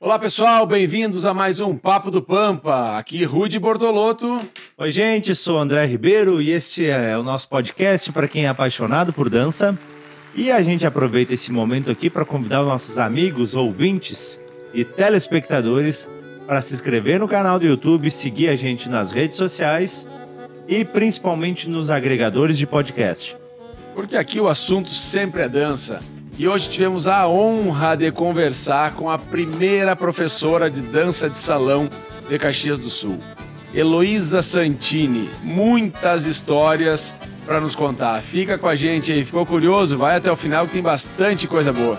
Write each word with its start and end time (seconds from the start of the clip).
Olá 0.00 0.16
pessoal, 0.16 0.64
bem-vindos 0.64 1.24
a 1.24 1.34
mais 1.34 1.58
um 1.58 1.76
Papo 1.76 2.08
do 2.08 2.22
Pampa. 2.22 2.96
Aqui 2.96 3.24
Rude 3.24 3.58
Bortolotto. 3.58 4.38
Oi 4.76 4.92
gente, 4.92 5.34
sou 5.34 5.58
André 5.58 5.84
Ribeiro 5.86 6.40
e 6.40 6.52
este 6.52 6.86
é 6.86 7.18
o 7.18 7.24
nosso 7.24 7.48
podcast 7.48 8.12
para 8.12 8.28
quem 8.28 8.44
é 8.44 8.48
apaixonado 8.48 9.12
por 9.12 9.28
dança. 9.28 9.76
E 10.36 10.52
a 10.52 10.62
gente 10.62 10.86
aproveita 10.86 11.34
esse 11.34 11.50
momento 11.50 11.90
aqui 11.90 12.08
para 12.08 12.24
convidar 12.24 12.60
os 12.60 12.68
nossos 12.68 12.96
amigos, 12.96 13.56
ouvintes 13.56 14.40
e 14.72 14.84
telespectadores 14.84 16.08
para 16.46 16.60
se 16.60 16.74
inscrever 16.74 17.18
no 17.18 17.26
canal 17.26 17.58
do 17.58 17.66
YouTube, 17.66 18.08
seguir 18.08 18.50
a 18.50 18.54
gente 18.54 18.88
nas 18.88 19.10
redes 19.10 19.36
sociais 19.36 20.08
e 20.68 20.84
principalmente 20.84 21.68
nos 21.68 21.90
agregadores 21.90 22.56
de 22.56 22.68
podcast. 22.68 23.36
Porque 23.96 24.16
aqui 24.16 24.38
o 24.38 24.46
assunto 24.46 24.90
sempre 24.90 25.42
é 25.42 25.48
dança. 25.48 25.98
E 26.38 26.46
hoje 26.46 26.70
tivemos 26.70 27.08
a 27.08 27.26
honra 27.26 27.96
de 27.96 28.12
conversar 28.12 28.94
com 28.94 29.10
a 29.10 29.18
primeira 29.18 29.96
professora 29.96 30.70
de 30.70 30.80
dança 30.80 31.28
de 31.28 31.36
salão 31.36 31.88
de 32.28 32.38
Caxias 32.38 32.78
do 32.78 32.88
Sul, 32.88 33.18
Heloísa 33.74 34.40
Santini. 34.40 35.28
Muitas 35.42 36.26
histórias 36.26 37.12
para 37.44 37.60
nos 37.60 37.74
contar. 37.74 38.22
Fica 38.22 38.56
com 38.56 38.68
a 38.68 38.76
gente 38.76 39.10
aí, 39.10 39.24
ficou 39.24 39.44
curioso? 39.44 39.98
Vai 39.98 40.14
até 40.14 40.30
o 40.30 40.36
final 40.36 40.64
que 40.64 40.74
tem 40.74 40.82
bastante 40.82 41.48
coisa 41.48 41.72
boa. 41.72 41.98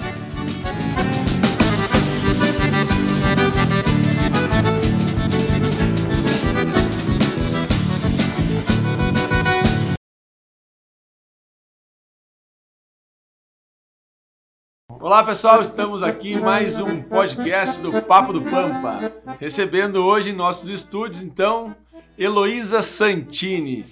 Olá 15.09 15.23
pessoal, 15.23 15.59
estamos 15.59 16.03
aqui 16.03 16.33
em 16.33 16.39
mais 16.39 16.79
um 16.79 17.01
podcast 17.01 17.81
do 17.81 17.99
Papo 17.99 18.31
do 18.31 18.43
Pampa, 18.43 19.11
recebendo 19.39 20.05
hoje 20.05 20.29
em 20.29 20.33
nossos 20.33 20.69
estúdios 20.69 21.23
então 21.23 21.75
Heloísa 22.15 22.83
Santini. 22.83 23.87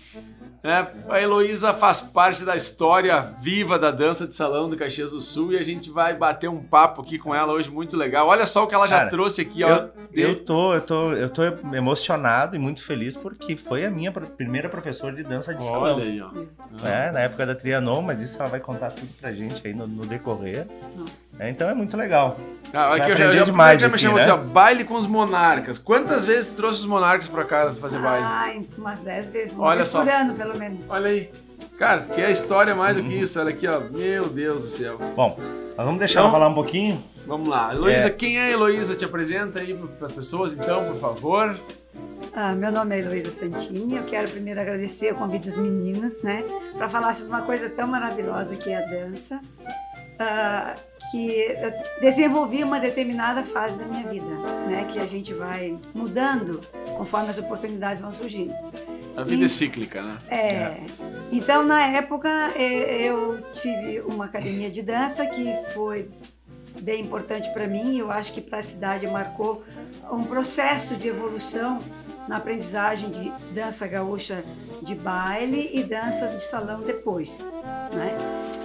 É, 0.68 0.88
a 1.10 1.22
Heloísa 1.22 1.74
faz 1.74 2.02
parte 2.02 2.44
da 2.44 2.56
história 2.56 3.32
viva 3.42 3.80
da 3.80 3.90
dança 3.92 4.28
de 4.28 4.34
salão 4.34 4.70
do 4.70 4.76
Caxias 4.76 5.12
do 5.12 5.20
Sul 5.22 5.54
e 5.54 5.58
a 5.58 5.64
gente 5.64 5.90
vai 5.90 6.14
bater 6.14 6.50
um 6.50 6.62
papo 6.62 7.02
aqui 7.02 7.18
com 7.18 7.34
ela 7.34 7.54
hoje 7.54 7.70
muito 7.70 7.96
legal. 7.96 8.28
Olha 8.28 8.46
só 8.46 8.64
o 8.64 8.68
que 8.68 8.76
ela 8.76 8.88
já 8.88 8.98
Cara, 8.98 9.10
trouxe 9.10 9.42
aqui, 9.42 9.62
Eu, 9.62 9.68
ó. 9.70 9.80
de- 10.12 10.22
eu, 10.22 10.44
tô, 10.44 10.74
eu, 10.74 10.82
tô, 10.82 11.14
eu 11.14 11.30
tô 11.30 11.44
emocionado 11.74 12.56
e 12.56 12.60
muito 12.60 12.84
feliz 12.84 13.16
porque 13.16 13.56
foi 13.56 13.86
a 13.86 13.90
minha 13.90 14.12
primeira 14.12 14.68
professora 14.68 15.16
de 15.16 15.24
dança 15.24 15.54
de 15.54 15.64
Olha 15.64 15.72
salão. 15.72 15.98
aí, 16.00 16.22
ó. 16.22 16.86
É, 16.88 17.12
na 17.12 17.20
época 17.22 17.46
da 17.46 17.56
Trianon, 17.56 18.02
mas 18.02 18.20
isso 18.22 18.38
ela 18.40 18.50
vai 18.50 18.60
contar 18.60 18.90
tudo 18.92 19.08
pra 19.22 19.32
gente 19.32 19.66
aí 19.66 19.74
no, 19.74 19.88
no 19.88 20.06
decorrer. 20.06 20.68
É, 21.40 21.50
então 21.50 21.70
é 21.70 21.74
muito 21.74 21.96
legal. 21.96 22.36
Ah, 22.74 22.90
Vai 22.90 23.00
aqui 23.02 23.12
eu 23.12 23.16
já, 23.16 23.26
eu 23.26 23.36
já, 23.38 23.44
demais 23.46 23.80
já 23.80 23.88
me 23.88 23.98
chamou 23.98 24.18
né? 24.18 24.24
assim, 24.24 24.32
ó, 24.32 24.38
baile 24.38 24.84
com 24.84 24.96
os 24.96 25.06
monarcas. 25.08 25.78
Quantas 25.78 26.26
vezes 26.26 26.52
trouxe 26.54 26.80
os 26.82 26.86
monarcas 26.86 27.28
pra 27.30 27.46
casa 27.46 27.72
pra 27.72 27.80
fazer 27.80 28.00
baile? 28.00 28.26
Ai, 28.28 28.68
umas 28.78 29.04
10 29.04 29.30
vezes. 29.30 29.58
Olha 29.58 29.84
só. 29.86 30.04
pelo 30.04 30.57
menos. 30.58 30.90
Olha 30.90 31.08
aí. 31.08 31.30
Cara, 31.78 32.02
que 32.02 32.20
é 32.22 32.32
história 32.32 32.74
mais 32.76 32.96
do 32.98 33.04
que 33.04 33.14
isso. 33.14 33.40
Olha 33.40 33.50
aqui, 33.50 33.68
ó. 33.68 33.80
Meu 33.80 34.28
Deus 34.30 34.64
do 34.64 34.68
céu. 34.70 34.98
Bom, 35.16 35.38
nós 35.76 35.86
vamos 35.86 36.00
deixar 36.00 36.20
Então- 36.22 36.30
ela 36.30 36.32
falar 36.40 36.48
um 36.50 36.54
pouquinho. 36.56 37.04
Vamos 37.26 37.50
lá. 37.50 37.74
Heloísa, 37.74 38.08
É. 38.08 38.10
quem 38.10 38.38
é 38.40 38.44
a 38.46 38.52
Heloísa? 38.52 38.96
Te 38.96 39.04
apresenta 39.06 39.60
aí 39.60 39.74
pras 40.00 40.12
pessoas, 40.12 40.54
então, 40.54 40.86
por 40.86 41.00
favor. 41.00 41.60
Ah, 42.34 42.54
meu 42.54 42.72
nome 42.72 42.96
é 42.96 43.00
Heloísa 43.00 43.32
Santini. 43.32 43.96
Eu 43.98 44.04
quero 44.04 44.30
primeiro 44.30 44.62
agradecer 44.62 45.12
o 45.12 45.16
convite 45.16 45.50
dos 45.50 45.58
meninos, 45.58 46.22
né? 46.22 46.44
Para 46.78 46.88
falar 46.88 47.14
sobre 47.16 47.30
uma 47.34 47.42
coisa 47.42 47.70
tão 47.70 47.88
maravilhosa 47.88 48.56
que 48.56 48.70
é 48.70 48.78
a 48.78 48.86
dança. 48.88 49.40
ah, 50.20 50.74
que 51.12 51.30
eu 51.32 51.72
desenvolvi 52.02 52.64
uma 52.64 52.80
determinada 52.80 53.44
fase 53.44 53.78
da 53.78 53.86
minha 53.86 54.08
vida, 54.08 54.26
né? 54.68 54.86
Que 54.92 54.98
a 55.00 55.06
gente 55.06 55.32
vai 55.34 55.78
mudando 55.94 56.60
conforme 56.98 57.30
as 57.30 57.38
oportunidades 57.38 58.02
vão 58.02 58.12
surgindo. 58.12 58.52
A 59.18 59.24
vida 59.24 59.44
é 59.44 59.46
E- 59.46 59.50
cíclica, 59.50 60.02
né? 60.04 60.18
É. 60.30 60.78
Então, 61.32 61.66
na 61.66 61.82
época, 61.88 62.30
eu 62.58 63.42
tive 63.54 64.02
uma 64.02 64.26
academia 64.26 64.70
de 64.70 64.84
dança 64.84 65.26
que 65.26 65.52
foi 65.74 66.10
bem 66.82 67.02
importante 67.02 67.52
para 67.52 67.66
mim. 67.68 67.98
Eu 67.98 68.12
acho 68.12 68.32
que 68.32 68.40
para 68.40 68.60
a 68.60 68.64
cidade 68.64 69.08
marcou 69.08 69.64
um 70.12 70.24
processo 70.24 70.96
de 70.96 71.08
evolução 71.08 71.82
na 72.28 72.38
aprendizagem 72.38 73.10
de 73.10 73.32
dança 73.56 73.88
gaúcha 73.88 74.44
de 74.84 74.94
baile 74.94 75.72
e 75.74 75.84
dança 75.84 76.28
de 76.28 76.40
salão 76.40 76.82
depois. 76.82 77.40
Né? 77.94 78.16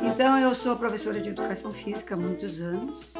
Então, 0.03 0.39
eu 0.39 0.55
sou 0.55 0.77
professora 0.77 1.19
de 1.19 1.31
educação 1.31 1.73
física 1.73 2.15
há 2.15 2.19
muitos 2.19 2.61
anos. 2.61 3.15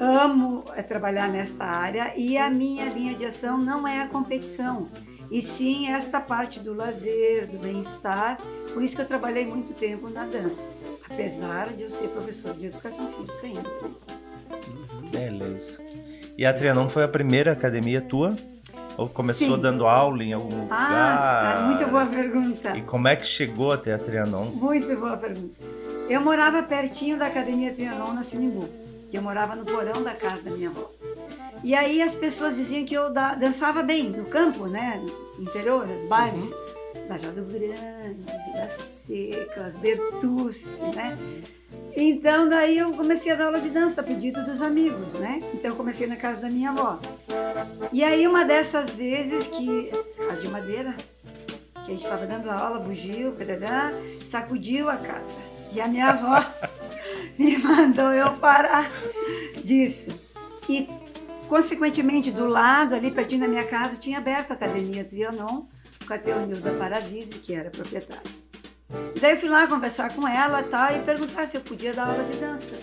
Amo 0.00 0.64
eh, 0.74 0.82
trabalhar 0.82 1.28
nesta 1.28 1.64
área 1.64 2.12
e 2.16 2.36
a 2.38 2.48
minha 2.48 2.86
linha 2.86 3.14
de 3.14 3.24
ação 3.26 3.58
não 3.58 3.86
é 3.88 4.02
a 4.02 4.08
competição, 4.08 4.88
e 5.30 5.40
sim 5.42 5.88
essa 5.92 6.20
parte 6.20 6.60
do 6.60 6.74
lazer, 6.74 7.46
do 7.46 7.58
bem-estar. 7.58 8.38
Por 8.72 8.82
isso 8.82 8.94
que 8.96 9.02
eu 9.02 9.06
trabalhei 9.06 9.46
muito 9.46 9.72
tempo 9.74 10.08
na 10.10 10.24
dança, 10.26 10.70
apesar 11.10 11.68
de 11.72 11.84
eu 11.84 11.90
ser 11.90 12.08
professora 12.08 12.54
de 12.54 12.66
educação 12.66 13.08
física 13.08 13.46
ainda. 13.46 13.70
Beleza. 15.10 15.78
E 16.36 16.44
a 16.44 16.52
Trianon 16.52 16.88
foi 16.88 17.02
a 17.04 17.08
primeira 17.08 17.52
academia 17.52 18.00
tua? 18.00 18.36
Ou 18.98 19.06
começou 19.08 19.56
Sim. 19.56 19.60
dando 19.60 19.86
aula 19.86 20.22
em 20.24 20.32
algum 20.32 20.66
Ah, 20.70 21.56
lugar? 21.58 21.66
muito 21.66 21.86
boa 21.86 22.06
pergunta. 22.06 22.76
E 22.76 22.82
como 22.82 23.06
é 23.08 23.14
que 23.16 23.26
chegou 23.26 23.70
até 23.72 23.92
a 23.92 23.98
Trianon? 23.98 24.46
Muito 24.46 24.94
boa 24.96 25.16
pergunta. 25.16 25.58
Eu 26.08 26.20
morava 26.22 26.62
pertinho 26.62 27.18
da 27.18 27.26
Academia 27.26 27.72
Trianon 27.74 28.14
na 28.14 28.22
Sinimbu. 28.22 28.68
Eu 29.12 29.20
morava 29.22 29.54
no 29.54 29.64
porão 29.64 30.02
da 30.02 30.12
casa 30.14 30.48
da 30.48 30.56
minha 30.56 30.70
avó. 30.70 30.90
E 31.64 31.74
aí 31.74 32.00
as 32.02 32.14
pessoas 32.14 32.56
diziam 32.56 32.84
que 32.84 32.94
eu 32.94 33.12
da- 33.12 33.34
dançava 33.34 33.82
bem 33.82 34.04
no 34.10 34.24
campo, 34.26 34.66
né? 34.66 35.02
No 35.36 35.42
interior, 35.42 35.86
nos 35.86 36.04
bailes. 36.04 36.50
Lajado 37.08 37.42
Grande, 37.44 38.24
Vila 38.52 38.68
Seca, 38.68 39.64
as 39.64 39.76
Bertucci, 39.76 40.82
né? 40.94 41.16
Então 41.96 42.48
daí 42.48 42.78
eu 42.78 42.92
comecei 42.92 43.32
a 43.32 43.36
dar 43.36 43.46
aula 43.46 43.60
de 43.60 43.68
dança 43.70 44.00
a 44.00 44.04
pedido 44.04 44.44
dos 44.44 44.60
amigos, 44.62 45.14
né? 45.14 45.40
Então 45.54 45.70
eu 45.70 45.76
comecei 45.76 46.06
na 46.06 46.16
casa 46.16 46.42
da 46.42 46.50
minha 46.50 46.70
avó. 46.70 46.98
E 47.92 48.02
aí 48.02 48.26
uma 48.26 48.44
dessas 48.44 48.90
vezes 48.94 49.46
que, 49.46 49.90
casa 50.28 50.42
de 50.42 50.48
madeira, 50.48 50.94
que 51.84 51.92
a 51.92 51.94
gente 51.94 52.02
estava 52.02 52.26
dando 52.26 52.50
aula, 52.50 52.78
bugio, 52.80 53.32
perará, 53.32 53.92
sacudiu 54.24 54.88
a 54.90 54.96
casa. 54.96 55.38
E 55.72 55.80
a 55.80 55.86
minha 55.86 56.08
avó 56.08 56.44
me 57.38 57.56
mandou 57.58 58.12
eu 58.12 58.32
parar 58.38 58.90
disso. 59.62 60.10
E, 60.68 60.88
consequentemente, 61.48 62.30
do 62.30 62.46
lado, 62.46 62.94
ali 62.94 63.10
pertinho 63.10 63.40
da 63.40 63.48
minha 63.48 63.64
casa, 63.64 64.00
tinha 64.00 64.18
aberto 64.18 64.50
a 64.50 64.54
Academia 64.54 65.04
Trianon, 65.04 65.64
com 66.06 66.12
a 66.14 66.18
Teonilda 66.18 66.72
Paravise, 66.72 67.38
que 67.38 67.54
era 67.54 67.70
proprietária. 67.70 68.22
Daí 69.20 69.32
eu 69.32 69.36
fui 69.36 69.48
lá 69.48 69.66
conversar 69.66 70.14
com 70.14 70.26
ela 70.28 70.62
tal, 70.62 70.94
e 70.94 71.00
perguntar 71.00 71.46
se 71.46 71.56
eu 71.56 71.60
podia 71.60 71.92
dar 71.92 72.08
aula 72.08 72.22
de 72.24 72.38
dança. 72.38 72.76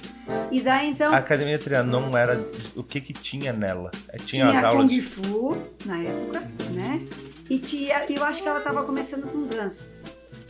E 0.52 0.60
daí, 0.60 0.90
então, 0.90 1.14
A 1.14 1.18
Academia 1.18 1.58
Trianon 1.58 2.16
era. 2.18 2.46
O 2.76 2.84
que 2.84 3.00
que 3.00 3.14
tinha 3.14 3.54
nela? 3.54 3.90
É, 4.10 4.18
Tinha, 4.18 4.48
tinha 4.48 4.60
as 4.60 4.66
aulas. 4.66 4.90
Kung 4.90 5.02
Fu, 5.02 5.52
na 5.86 6.00
época, 6.00 6.40
né? 6.72 7.02
E 7.50 7.58
tinha, 7.58 8.06
eu 8.10 8.24
acho 8.24 8.42
que 8.42 8.50
ela 8.50 8.60
estava 8.60 8.84
começando 8.84 9.28
com 9.32 9.48
dança. 9.48 9.94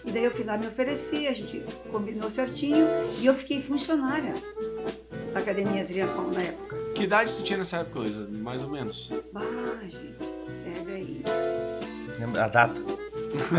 E 0.06 0.12
daí 0.12 0.25
eu 0.25 0.31
fui 0.31 0.44
lá 0.44 0.57
me 0.57 0.68
ofereci, 0.68 1.28
a 1.28 1.34
gente 1.34 1.63
combinou 1.90 2.30
certinho 2.30 2.85
e 3.22 3.25
eu 3.25 3.34
fiquei 3.34 3.62
funcionária 3.62 4.34
da 5.33 5.39
Academia 5.39 5.83
Trianon 5.85 6.29
na 6.33 6.41
época. 6.41 6.75
Que 6.95 7.03
idade 7.03 7.31
você 7.31 7.41
tinha 7.44 7.57
nessa 7.57 7.77
época, 7.77 7.99
Heloísa? 7.99 8.27
Mais 8.31 8.63
ou 8.63 8.69
menos. 8.69 9.11
Bah, 9.31 9.41
gente, 9.83 10.16
pega 10.63 10.91
aí. 10.94 11.23
A 12.39 12.47
data. 12.47 12.81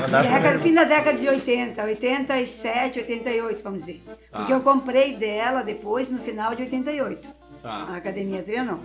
A 0.04 0.06
data 0.06 0.22
Década, 0.28 0.58
fim 0.60 0.72
da 0.72 0.84
década 0.84 1.18
de 1.18 1.28
80, 1.28 1.82
87, 1.82 3.00
88, 3.00 3.62
vamos 3.62 3.84
dizer. 3.84 4.02
Porque 4.30 4.52
Ah. 4.52 4.56
eu 4.56 4.60
comprei 4.60 5.16
dela 5.16 5.62
depois, 5.62 6.08
no 6.08 6.18
final 6.18 6.54
de 6.54 6.62
88, 6.62 7.28
a 7.28 7.86
Tá. 7.86 7.96
Academia 7.96 8.42
Trianon, 8.42 8.78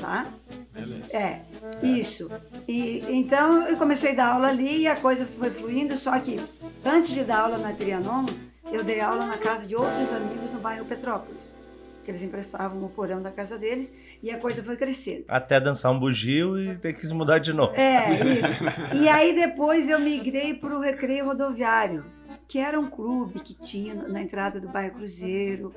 tá? 0.00 0.26
Beleza. 0.72 1.16
É, 1.16 1.40
isso. 1.82 2.28
E 2.66 3.04
então 3.10 3.68
eu 3.68 3.76
comecei 3.76 4.10
a 4.12 4.14
dar 4.14 4.32
aula 4.34 4.48
ali 4.48 4.80
e 4.80 4.86
a 4.88 4.96
coisa 4.96 5.24
foi 5.38 5.50
fluindo, 5.50 5.96
só 5.96 6.18
que 6.18 6.40
antes 6.84 7.10
de 7.10 7.22
dar 7.22 7.40
aula 7.42 7.58
na 7.58 7.72
Trianon, 7.72 8.26
eu 8.72 8.82
dei 8.82 9.00
aula 9.00 9.26
na 9.26 9.36
casa 9.38 9.68
de 9.68 9.76
outros 9.76 10.10
amigos 10.12 10.50
no 10.50 10.58
bairro 10.58 10.84
Petrópolis. 10.84 11.58
Que 12.04 12.10
eles 12.10 12.22
emprestavam 12.22 12.84
o 12.84 12.88
porão 12.90 13.22
da 13.22 13.30
casa 13.30 13.56
deles 13.58 13.92
e 14.22 14.30
a 14.30 14.38
coisa 14.38 14.62
foi 14.62 14.76
crescendo. 14.76 15.24
Até 15.28 15.58
dançar 15.58 15.90
um 15.90 15.98
bugio 15.98 16.58
e 16.58 16.76
ter 16.76 16.92
que 16.92 17.06
se 17.06 17.14
mudar 17.14 17.38
de 17.38 17.52
novo. 17.52 17.74
É, 17.74 18.10
isso. 18.12 18.64
E 19.02 19.08
aí 19.08 19.34
depois 19.34 19.88
eu 19.88 19.98
migrei 19.98 20.52
para 20.54 20.76
o 20.76 20.80
Recreio 20.80 21.24
Rodoviário, 21.24 22.04
que 22.46 22.58
era 22.58 22.78
um 22.78 22.90
clube 22.90 23.40
que 23.40 23.54
tinha 23.54 23.94
na 23.94 24.20
entrada 24.20 24.60
do 24.60 24.68
bairro 24.68 24.94
Cruzeiro. 24.96 25.72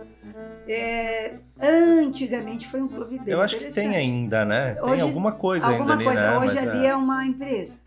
É, 0.67 1.35
antigamente 1.61 2.67
foi 2.67 2.81
um 2.81 2.87
clube 2.87 3.17
bem 3.19 3.33
Eu 3.33 3.41
acho 3.41 3.57
que 3.57 3.73
tem 3.73 3.95
ainda, 3.95 4.43
né? 4.43 4.75
Tem 4.75 4.83
Hoje- 4.83 5.01
alguma 5.01 5.31
coisa 5.31 5.65
alguma 5.67 5.91
ainda 5.91 5.93
ali, 5.93 6.03
coisa. 6.03 6.21
né? 6.31 6.37
Hoje 6.39 6.55
Mas, 6.55 6.67
ali 6.67 6.85
é. 6.85 6.89
é 6.89 6.95
uma 6.95 7.25
empresa, 7.25 7.79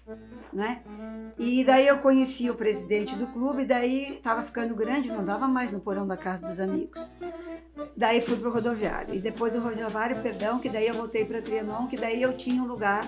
né? 0.53 0.81
E 1.39 1.65
daí 1.65 1.87
eu 1.87 1.99
conheci 1.99 2.51
o 2.51 2.55
presidente 2.55 3.15
do 3.17 3.27
clube, 3.27 3.65
daí 3.65 4.13
estava 4.15 4.43
ficando 4.43 4.75
grande, 4.75 5.09
não 5.11 5.25
dava 5.25 5.49
mais 5.49 5.73
no 5.73 5.81
porão 5.81 6.07
da 6.07 6.17
casa 6.17 6.47
dos 6.47 6.61
amigos. 6.61 7.11
Daí 7.97 8.21
fui 8.21 8.37
pro 8.37 8.51
rodoviário. 8.51 9.15
E 9.15 9.19
depois 9.19 9.53
do 9.53 9.61
rodoviário, 9.61 10.17
perdão, 10.23 10.59
que 10.59 10.69
daí 10.69 10.87
eu 10.87 10.95
voltei 10.95 11.25
para 11.25 11.41
Trianon, 11.43 11.87
que 11.87 11.97
daí 11.97 12.21
eu 12.23 12.33
tinha 12.37 12.63
um 12.63 12.67
lugar 12.67 13.07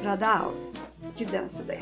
para 0.00 0.16
dar 0.16 0.38
aula 0.40 0.56
de 1.14 1.24
dança 1.24 1.62
daí. 1.62 1.78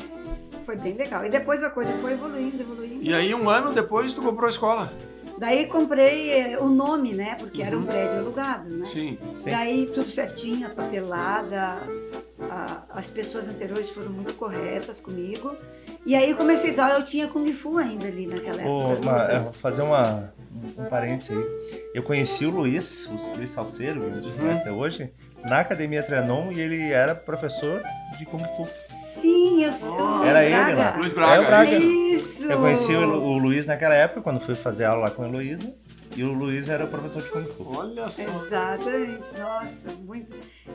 Foi 0.65 0.75
bem 0.75 0.93
legal. 0.93 1.25
E 1.25 1.29
depois 1.29 1.61
a 1.63 1.69
coisa 1.69 1.91
foi 1.93 2.13
evoluindo, 2.13 2.61
evoluindo. 2.61 3.03
E 3.03 3.13
aí, 3.13 3.33
um 3.35 3.49
ano 3.49 3.71
depois, 3.73 4.13
tu 4.13 4.21
comprou 4.21 4.47
a 4.47 4.49
escola. 4.49 4.91
Daí 5.37 5.65
comprei 5.67 6.31
eh, 6.31 6.57
o 6.59 6.69
nome, 6.69 7.13
né? 7.13 7.35
Porque 7.37 7.61
era 7.61 7.77
um 7.77 7.83
prédio 7.83 8.19
alugado, 8.19 8.69
né? 8.69 8.85
Sim. 8.85 9.17
Sim. 9.33 9.51
Daí 9.51 9.85
tudo 9.87 10.07
certinho, 10.07 10.65
a 10.65 10.69
papelada, 10.69 11.77
a- 12.49 12.83
as 12.91 13.09
pessoas 13.09 13.49
anteriores 13.49 13.89
foram 13.89 14.11
muito 14.11 14.33
corretas 14.35 15.01
comigo. 15.01 15.53
E 16.05 16.15
aí 16.15 16.29
eu 16.29 16.37
comecei 16.37 16.69
a 16.69 16.73
dizer, 16.73 16.99
eu 16.99 17.05
tinha 17.05 17.27
Kung 17.27 17.51
Fu 17.51 17.77
ainda 17.77 18.07
ali 18.07 18.27
naquela 18.27 18.61
época. 18.61 19.05
Ma- 19.05 19.21
lutas. 19.23 19.33
eu 19.33 19.43
vou 19.51 19.53
fazer 19.53 19.81
uma, 19.81 20.33
um 20.77 20.85
parênteses 20.85 21.37
aí. 21.37 21.81
Eu 21.93 22.03
conheci 22.03 22.45
o 22.45 22.49
Luiz, 22.49 23.07
o 23.07 23.35
Luiz 23.37 23.51
Salceiro, 23.51 24.01
que 24.01 24.19
a 24.19 24.21
gente 24.21 24.37
conhece 24.37 24.61
até 24.61 24.71
hoje, 24.71 25.11
na 25.43 25.59
Academia 25.59 26.01
Trianon 26.03 26.51
e 26.51 26.59
ele 26.59 26.91
era 26.91 27.13
professor 27.13 27.81
de 28.17 28.25
Kung 28.25 28.43
Fu. 28.55 28.67
Sim, 28.89 29.63
eu 29.63 29.71
sou. 29.71 30.23
Era 30.25 30.43
ele 30.43 30.73
lá. 30.73 30.95
Luiz 30.97 31.13
Braga, 31.13 31.35
É 31.35 31.39
o 31.39 31.45
Braga. 31.47 31.63
isso. 31.63 31.83
Isso! 31.83 32.45
Eu 32.51 32.59
conheci 32.59 32.93
o, 32.93 33.01
o 33.23 33.37
Luiz 33.37 33.65
naquela 33.65 33.93
época, 33.95 34.21
quando 34.21 34.39
fui 34.39 34.55
fazer 34.55 34.85
aula 34.85 35.03
lá 35.03 35.11
com 35.11 35.23
a 35.23 35.27
Heloísa, 35.27 35.73
e 36.15 36.23
o 36.23 36.31
Luiz 36.33 36.69
era 36.69 36.85
o 36.85 36.87
professor 36.87 37.21
de 37.21 37.29
Kung 37.29 37.43
Fu. 37.43 37.77
Olha 37.77 38.09
só. 38.09 38.21
Exatamente, 38.21 39.37
nossa, 39.37 39.89
muito. 40.05 40.31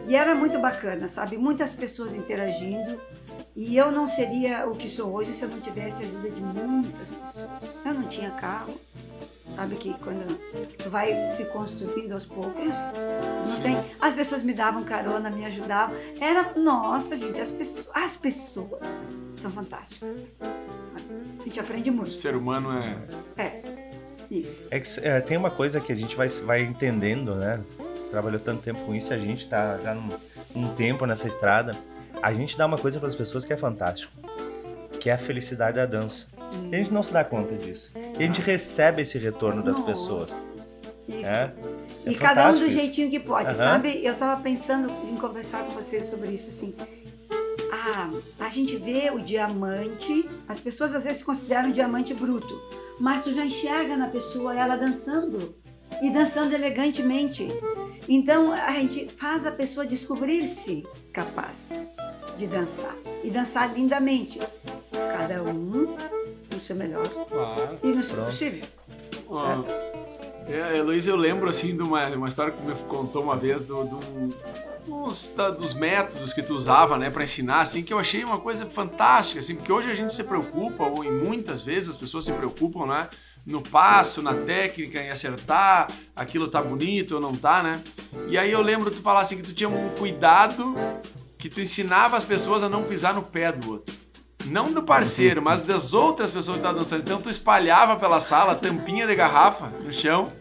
E 0.07 0.15
era 0.17 0.35
muito 0.35 0.59
bacana, 0.59 1.09
sabe? 1.09 1.37
Muitas 1.39 1.73
pessoas 1.73 2.15
interagindo. 2.15 3.01
E 3.57 3.77
eu 3.77 3.91
não 3.91 4.07
seria 4.07 4.67
o 4.69 4.75
que 4.75 4.89
sou 4.89 5.13
hoje 5.13 5.33
se 5.33 5.45
eu 5.45 5.49
não 5.49 5.61
tivesse 5.61 6.03
a 6.03 6.07
ajuda 6.07 6.31
de 6.31 6.41
muitas 6.41 7.11
pessoas. 7.11 7.49
Eu 7.85 7.95
não 7.95 8.03
tinha 8.05 8.31
carro. 8.31 8.75
Sabe 9.51 9.77
que 9.77 9.93
quando 9.99 10.39
tu 10.79 10.89
vai 10.89 11.29
se 11.29 11.45
construindo 11.47 12.13
aos 12.13 12.25
poucos, 12.25 12.55
tu 12.75 13.51
não 13.51 13.61
tem. 13.61 13.79
As 14.01 14.15
pessoas 14.15 14.43
me 14.43 14.55
davam 14.55 14.85
carona, 14.85 15.29
me 15.31 15.45
ajudavam. 15.45 15.97
Era, 16.21 16.55
nossa, 16.59 17.17
gente, 17.17 17.41
as 17.41 17.51
pessoas, 17.51 17.91
as 17.95 18.17
pessoas 18.17 19.11
são 19.37 19.51
fantásticas. 19.51 20.25
A 20.41 21.43
gente 21.45 21.59
aprende 21.59 21.91
O 21.91 21.93
muito. 21.93 22.13
ser 22.13 22.35
humano 22.37 22.71
é. 22.73 22.97
É, 23.37 23.63
isso. 24.31 24.69
É 24.71 24.79
que 24.79 24.89
é, 25.01 25.21
tem 25.21 25.37
uma 25.37 25.51
coisa 25.51 25.81
que 25.81 25.93
a 25.93 25.97
gente 25.97 26.17
vai, 26.17 26.29
vai 26.29 26.63
entendendo, 26.63 27.35
né? 27.35 27.61
Trabalhou 28.11 28.41
tanto 28.41 28.63
tempo 28.63 28.81
com 28.87 28.95
isso, 28.95 29.13
a 29.13 29.19
gente 29.19 29.49
tá 29.49 29.79
já 29.83 29.95
num, 29.95 30.09
num 30.55 30.75
tempo 30.75 31.07
nessa 31.07 31.29
estrada. 31.29 31.73
A 32.23 32.33
gente 32.33 32.57
dá 32.57 32.67
uma 32.67 32.79
coisa 32.79 32.99
para 32.99 33.09
as 33.09 33.15
pessoas 33.15 33.45
que 33.45 33.53
é 33.53 33.57
fantástico, 33.57 34.13
que 34.99 35.09
é 35.11 35.15
a 35.15 35.19
felicidade 35.19 35.77
da 35.77 35.87
dança. 35.87 36.29
E 36.71 36.75
a 36.75 36.79
gente 36.79 36.93
não 36.93 37.03
se 37.03 37.13
dá 37.13 37.25
conta 37.25 37.55
disso. 37.57 37.93
E 38.21 38.25
a 38.25 38.27
gente 38.27 38.43
recebe 38.43 39.01
esse 39.01 39.17
retorno 39.19 39.63
das 39.63 39.79
Nossa, 39.79 39.91
pessoas. 39.91 40.47
Isso. 41.09 41.27
É? 41.27 41.55
E 42.07 42.15
É 42.15 42.19
cada 42.19 42.51
um 42.51 42.53
do 42.53 42.67
isso. 42.67 42.71
jeitinho 42.71 43.09
que 43.11 43.19
pode, 43.19 43.47
Aham. 43.47 43.55
sabe? 43.55 44.05
Eu 44.05 44.15
tava 44.15 44.41
pensando 44.43 44.91
em 45.11 45.17
conversar 45.17 45.65
com 45.65 45.73
vocês 45.73 46.05
sobre 46.05 46.29
isso, 46.31 46.51
assim. 46.51 46.75
Ah, 47.73 48.11
a 48.39 48.51
gente 48.51 48.77
vê 48.77 49.11
o 49.11 49.21
diamante, 49.21 50.29
as 50.47 50.61
pessoas 50.61 50.95
às 50.95 51.05
vezes 51.05 51.23
consideram 51.23 51.71
o 51.71 51.73
diamante 51.73 52.13
bruto, 52.13 52.61
mas 53.01 53.23
tu 53.23 53.33
já 53.33 53.43
enxerga 53.45 53.97
na 53.97 54.09
pessoa 54.09 54.55
ela 54.55 54.77
dançando 54.77 55.55
e 56.03 56.11
dançando 56.11 56.53
elegantemente. 56.55 57.49
Então 58.07 58.53
a 58.53 58.73
gente 58.73 59.09
faz 59.17 59.47
a 59.47 59.51
pessoa 59.51 59.87
descobrir-se 59.87 60.87
capaz 61.11 61.89
de 62.37 62.47
dançar 62.47 62.95
e 63.25 63.31
dançar 63.31 63.73
lindamente. 63.73 64.39
Cada 64.93 65.43
um 65.43 65.97
no 66.61 66.65
seu 66.67 66.77
melhor 66.77 67.09
Claro. 67.09 67.79
e 67.83 67.89
no 67.89 68.03
seu 68.05 68.17
Pronto. 68.17 68.31
possível. 68.31 68.65
Ó, 69.29 69.41
Certo? 69.65 69.91
É, 70.49 70.83
Luiz, 70.83 71.07
eu 71.07 71.17
lembro 71.17 71.49
assim 71.49 71.77
de 71.77 71.83
uma, 71.83 72.07
uma 72.09 72.29
história 72.29 72.53
que 72.53 72.61
tu 72.61 72.67
me 72.69 72.75
contou 72.89 73.23
uma 73.23 73.37
vez 73.37 73.63
do, 73.63 73.85
do- 73.85 74.35
dos, 74.87 75.33
da- 75.37 75.51
dos 75.51 75.75
métodos 75.75 76.33
que 76.33 76.43
tu 76.43 76.55
usava, 76.55 76.99
né, 76.99 77.09
para 77.09 77.23
ensinar, 77.23 77.61
assim, 77.61 77.83
que 77.83 77.93
eu 77.93 77.99
achei 77.99 78.25
uma 78.25 78.39
coisa 78.39 78.67
fantástica, 78.67 79.39
assim, 79.39 79.55
porque 79.55 79.73
hoje 79.73 79.91
a 79.91 79.95
gente 79.95 80.13
se 80.13 80.25
preocupa, 80.25 80.85
ou 80.85 81.05
em 81.05 81.11
muitas 81.13 81.63
vezes 81.63 81.91
as 81.91 81.97
pessoas 81.97 82.25
se 82.25 82.33
preocupam, 82.33 82.87
né, 82.87 83.09
no 83.47 83.63
passo, 83.63 84.21
na 84.23 84.35
técnica, 84.35 85.01
em 85.01 85.11
acertar, 85.11 85.89
aquilo 86.17 86.49
tá 86.49 86.61
bonito 86.61 87.15
ou 87.15 87.21
não 87.21 87.33
tá, 87.35 87.63
né? 87.63 87.81
E 88.27 88.37
aí 88.37 88.51
eu 88.51 88.61
lembro 88.61 88.91
tu 88.91 89.01
falar 89.03 89.21
assim 89.21 89.37
que 89.37 89.43
tu 89.45 89.55
tinha 89.55 89.69
um 89.69 89.91
cuidado, 89.91 90.75
que 91.39 91.49
tu 91.49 91.61
ensinava 91.61 92.17
as 92.17 92.25
pessoas 92.25 92.63
a 92.63 92.69
não 92.69 92.83
pisar 92.83 93.15
no 93.15 93.23
pé 93.23 93.51
do 93.53 93.71
outro. 93.71 93.95
Não 94.47 94.73
do 94.73 94.83
parceiro, 94.83 95.41
mas 95.43 95.61
das 95.61 95.95
outras 95.95 96.31
pessoas 96.31 96.57
que 96.57 96.61
estavam 96.61 96.79
dançando. 96.79 97.03
Então 97.03 97.21
tu 97.21 97.31
espalhava 97.31 97.97
pela 97.97 98.21
sala 98.21 98.55
tampinha 98.55 99.07
de 99.07 99.15
garrafa 99.15 99.67
no 99.85 99.93
chão. 99.93 100.33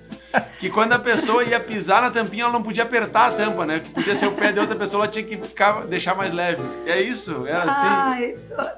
Que 0.59 0.69
quando 0.69 0.93
a 0.93 0.99
pessoa 0.99 1.43
ia 1.43 1.59
pisar 1.59 2.01
na 2.01 2.11
tampinha, 2.11 2.43
ela 2.43 2.53
não 2.53 2.61
podia 2.61 2.83
apertar 2.83 3.29
a 3.29 3.31
tampa, 3.31 3.65
né? 3.65 3.81
Podia 3.93 4.13
ser 4.13 4.27
o 4.27 4.33
pé 4.33 4.51
de 4.51 4.59
outra 4.59 4.75
pessoa, 4.75 5.03
ela 5.03 5.11
tinha 5.11 5.23
que 5.25 5.37
ficar, 5.37 5.85
deixar 5.87 6.15
mais 6.15 6.33
leve. 6.33 6.61
É 6.85 7.01
isso? 7.01 7.47
Era 7.47 7.63
assim. 7.63 7.85
Ai, 7.87 8.35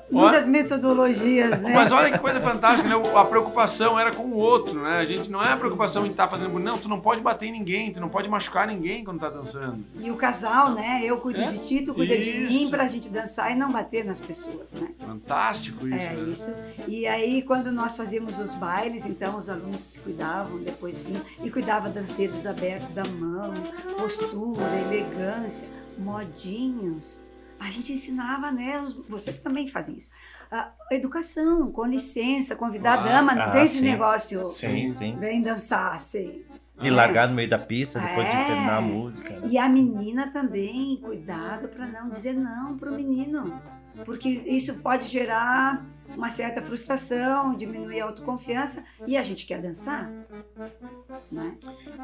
muitas 0.09 0.47
metodologias, 0.47 1.61
né? 1.61 1.73
Mas 1.73 1.91
olha 1.91 2.11
que 2.11 2.19
coisa 2.19 2.39
fantástica, 2.39 2.87
né? 2.87 2.95
A 3.15 3.25
preocupação 3.25 3.99
era 3.99 4.11
com 4.13 4.23
o 4.23 4.35
outro, 4.37 4.79
né? 4.79 4.99
A 4.99 5.05
gente 5.05 5.29
não 5.31 5.43
é 5.43 5.53
a 5.53 5.57
preocupação 5.57 6.05
em 6.05 6.11
estar 6.11 6.27
fazendo. 6.27 6.57
Não, 6.59 6.77
tu 6.77 6.87
não 6.87 6.99
pode 6.99 7.21
bater 7.21 7.47
em 7.47 7.51
ninguém, 7.51 7.91
tu 7.91 7.99
não 7.99 8.09
pode 8.09 8.29
machucar 8.29 8.67
ninguém 8.67 9.03
quando 9.03 9.19
tá 9.19 9.29
dançando. 9.29 9.83
E 9.99 10.11
o 10.11 10.15
casal, 10.15 10.73
né? 10.73 11.01
Eu 11.03 11.17
cuido 11.17 11.41
É? 11.41 11.47
de 11.47 11.57
ti, 11.67 11.81
tu 11.81 11.93
cuida 11.93 12.15
de 12.17 12.31
mim 12.49 12.69
pra 12.69 12.87
gente 12.87 13.09
dançar 13.09 13.51
e 13.51 13.55
não 13.55 13.71
bater 13.71 14.05
nas 14.05 14.19
pessoas, 14.19 14.73
né? 14.73 14.89
Fantástico 14.99 15.87
isso, 15.87 16.09
é 16.09 16.13
né? 16.13 16.29
isso. 16.29 16.55
E 16.87 17.07
aí, 17.07 17.41
quando 17.41 17.71
nós 17.71 17.97
fazíamos 17.97 18.39
os 18.39 18.53
bailes, 18.53 19.05
então 19.05 19.37
os 19.37 19.49
alunos 19.49 19.81
se 19.81 19.99
cuidavam, 19.99 20.57
depois 20.59 21.01
vinham 21.01 21.21
e 21.43 21.49
cuidava 21.49 21.89
dos 21.89 22.09
dedos 22.09 22.45
abertos 22.45 22.89
da 22.93 23.03
mão, 23.05 23.53
postura, 23.97 24.61
elegância, 24.87 25.67
modinhos. 25.97 27.23
A 27.59 27.65
gente 27.69 27.93
ensinava, 27.93 28.51
né? 28.51 28.81
os- 28.81 28.93
vocês 29.07 29.39
também 29.41 29.67
fazem 29.67 29.95
isso. 29.97 30.09
A 30.51 30.71
educação, 30.91 31.71
com 31.71 31.85
licença, 31.85 32.55
convidar 32.55 32.97
Claro. 32.97 33.09
a 33.09 33.13
dama, 33.13 33.35
não 33.35 33.41
Ah, 33.43 33.51
tem 33.51 33.63
esse 33.65 33.77
sim. 33.77 33.89
negócio. 33.91 34.45
Sim, 34.45 34.87
sim. 34.89 35.15
Vem 35.17 35.41
dançar, 35.41 35.99
sim. 36.01 36.41
E 36.81 36.89
largar 36.89 37.29
no 37.29 37.35
meio 37.35 37.47
da 37.47 37.59
pista 37.59 37.99
depois 37.99 38.27
É. 38.27 38.31
de 38.31 38.45
terminar 38.47 38.77
a 38.77 38.81
música. 38.81 39.39
né? 39.39 39.47
E 39.49 39.57
a 39.57 39.69
menina 39.69 40.31
também, 40.31 40.97
cuidado 40.97 41.67
para 41.67 41.85
não 41.85 42.09
dizer 42.09 42.33
não 42.33 42.75
pro 42.77 42.91
menino. 42.91 43.61
Porque 44.03 44.27
isso 44.29 44.73
pode 44.75 45.07
gerar 45.07 45.85
uma 46.15 46.29
certa 46.29 46.61
frustração, 46.61 47.55
diminuir 47.55 48.01
a 48.01 48.05
autoconfiança 48.05 48.83
e 49.07 49.17
a 49.17 49.23
gente 49.23 49.45
quer 49.45 49.61
dançar, 49.61 50.09
né? 51.31 51.55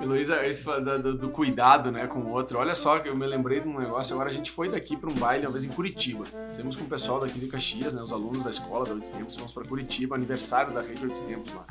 Heloísa, 0.01 0.45
esse 0.45 0.63
do, 0.63 1.17
do 1.17 1.29
cuidado 1.29 1.91
né, 1.91 2.07
com 2.07 2.19
o 2.19 2.29
outro. 2.31 2.57
Olha 2.59 2.75
só 2.75 2.99
que 2.99 3.09
eu 3.09 3.15
me 3.15 3.25
lembrei 3.25 3.59
de 3.59 3.67
um 3.67 3.79
negócio. 3.79 4.13
Agora 4.13 4.29
a 4.29 4.33
gente 4.33 4.51
foi 4.51 4.69
daqui 4.69 4.95
para 4.95 5.09
um 5.09 5.13
baile, 5.13 5.45
uma 5.45 5.51
vez 5.51 5.63
em 5.63 5.69
Curitiba. 5.69 6.23
Temos 6.55 6.75
com 6.75 6.83
o 6.83 6.87
pessoal 6.87 7.19
daqui 7.19 7.39
de 7.39 7.47
Caxias, 7.47 7.93
né, 7.93 8.01
os 8.01 8.11
alunos 8.11 8.43
da 8.43 8.49
escola 8.49 8.85
da 8.85 8.93
Oito 8.93 9.11
Tempos, 9.11 9.35
fomos 9.35 9.53
para 9.53 9.65
Curitiba, 9.65 10.15
aniversário 10.15 10.73
da 10.73 10.81
Rede 10.81 11.03
Oito 11.05 11.21
Tempos 11.23 11.53
lá. 11.53 11.65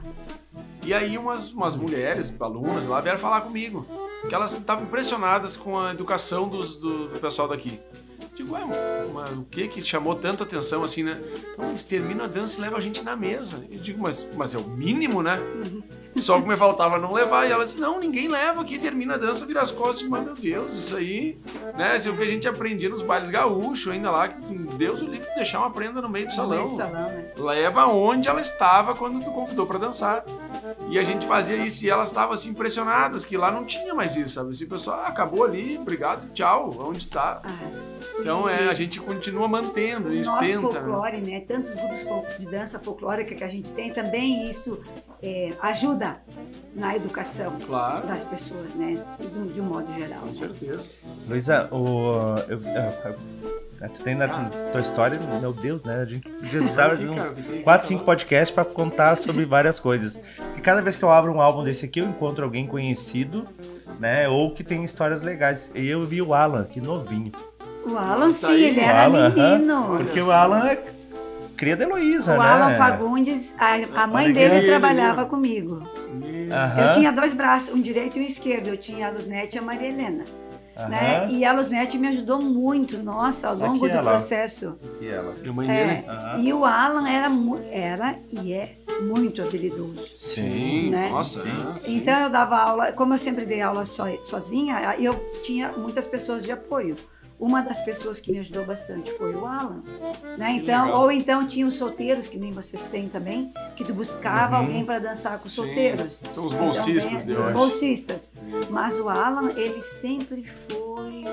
E 0.84 0.94
aí 0.94 1.18
umas, 1.18 1.52
umas 1.52 1.74
mulheres, 1.74 2.36
alunas 2.40 2.86
lá, 2.86 3.00
vieram 3.00 3.18
falar 3.18 3.40
comigo. 3.40 3.86
Que 4.28 4.34
elas 4.34 4.52
estavam 4.52 4.84
impressionadas 4.84 5.56
com 5.56 5.78
a 5.78 5.92
educação 5.92 6.48
dos- 6.48 6.76
do, 6.78 7.08
do 7.08 7.18
pessoal 7.20 7.48
daqui. 7.48 7.78
Digo, 8.36 8.52
ué, 8.52 8.60
mas 9.14 9.30
o 9.30 9.44
que 9.44 9.66
que 9.66 9.80
chamou 9.80 10.14
tanto 10.14 10.42
atenção 10.42 10.84
assim, 10.84 11.02
né? 11.02 11.18
Não, 11.56 11.68
eles 11.70 11.84
terminam 11.84 12.26
a 12.26 12.28
dança 12.28 12.58
e 12.58 12.60
levam 12.60 12.76
a 12.76 12.82
gente 12.82 13.02
na 13.02 13.16
mesa. 13.16 13.64
Eu 13.70 13.80
digo, 13.80 14.02
mas, 14.02 14.28
mas 14.36 14.54
é 14.54 14.58
o 14.58 14.64
mínimo, 14.64 15.22
né? 15.22 15.40
Só 16.16 16.40
que 16.40 16.46
me 16.48 16.56
faltava 16.56 16.98
não 16.98 17.12
levar. 17.12 17.46
E 17.46 17.52
ela 17.52 17.64
disse, 17.64 17.78
não, 17.78 17.98
ninguém 17.98 18.28
leva 18.28 18.60
aqui, 18.60 18.78
termina 18.78 19.14
a 19.14 19.16
dança, 19.16 19.46
vira 19.46 19.62
as 19.62 19.70
costas. 19.70 19.96
Eu 19.96 20.02
digo, 20.04 20.10
mas 20.10 20.24
meu 20.24 20.34
Deus, 20.34 20.74
isso 20.74 20.96
aí, 20.96 21.38
né? 21.76 21.96
Isso 21.96 22.08
é 22.08 22.12
o 22.12 22.16
que 22.16 22.22
a 22.22 22.28
gente 22.28 22.46
aprendia 22.46 22.88
nos 22.90 23.00
bailes 23.00 23.30
gaúchos 23.30 23.90
ainda 23.90 24.10
lá, 24.10 24.28
que 24.28 24.54
Deus 24.54 25.00
o 25.00 25.06
livre 25.06 25.28
de 25.28 25.34
deixar 25.34 25.60
uma 25.60 25.70
prenda 25.70 26.02
no 26.02 26.08
meio 26.08 26.26
do 26.26 26.30
No 26.30 26.36
salão. 26.36 26.56
meio 26.58 26.68
do 26.68 26.76
salão, 26.76 27.08
né? 27.08 27.32
Leva 27.38 27.86
onde 27.86 28.28
ela 28.28 28.40
estava 28.42 28.94
quando 28.94 29.24
tu 29.24 29.30
convidou 29.30 29.66
pra 29.66 29.78
dançar. 29.78 30.24
E 30.90 30.98
a 30.98 31.04
gente 31.04 31.26
fazia 31.26 31.56
isso 31.56 31.86
e 31.86 31.90
elas 31.90 32.08
estavam 32.08 32.32
assim 32.32 32.50
impressionadas 32.50 33.24
que 33.24 33.36
lá 33.36 33.50
não 33.50 33.64
tinha 33.64 33.94
mais 33.94 34.14
isso, 34.14 34.34
sabe? 34.34 34.50
Assim, 34.50 34.64
o 34.64 34.68
pessoal 34.68 35.00
ah, 35.00 35.08
acabou 35.08 35.44
ali, 35.44 35.78
obrigado, 35.78 36.32
tchau, 36.32 36.74
onde 36.80 37.06
tá? 37.06 37.40
Ah, 37.44 37.95
Então 38.20 38.48
é, 38.48 38.68
a 38.68 38.74
gente 38.74 39.00
continua 39.00 39.46
mantendo, 39.46 40.12
isso 40.14 40.30
nosso 40.30 40.44
tenta. 40.44 40.56
né? 40.60 40.62
folclore, 40.72 41.20
né? 41.20 41.40
Tantos 41.40 41.74
grupos 41.74 42.38
de 42.38 42.46
dança 42.50 42.78
folclórica 42.78 43.34
que 43.34 43.44
a 43.44 43.48
gente 43.48 43.72
tem, 43.72 43.92
também 43.92 44.48
isso 44.48 44.80
é, 45.22 45.50
ajuda 45.60 46.16
na 46.74 46.96
educação 46.96 47.52
Claro, 47.66 48.06
das 48.06 48.24
pessoas, 48.24 48.74
né? 48.74 49.02
De, 49.20 49.52
de 49.52 49.60
um 49.60 49.64
modo 49.64 49.92
geral. 49.94 50.20
com 50.20 50.26
né? 50.26 50.34
certeza. 50.34 50.90
Luísa, 51.28 51.68
o, 51.72 52.12
eu, 52.48 52.60
eu- 52.62 53.10
eu- 53.80 53.88
tu 53.90 54.02
tem 54.02 54.14
na 54.14 54.24
Ah. 54.24 54.50
tua 54.72 54.80
história, 54.80 55.20
meu 55.40 55.52
Deus, 55.52 55.82
né? 55.82 56.00
A 56.00 56.04
gente 56.06 56.26
de 56.40 56.58
cara, 56.74 56.94
uns 56.94 57.28
fiquei 57.28 57.62
4, 57.62 57.86
5 57.86 57.98
falando. 58.00 58.06
podcasts 58.06 58.50
pra 58.54 58.64
contar 58.64 59.16
sobre 59.18 59.44
várias 59.44 59.78
coisas. 59.78 60.18
E 60.56 60.60
cada 60.62 60.80
vez 60.80 60.96
que 60.96 61.04
eu 61.04 61.10
abro 61.10 61.30
um 61.32 61.40
álbum 61.40 61.62
desse 61.62 61.84
aqui, 61.84 62.00
eu 62.00 62.06
encontro 62.08 62.42
alguém 62.44 62.66
conhecido, 62.66 63.46
né? 64.00 64.28
Ou 64.28 64.50
que 64.54 64.64
tem 64.64 64.82
histórias 64.82 65.20
legais. 65.22 65.70
E 65.74 65.86
eu 65.86 66.00
vi 66.02 66.22
o 66.22 66.32
Alan, 66.32 66.64
que 66.64 66.80
novinho. 66.80 67.32
O 67.88 67.96
Alan, 67.96 68.32
sim, 68.32 68.46
aí, 68.46 68.64
ele 68.64 68.80
o 68.80 68.82
era 68.82 69.04
Alan, 69.04 69.30
menino. 69.30 69.90
Olha 69.92 70.04
Porque 70.04 70.20
só. 70.20 70.28
o 70.28 70.32
Alan 70.32 70.66
é 70.66 70.82
cria 71.56 71.76
da 71.76 71.84
Heloísa, 71.84 72.34
O 72.34 72.42
né? 72.42 72.48
Alan 72.48 72.76
Fagundes, 72.76 73.54
a, 73.58 74.02
a 74.02 74.06
mãe 74.06 74.32
dele 74.32 74.56
ele, 74.56 74.66
trabalhava 74.66 75.22
viu? 75.22 75.26
comigo. 75.30 75.82
Eu 76.78 76.92
tinha 76.92 77.12
dois 77.12 77.32
braços, 77.32 77.72
um 77.74 77.80
direito 77.80 78.18
e 78.18 78.22
um 78.22 78.24
esquerdo. 78.24 78.68
Eu 78.68 78.76
tinha 78.76 79.08
a 79.08 79.10
Luznete 79.10 79.56
e 79.56 79.58
a 79.58 79.62
Maria 79.62 79.88
Helena. 79.88 80.24
Né? 80.90 81.28
E 81.30 81.42
a 81.42 81.52
Luznete 81.54 81.96
me 81.96 82.06
ajudou 82.08 82.42
muito, 82.42 82.98
nossa, 82.98 83.48
ao 83.48 83.54
longo 83.56 83.86
Aqui 83.86 83.94
do 83.94 83.98
ela. 83.98 84.10
processo. 84.10 84.78
E 85.00 85.08
ela? 85.08 85.34
E 85.42 85.48
a 85.48 85.52
mãe 85.52 85.70
É. 85.70 86.04
E 86.38 86.52
o 86.52 86.66
Alan 86.66 87.08
era, 87.08 87.30
era 87.70 88.18
e 88.30 88.52
é 88.52 88.76
muito 89.00 89.40
habilidoso. 89.40 90.06
Sim, 90.14 90.90
né? 90.90 91.08
nossa. 91.08 91.42
Ah, 91.46 91.78
sim. 91.78 91.96
Então 91.96 92.24
eu 92.24 92.28
dava 92.30 92.58
aula, 92.58 92.92
como 92.92 93.14
eu 93.14 93.18
sempre 93.18 93.46
dei 93.46 93.62
aula 93.62 93.86
so, 93.86 94.02
sozinha, 94.22 94.94
eu 94.98 95.14
tinha 95.42 95.72
muitas 95.72 96.06
pessoas 96.06 96.44
de 96.44 96.52
apoio. 96.52 96.94
Uma 97.38 97.60
das 97.60 97.80
pessoas 97.80 98.18
que 98.18 98.32
me 98.32 98.38
ajudou 98.38 98.64
bastante 98.64 99.10
foi 99.12 99.34
o 99.34 99.44
Alan, 99.44 99.82
né? 100.38 100.52
Então, 100.52 100.90
ou 101.00 101.12
então 101.12 101.46
tinha 101.46 101.66
os 101.66 101.74
solteiros 101.76 102.26
que 102.28 102.38
nem 102.38 102.50
vocês 102.50 102.82
têm 102.84 103.08
também, 103.10 103.52
que 103.76 103.84
tu 103.84 103.92
buscava 103.92 104.56
Uhum. 104.56 104.62
alguém 104.62 104.84
para 104.84 104.98
dançar 104.98 105.38
com 105.38 105.46
os 105.48 105.54
Sim, 105.54 105.64
solteiros. 105.64 106.20
São 106.30 106.46
os 106.46 106.54
Então, 106.54 106.64
bolsistas 106.64 107.22
é, 107.22 107.24
de 107.26 107.32
Os 107.36 107.48
bolsistas. 107.52 108.32
Mas 108.70 108.98
o 108.98 109.08
Alan, 109.10 109.50
ele 109.56 109.82
sempre 109.82 110.44
foi 110.44 111.24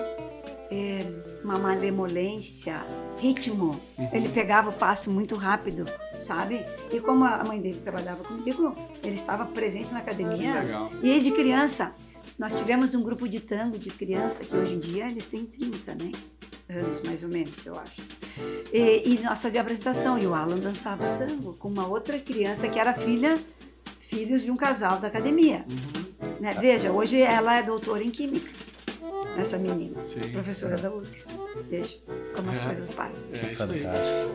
é, 0.70 1.00
uma 1.44 1.58
malemolência, 1.58 2.82
ritmo. 3.20 3.80
Uhum. 3.98 4.10
Ele 4.12 4.28
pegava 4.30 4.72
o 4.72 4.74
passo 4.74 5.10
muito 5.12 5.36
rápido, 5.36 5.86
sabe? 6.20 6.66
E 6.92 7.00
como 7.00 7.24
a 7.24 7.44
mãe 7.46 7.62
dele 7.62 7.80
trabalhava 7.84 8.24
comigo, 8.24 8.76
ele 9.04 9.16
estava 9.16 9.46
presente 9.46 9.94
na 9.94 10.00
academia. 10.00 10.62
legal. 10.62 10.90
E 11.02 11.20
de 11.20 11.32
criança, 11.32 11.94
nós 12.38 12.56
tivemos 12.56 12.96
um 12.96 13.04
grupo 13.04 13.28
de 13.28 13.40
tango 13.40 13.78
de 13.78 13.90
criança, 13.90 14.44
que 14.44 14.56
hoje 14.56 14.76
em 14.76 14.80
dia 14.80 15.08
eles 15.08 15.26
têm 15.26 15.46
30, 15.46 15.96
né? 15.96 16.12
Anos, 16.70 17.02
mais 17.02 17.24
ou 17.24 17.30
menos, 17.30 17.66
eu 17.66 17.74
acho. 17.78 18.02
E, 18.72 19.14
e 19.14 19.20
nós 19.22 19.42
fazíamos 19.42 19.66
apresentação 19.72 20.18
e 20.18 20.26
o 20.26 20.34
Alan 20.34 20.58
dançava 20.58 21.06
tango 21.18 21.54
com 21.54 21.68
uma 21.68 21.88
outra 21.88 22.18
criança 22.18 22.68
que 22.68 22.80
era 22.80 22.94
filha, 22.94 23.38
filhos 24.00 24.44
de 24.44 24.50
um 24.50 24.56
casal 24.56 25.00
da 25.00 25.08
academia. 25.08 25.66
Uhum. 25.70 26.36
né? 26.40 26.54
Veja, 26.60 26.92
hoje 26.92 27.20
ela 27.22 27.56
é 27.56 27.64
doutora 27.64 28.04
em 28.04 28.10
Química, 28.10 28.50
essa 29.38 29.58
menina, 29.58 30.02
Sim. 30.02 30.22
professora 30.32 30.78
da 30.78 30.92
URGS. 30.92 31.36
Veja 31.70 31.98
como 32.36 32.50
as 32.50 32.58
É. 32.58 32.66
coisas 32.66 32.90
passam. 32.92 33.32
É 33.34 33.52
isso 33.52 33.64
aí. 33.64 33.84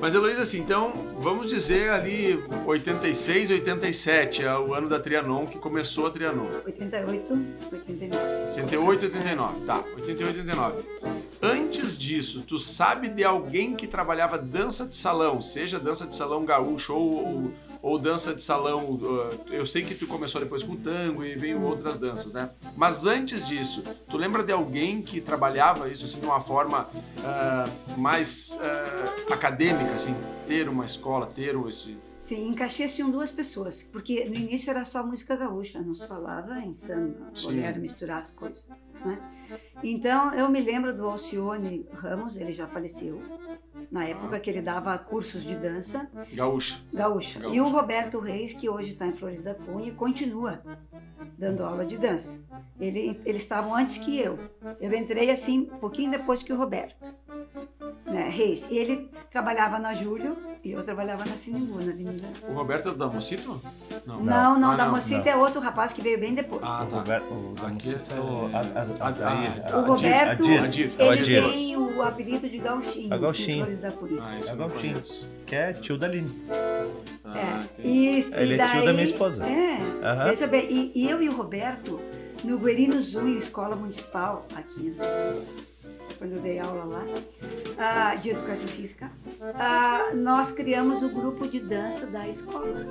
Mas, 0.00 0.14
Heloísa, 0.14 0.42
assim, 0.42 0.58
então, 0.60 0.92
vamos 1.20 1.48
dizer 1.48 1.90
ali 1.90 2.42
86, 2.66 3.50
87, 3.50 4.44
é 4.44 4.58
o 4.58 4.74
ano 4.74 4.88
da 4.88 4.98
Trianon 4.98 5.46
que 5.46 5.58
começou 5.58 6.06
a 6.06 6.10
Trianon. 6.10 6.48
88, 6.66 7.38
89. 7.72 8.18
88, 8.56 9.04
89, 9.04 9.60
tá. 9.66 9.84
88, 9.96 10.38
89. 10.38 10.82
Antes 11.40 11.96
disso, 11.96 12.42
tu 12.46 12.58
sabe 12.58 13.08
de 13.08 13.22
alguém 13.22 13.74
que 13.76 13.86
trabalhava 13.86 14.36
dança 14.36 14.84
de 14.86 14.96
salão, 14.96 15.40
seja 15.40 15.78
dança 15.78 16.06
de 16.06 16.16
salão 16.16 16.44
gaúcho 16.44 16.94
ou, 16.94 17.14
ou, 17.26 17.52
ou 17.82 17.99
dança 17.99 18.35
de 18.35 18.42
salão. 18.42 18.94
uh, 18.94 19.52
eu 19.52 19.66
sei 19.66 19.82
que 19.82 19.94
tu 19.94 20.06
começou 20.06 20.40
depois 20.40 20.62
com 20.62 20.76
tango 20.76 21.25
e 21.25 21.35
veio 21.37 21.62
outras 21.62 21.99
danças, 21.99 22.32
né? 22.32 22.50
Mas 22.76 23.06
antes 23.06 23.47
disso, 23.47 23.82
tu 24.08 24.16
lembra 24.16 24.42
de 24.42 24.52
alguém 24.52 25.02
que 25.02 25.20
trabalhava 25.20 25.88
isso 25.88 26.04
assim 26.04 26.20
de 26.20 26.26
uma 26.26 26.40
forma 26.40 26.88
ah, 27.25 27.68
mais 27.97 28.58
ah, 28.61 29.35
acadêmica, 29.35 29.94
assim, 29.94 30.14
ter 30.47 30.68
uma 30.68 30.85
escola, 30.85 31.26
ter 31.26 31.56
esse. 31.68 31.97
Sim, 32.16 32.49
em 32.49 32.54
Caxias 32.54 32.94
tinham 32.94 33.11
duas 33.11 33.30
pessoas, 33.30 33.82
porque 33.82 34.25
no 34.25 34.35
início 34.35 34.70
era 34.70 34.85
só 34.85 35.06
música 35.06 35.37
gaúcha, 35.37 35.80
não 35.80 35.94
se 35.94 36.06
falava 36.06 36.58
em 36.61 36.75
samba, 36.75 37.30
bolero, 37.42 37.80
misturar 37.80 38.20
as 38.20 38.30
coisas. 38.30 38.68
Né? 39.04 39.18
Então 39.82 40.35
eu 40.35 40.49
me 40.49 40.61
lembro 40.61 40.92
do 40.92 41.06
Alcione 41.06 41.87
Ramos, 41.92 42.37
ele 42.37 42.52
já 42.52 42.66
faleceu, 42.66 43.23
na 43.90 44.04
época 44.04 44.38
que 44.40 44.50
ele 44.50 44.62
dava 44.62 44.97
cursos 44.99 45.42
de 45.42 45.56
dança 45.56 46.11
Gaúcha. 46.32 46.80
gaúcha. 46.92 47.40
Gaúcha. 47.40 47.54
E 47.54 47.61
o 47.61 47.68
Roberto 47.68 48.18
Reis, 48.18 48.52
que 48.52 48.68
hoje 48.68 48.90
está 48.90 49.06
em 49.06 49.14
Flores 49.14 49.42
da 49.42 49.54
Cunha 49.54 49.92
continua 49.92 50.62
dando 51.38 51.62
aula 51.64 51.87
de 51.87 51.97
dança. 51.97 52.44
Ele, 52.80 53.20
eles 53.25 53.42
estavam 53.42 53.75
antes 53.75 53.99
que 53.99 54.18
eu. 54.18 54.38
Eu 54.80 54.92
entrei 54.94 55.30
assim, 55.30 55.68
um 55.73 55.78
pouquinho 55.78 56.11
depois 56.11 56.42
que 56.42 56.52
o 56.52 56.56
Roberto 56.56 57.14
né, 58.04 58.28
Reis. 58.28 58.68
E 58.70 58.76
ele 58.76 59.11
trabalhava 59.30 59.78
na 59.78 59.92
Júlio 59.92 60.37
e 60.64 60.72
eu 60.72 60.82
trabalhava 60.82 61.24
na 61.24 61.36
Sinimbu, 61.36 61.76
na 61.84 61.92
Avenida. 61.92 62.28
O 62.48 62.52
Roberto 62.52 62.88
é 62.88 62.92
do 62.92 62.96
Damocito? 62.98 63.60
Não. 64.06 64.20
Não, 64.22 64.58
não, 64.58 64.70
Ah, 64.72 64.76
da 64.76 64.84
não, 64.86 64.92
Mocita 64.94 65.28
é 65.28 65.36
outro 65.36 65.60
rapaz 65.60 65.92
que 65.92 66.00
veio 66.02 66.18
bem 66.18 66.34
depois. 66.34 66.62
Ah, 66.64 66.84
O 66.84 66.86
tá. 66.86 66.96
Roberto, 66.96 67.24
o 67.32 67.54
Aqui 67.66 67.92
Damucito, 67.94 68.14
é- 68.14 68.20
o- 68.20 68.46
a- 68.46 68.60
a- 68.60 69.08
a- 69.08 69.08
a- 69.08 69.76
O 69.76 69.92
Adir, 69.92 70.06
Roberto, 70.06 70.42
Adir, 70.44 70.64
Adir. 70.64 70.92
é 70.98 71.04
o 71.04 71.12
ele 71.12 71.20
Adir. 71.20 71.52
tem 71.52 71.76
o 71.76 72.02
apelido 72.02 72.48
de 72.48 72.58
Gauchinho, 72.58 73.14
É 73.14 73.18
Gauchinho. 73.18 73.64
Flores 73.64 73.80
da. 73.80 73.88
Ah, 74.22 74.38
isso 74.38 74.52
É 74.52 74.56
Gauchinho. 74.56 74.92
conheço. 74.94 75.30
que 75.46 75.54
é 75.56 75.72
tio 75.72 75.96
da 75.98 76.06
Aline. 76.06 76.42
Ah, 77.24 77.38
É, 77.38 77.58
entendi. 77.82 78.18
isso, 78.18 78.38
Ele 78.38 78.54
e 78.56 78.60
é 78.60 78.64
tio 78.66 78.76
daí, 78.76 78.86
da 78.86 78.92
minha 78.92 79.04
esposa. 79.04 79.44
É, 79.46 79.78
Aham. 80.02 80.24
veja 80.30 80.46
bem, 80.46 80.66
e, 80.70 80.92
e 80.94 81.08
eu 81.10 81.22
e 81.22 81.28
o 81.28 81.36
Roberto, 81.36 82.00
no 82.44 82.58
Guerino 82.58 83.00
Zunho, 83.02 83.36
escola 83.38 83.76
municipal 83.76 84.46
aqui, 84.56 84.94
quando 86.18 86.32
eu 86.32 86.40
dei 86.40 86.58
aula 86.58 86.84
lá, 86.84 87.04
ah, 87.78 88.14
de 88.14 88.30
educação 88.30 88.66
física, 88.68 89.11
ah, 89.54 90.11
nós 90.14 90.50
criamos 90.50 91.02
o 91.02 91.08
grupo 91.08 91.47
de 91.47 91.61
dança 91.61 92.06
da 92.06 92.28
escola. 92.28 92.87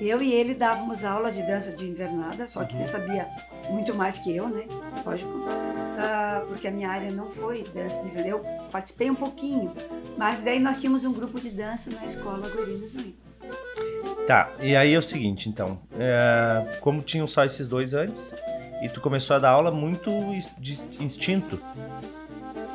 Eu 0.00 0.22
e 0.22 0.32
ele 0.32 0.54
dávamos 0.54 1.04
aulas 1.04 1.34
de 1.34 1.42
dança 1.42 1.72
de 1.72 1.86
invernada, 1.86 2.46
só 2.46 2.64
que 2.64 2.74
ele 2.74 2.86
sabia 2.86 3.28
muito 3.68 3.94
mais 3.94 4.16
que 4.18 4.34
eu, 4.34 4.48
né? 4.48 4.64
Lógico. 5.04 5.30
Ah, 5.98 6.42
porque 6.48 6.68
a 6.68 6.70
minha 6.70 6.88
área 6.88 7.10
não 7.10 7.30
foi 7.30 7.62
dança 7.74 8.00
de 8.02 8.08
invernada. 8.08 8.28
Eu 8.28 8.44
participei 8.70 9.10
um 9.10 9.14
pouquinho, 9.14 9.72
mas 10.16 10.42
daí 10.42 10.58
nós 10.58 10.80
tínhamos 10.80 11.04
um 11.04 11.12
grupo 11.12 11.38
de 11.38 11.50
dança 11.50 11.90
na 11.90 12.06
escola 12.06 12.48
Guerino 12.48 12.88
Zunho. 12.88 13.14
Tá, 14.26 14.50
e 14.60 14.76
aí 14.76 14.94
é 14.94 14.98
o 14.98 15.02
seguinte, 15.02 15.48
então. 15.48 15.80
é, 15.98 16.78
como 16.80 17.02
tinham 17.02 17.26
só 17.26 17.44
esses 17.44 17.66
dois 17.66 17.92
antes, 17.92 18.34
e 18.80 18.88
tu 18.88 19.00
começou 19.00 19.36
a 19.36 19.38
dar 19.38 19.50
aula 19.50 19.70
muito 19.70 20.10
de 20.58 20.78
instinto. 21.02 21.60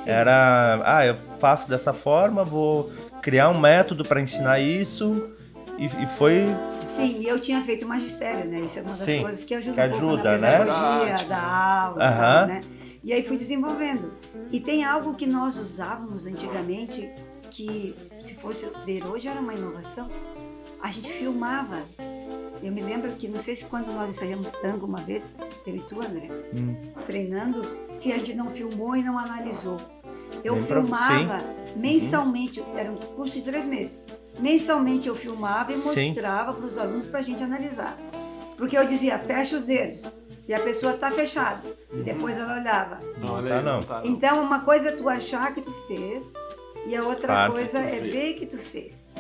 Sim. 0.05 0.12
Era, 0.12 0.81
ah, 0.85 1.05
eu 1.05 1.15
faço 1.39 1.67
dessa 1.67 1.91
forma, 1.93 2.43
vou 2.43 2.91
criar 3.21 3.50
um 3.50 3.59
método 3.59 4.03
para 4.05 4.21
ensinar 4.21 4.59
isso. 4.59 5.31
E, 5.77 5.85
e 5.85 6.07
foi. 6.07 6.45
Sim, 6.85 7.19
e 7.19 7.27
eu 7.27 7.38
tinha 7.39 7.62
feito 7.62 7.85
magistério, 7.85 8.45
né? 8.50 8.59
Isso 8.62 8.79
é 8.79 8.81
uma 8.81 8.91
das 8.91 9.00
Sim, 9.00 9.21
coisas 9.21 9.43
que 9.43 9.53
ajuda 9.53 9.75
que 9.81 9.88
um 9.95 10.00
pouco 10.00 10.05
ajuda, 10.13 10.31
na 10.31 10.38
né? 10.38 10.57
pedagogia, 10.59 11.00
Verdade. 11.05 11.25
da 11.25 11.41
aula, 11.41 11.95
e 12.05 12.07
tal, 12.07 12.47
né? 12.47 12.62
E 13.03 13.13
aí 13.13 13.24
fui 13.24 13.35
desenvolvendo. 13.38 14.13
E 14.51 14.59
tem 14.59 14.85
algo 14.85 15.15
que 15.15 15.25
nós 15.27 15.57
usávamos 15.57 16.25
antigamente 16.25 17.09
que, 17.51 17.93
se 18.21 18.35
fosse 18.35 18.69
ver 18.85 19.05
hoje, 19.05 19.27
era 19.27 19.39
uma 19.39 19.53
inovação. 19.53 20.09
A 20.81 20.89
gente 20.91 21.12
filmava. 21.12 21.79
Eu 22.63 22.71
me 22.71 22.81
lembro 22.81 23.12
que, 23.12 23.27
não 23.27 23.41
sei 23.41 23.55
se 23.55 23.65
quando 23.65 23.91
nós 23.93 24.09
ensaiamos 24.09 24.51
tango 24.53 24.85
uma 24.85 25.00
vez, 25.00 25.35
eu 25.67 25.75
e 25.75 25.79
tu, 25.81 26.00
André, 26.00 26.29
Hum. 26.57 26.75
treinando, 27.05 27.62
se 27.93 28.12
a 28.13 28.17
gente 28.17 28.33
não 28.33 28.50
filmou 28.50 28.95
e 28.95 29.03
não 29.03 29.19
analisou. 29.19 29.77
Eu 30.45 30.53
Lembra? 30.55 30.83
filmava 30.83 31.39
mensalmente, 31.75 32.63
era 32.75 32.91
um 32.91 32.95
curso 32.95 33.33
de 33.37 33.43
três 33.43 33.65
meses. 33.65 34.05
Mensalmente 34.39 35.07
eu 35.07 35.15
filmava 35.15 35.71
e 35.71 35.77
Sim. 35.77 36.07
mostrava 36.07 36.53
para 36.53 36.65
os 36.65 36.77
alunos 36.77 37.07
para 37.07 37.19
a 37.19 37.23
gente 37.23 37.43
analisar. 37.43 37.97
Porque 38.57 38.77
eu 38.77 38.85
dizia, 38.85 39.17
fecha 39.17 39.55
os 39.57 39.63
dedos. 39.63 40.03
E 40.47 40.53
a 40.53 40.59
pessoa 40.59 40.93
está 40.93 41.09
fechada. 41.09 41.61
E 41.91 41.97
depois 42.03 42.37
ela 42.37 42.59
olhava. 42.59 42.99
Não, 43.17 43.27
Não 43.27 43.33
olha 43.35 43.55
tá, 43.55 43.61
não. 43.61 43.79
tá, 43.79 44.01
Então, 44.05 44.43
uma 44.43 44.59
coisa 44.59 44.89
é 44.89 44.91
tu 44.91 45.09
achar 45.09 45.53
que 45.53 45.61
tu 45.61 45.71
fez 45.87 46.33
e 46.85 46.95
a 46.95 47.03
outra 47.03 47.25
Claro 47.27 47.53
coisa 47.53 47.79
é 47.79 47.99
ver 47.99 48.35
que 48.35 48.45
tu 48.45 48.57
fez. 48.59 49.11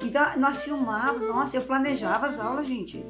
Então, 0.00 0.24
nós 0.36 0.62
filmávamos, 0.62 1.28
nossa, 1.28 1.56
eu 1.56 1.62
planejava 1.62 2.26
as 2.26 2.38
aulas, 2.38 2.66
gente. 2.66 3.04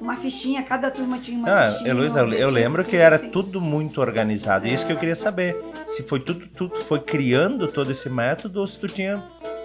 Uma 0.00 0.16
fichinha, 0.16 0.62
cada 0.62 0.90
turma 0.90 1.18
tinha 1.18 1.38
uma 1.38 1.48
Ah, 1.50 1.72
fichinha. 1.72 1.90
Heloísa, 1.90 2.20
eu, 2.20 2.32
eu 2.32 2.50
lembro 2.50 2.84
que 2.84 2.96
era 2.96 3.16
assim. 3.16 3.30
tudo 3.30 3.60
muito 3.60 4.00
organizado. 4.00 4.66
E 4.66 4.74
isso 4.74 4.86
que 4.86 4.92
eu 4.92 4.96
queria 4.98 5.16
saber. 5.16 5.56
Se 5.86 6.02
foi 6.02 6.20
tudo, 6.20 6.46
tudo 6.48 6.76
foi 6.76 7.00
criando 7.00 7.66
todo 7.66 7.90
esse 7.90 8.08
método 8.10 8.60
ou 8.60 8.66
se 8.66 8.78
tu 8.78 8.86
tinha 8.86 9.22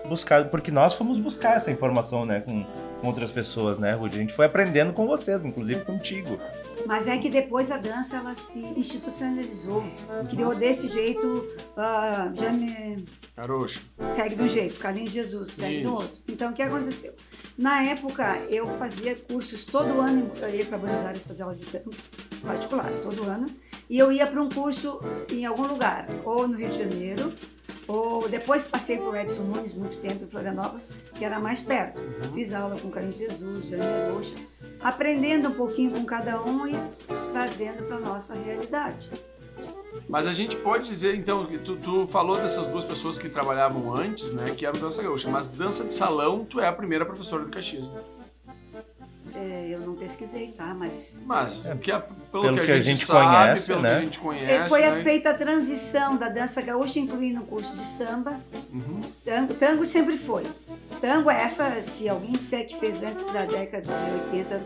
buscado. 0.07 0.49
Porque 0.49 0.71
nós 0.71 0.93
fomos 0.93 1.17
buscar 1.19 1.57
essa 1.57 1.69
informação, 1.69 2.25
né, 2.25 2.41
com, 2.41 2.63
com 3.01 3.07
outras 3.07 3.29
pessoas, 3.29 3.77
né, 3.77 3.93
Rudy? 3.93 4.15
A 4.17 4.19
gente 4.21 4.33
foi 4.33 4.45
aprendendo 4.45 4.93
com 4.93 5.05
vocês, 5.05 5.43
inclusive 5.43 5.83
contigo. 5.83 6.39
Mas 6.85 7.07
é 7.07 7.17
que 7.17 7.29
depois 7.29 7.71
a 7.71 7.77
dança 7.77 8.17
ela 8.17 8.35
se 8.35 8.59
institucionalizou. 8.59 9.83
Criou 10.29 10.53
desse 10.53 10.87
jeito, 10.87 11.47
ah, 11.77 12.31
já 12.33 12.51
me 12.51 13.05
Caroxo. 13.35 13.81
segue 14.11 14.35
de 14.35 14.41
um 14.43 14.47
jeito, 14.47 14.79
Carlinhos 14.79 15.11
Jesus 15.11 15.53
segue 15.53 15.81
do 15.81 15.93
Isso. 15.93 15.93
outro. 15.93 16.21
Então 16.27 16.51
o 16.51 16.53
que 16.53 16.61
aconteceu? 16.61 17.13
Na 17.57 17.83
época 17.83 18.37
eu 18.49 18.65
fazia 18.77 19.15
cursos 19.15 19.65
todo 19.65 20.01
ano, 20.01 20.31
eu 20.41 20.55
ia 20.55 20.65
para 20.65 20.77
Buenos 20.77 21.01
Aires 21.01 21.25
fazer 21.25 21.43
aula 21.43 21.55
de 21.55 21.65
tango 21.65 21.91
particular, 22.45 22.89
todo 23.03 23.23
ano, 23.23 23.45
e 23.89 23.97
eu 23.97 24.11
ia 24.11 24.25
para 24.25 24.41
um 24.41 24.49
curso 24.49 24.99
em 25.29 25.45
algum 25.45 25.67
lugar, 25.67 26.07
ou 26.25 26.47
no 26.47 26.55
Rio 26.57 26.69
de 26.69 26.79
Janeiro, 26.79 27.31
ou 27.91 28.29
depois 28.29 28.63
passei 28.63 28.97
por 28.97 29.15
Edson 29.15 29.43
Nunes 29.43 29.73
muito 29.73 29.97
tempo 29.97 30.23
em 30.23 30.29
Florianópolis, 30.29 30.89
que 31.13 31.25
era 31.25 31.39
mais 31.39 31.59
perto. 31.61 32.01
Fiz 32.33 32.53
aula 32.53 32.79
com 32.79 32.89
Carlinhos 32.89 33.17
Jesus, 33.17 33.65
Jane 33.67 33.83
Rocha, 34.13 34.33
aprendendo 34.79 35.49
um 35.49 35.53
pouquinho 35.53 35.91
com 35.91 36.05
cada 36.05 36.41
um 36.41 36.67
e 36.67 36.73
trazendo 37.31 37.83
para 37.87 37.99
nossa 37.99 38.33
realidade. 38.35 39.09
Mas 40.07 40.25
a 40.25 40.33
gente 40.33 40.55
pode 40.55 40.85
dizer, 40.85 41.15
então, 41.15 41.45
que 41.45 41.57
tu, 41.59 41.75
tu 41.75 42.07
falou 42.07 42.35
dessas 42.37 42.65
duas 42.67 42.85
pessoas 42.85 43.17
que 43.17 43.27
trabalhavam 43.29 43.93
antes, 43.95 44.31
né, 44.31 44.45
que 44.55 44.65
eram 44.65 44.79
dança 44.79 45.03
gaúcha, 45.03 45.29
mas 45.29 45.47
dança 45.49 45.83
de 45.83 45.93
salão, 45.93 46.45
tu 46.45 46.59
é 46.59 46.67
a 46.67 46.73
primeira 46.73 47.05
professora 47.05 47.43
de 47.45 47.51
Caxias. 47.51 47.89
né? 47.89 48.01
É, 49.33 49.67
eu 49.69 49.79
não 49.81 49.95
pesquisei, 49.95 50.51
tá? 50.51 50.73
Mas 50.73 51.23
Mas 51.27 51.65
É, 51.65 51.75
que 51.75 51.91
a- 51.91 52.03
pelo, 52.31 52.43
pelo 52.43 52.61
que 52.61 52.71
a 52.71 52.81
gente, 52.81 53.05
sabe, 53.05 53.25
conhece, 53.25 53.67
pelo 53.67 53.81
né? 53.81 53.89
que 53.89 53.95
a 53.95 54.05
gente 54.05 54.17
eh, 54.17 54.21
conhece, 54.21 54.69
foi 54.69 54.81
né? 54.81 55.03
feita 55.03 55.29
a 55.31 55.33
transição 55.33 56.15
da 56.15 56.29
dança 56.29 56.61
gaúcha, 56.61 56.99
incluindo 56.99 57.41
o 57.41 57.45
curso 57.45 57.75
de 57.75 57.83
samba. 57.83 58.39
Uhum. 58.71 59.01
Tango, 59.25 59.53
tango 59.53 59.85
sempre 59.85 60.17
foi. 60.17 60.43
Tango 61.01 61.29
é 61.29 61.43
essa, 61.43 61.81
se 61.81 62.07
alguém 62.07 62.31
disser 62.31 62.65
que 62.65 62.79
fez 62.79 63.03
antes 63.03 63.25
da 63.33 63.45
década 63.45 63.83
de 63.83 64.35
80, 64.35 64.61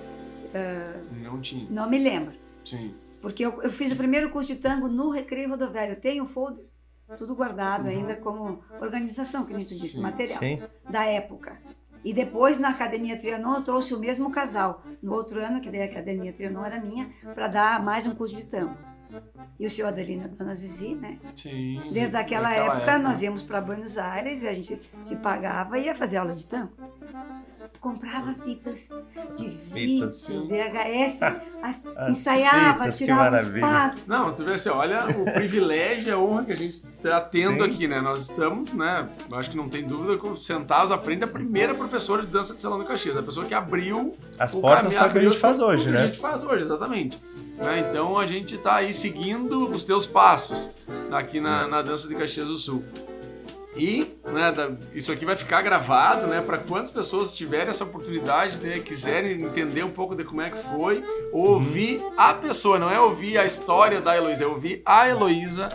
ah, 0.54 0.94
Não 1.24 1.42
tinha, 1.42 1.68
não 1.70 1.90
me 1.90 2.00
lembro. 2.00 2.34
sim. 2.64 2.94
Porque 3.22 3.44
eu, 3.44 3.60
eu 3.64 3.72
fiz 3.72 3.92
o 3.92 3.96
primeiro 3.96 4.30
curso 4.30 4.54
de 4.54 4.60
tango 4.60 4.88
no 4.88 5.10
Recreio 5.10 5.50
Rodoviário. 5.50 5.96
Tenho 5.96 6.26
o 6.26 6.28
folder, 6.28 6.64
tudo 7.18 7.36
guardado 7.36 7.88
ainda 7.88 8.16
como 8.16 8.64
organização, 8.80 9.46
que 9.46 9.54
nem 9.54 9.66
tu 9.66 9.70
disse, 9.74 10.00
material 10.00 10.38
Sim. 10.38 10.62
da 10.88 11.06
época. 11.06 11.58
E 12.06 12.14
depois 12.14 12.60
na 12.60 12.70
Academia 12.70 13.18
Trianon 13.18 13.56
eu 13.56 13.64
trouxe 13.64 13.96
o 13.96 14.00
mesmo 14.00 14.30
casal. 14.30 14.84
No 15.02 15.12
outro 15.14 15.44
ano, 15.44 15.60
que 15.60 15.72
daí 15.72 15.82
a 15.82 15.86
Academia 15.86 16.32
Trianon 16.32 16.64
era 16.64 16.80
minha, 16.80 17.10
para 17.34 17.48
dar 17.48 17.84
mais 17.84 18.06
um 18.06 18.14
curso 18.14 18.36
de 18.36 18.46
tango. 18.46 18.78
E 19.60 19.66
o 19.66 19.70
senhor 19.70 19.88
Adelino 19.88 20.24
e 20.24 20.26
a 20.26 20.28
dona 20.28 20.54
Zizi, 20.56 20.96
né? 20.96 21.18
Sim. 21.36 21.80
Desde 21.92 22.16
aquela 22.18 22.50
Naquela 22.50 22.76
época, 22.76 23.00
nós 23.00 23.22
íamos 23.22 23.44
para 23.44 23.62
Buenos 23.62 23.98
Aires 23.98 24.44
e 24.44 24.48
a 24.48 24.54
gente 24.54 24.78
se 25.00 25.16
pagava 25.18 25.78
e 25.80 25.86
ia 25.86 25.96
fazer 25.96 26.18
aula 26.18 26.36
de 26.36 26.46
tango. 26.46 26.72
Comprava 27.80 28.34
fitas 28.44 28.90
de 29.38 29.48
vídeo. 29.48 30.10
VHS, 30.10 31.22
as- 31.62 31.88
As 31.96 32.10
ensaiava, 32.10 32.80
fitas, 32.86 32.98
que 32.98 33.06
tirava 33.06 33.24
os 33.26 33.32
maravilha. 33.32 33.62
passos. 33.62 34.08
Não, 34.08 34.34
tu 34.34 34.44
vê 34.44 34.54
assim, 34.54 34.70
olha 34.70 35.06
o 35.10 35.26
privilégio 35.34 36.08
e 36.08 36.12
a 36.12 36.18
honra 36.18 36.46
que 36.46 36.52
a 36.52 36.56
gente 36.58 36.72
está 36.74 37.22
tendo 37.22 37.64
Sim. 37.64 37.70
aqui, 37.70 37.88
né? 37.88 38.02
Nós 38.02 38.22
estamos, 38.22 38.74
né? 38.74 39.08
Eu 39.30 39.38
acho 39.38 39.52
que 39.52 39.58
não 39.58 39.70
tem 39.70 39.84
dúvida, 39.88 40.20
sentados 40.38 40.92
à 40.92 40.98
frente 40.98 41.20
da 41.20 41.28
primeira 41.28 41.76
professora 41.76 42.24
de 42.24 42.28
dança 42.30 42.56
de 42.56 42.62
Salão 42.62 42.80
do 42.80 42.86
Caxias, 42.86 43.18
a 43.18 43.24
pessoa 43.24 43.46
que 43.46 43.54
abriu 43.54 44.16
As 44.40 44.54
o 44.56 44.62
portas 44.62 44.94
para 44.94 45.08
o 45.08 45.12
que 45.12 45.20
a 45.20 45.22
gente 45.24 45.38
faz 45.38 45.60
hoje, 45.60 45.84
que 45.86 45.92
né? 45.92 46.02
a 46.02 46.06
gente 46.08 46.20
faz 46.20 46.44
hoje, 46.44 46.64
exatamente. 46.64 47.22
Né? 47.58 47.86
Então 47.90 48.18
a 48.18 48.26
gente 48.26 48.58
tá 48.58 48.76
aí 48.78 48.94
seguindo 48.94 49.70
os 49.70 49.84
teus 49.84 50.06
passos 50.06 50.70
aqui 51.12 51.40
na, 51.40 51.68
na 51.68 51.82
dança 51.82 52.08
de 52.08 52.16
Caxias 52.16 52.48
do 52.48 52.58
Sul. 52.58 52.84
E 53.78 54.16
né, 54.24 54.54
isso 54.94 55.12
aqui 55.12 55.26
vai 55.26 55.36
ficar 55.36 55.62
gravado, 55.62 56.28
né? 56.28 56.42
Para 56.42 56.58
quantas 56.58 56.92
pessoas 56.92 57.36
tiverem 57.36 57.68
essa 57.68 57.84
oportunidade, 57.84 58.58
né, 58.62 58.80
quiserem 58.80 59.34
entender 59.34 59.84
um 59.84 59.90
pouco 59.90 60.16
de 60.16 60.24
como 60.24 60.42
é 60.42 60.50
que 60.50 60.58
foi, 60.58 61.04
ouvir 61.34 62.02
a 62.16 62.34
pessoa, 62.34 62.80
não 62.80 62.90
é 62.90 62.98
ouvir 62.98 63.38
a 63.38 63.44
história 63.44 64.00
da 64.00 64.16
Heloísa, 64.16 64.46
é 64.46 64.48
ouvir 64.48 64.82
a 64.86 65.10
Heloísa 65.10 65.68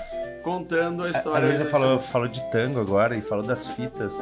contando 0.42 1.02
a 1.02 1.08
A 1.08 1.10
história. 1.10 1.46
Luísa 1.46 1.64
desse- 1.64 1.70
falou, 1.70 2.00
falou 2.00 2.26
de 2.28 2.42
tango 2.50 2.80
agora 2.80 3.14
e 3.14 3.20
falou 3.20 3.44
das 3.44 3.66
fitas. 3.68 4.18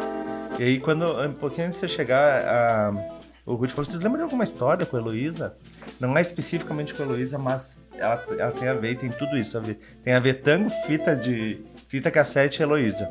E 0.58 0.62
aí, 0.64 0.80
quando, 0.80 1.04
um 1.22 1.32
pouquinho 1.34 1.68
antes 1.68 1.80
de 1.80 1.86
você 1.86 1.94
chegar, 1.94 2.42
a, 2.48 3.17
o 3.48 3.54
Ruth 3.54 3.70
falou: 3.70 3.90
Você 3.90 3.96
lembra 3.96 4.18
de 4.18 4.24
alguma 4.24 4.44
história 4.44 4.84
com 4.84 4.96
a 4.96 5.00
Heloísa? 5.00 5.56
Não 5.98 6.16
é 6.16 6.20
especificamente 6.20 6.92
com 6.92 7.02
a 7.02 7.06
Heloísa, 7.06 7.38
mas 7.38 7.82
ela, 7.94 8.22
ela 8.38 8.52
tem 8.52 8.68
a 8.68 8.74
ver, 8.74 8.98
tem 8.98 9.08
tudo 9.08 9.38
isso 9.38 9.56
a 9.56 9.60
ver. 9.60 9.78
Tem 10.04 10.12
a 10.12 10.20
ver 10.20 10.42
tango, 10.42 10.68
fita 10.86 11.16
de 11.16 11.62
fita 11.88 12.10
cassete 12.10 12.60
e 12.60 12.62
Heloísa. 12.62 13.10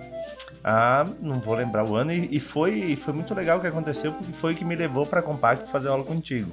Ah, 0.64 1.06
não 1.22 1.40
vou 1.40 1.56
lembrar 1.56 1.90
o 1.90 1.96
ano, 1.96 2.12
e, 2.12 2.36
e 2.36 2.40
foi, 2.40 2.96
foi 2.96 3.14
muito 3.14 3.34
legal 3.34 3.58
o 3.58 3.62
que 3.62 3.68
aconteceu, 3.68 4.14
porque 4.14 4.34
foi 4.34 4.54
o 4.54 4.56
que 4.56 4.66
me 4.66 4.76
levou 4.76 5.06
pra 5.06 5.22
Compacto 5.22 5.68
fazer 5.72 5.88
aula 5.88 6.04
contigo. 6.04 6.52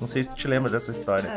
Não 0.00 0.06
sei 0.06 0.22
se 0.22 0.30
tu 0.30 0.36
te 0.36 0.48
lembra 0.48 0.70
dessa 0.70 0.90
história. 0.90 1.28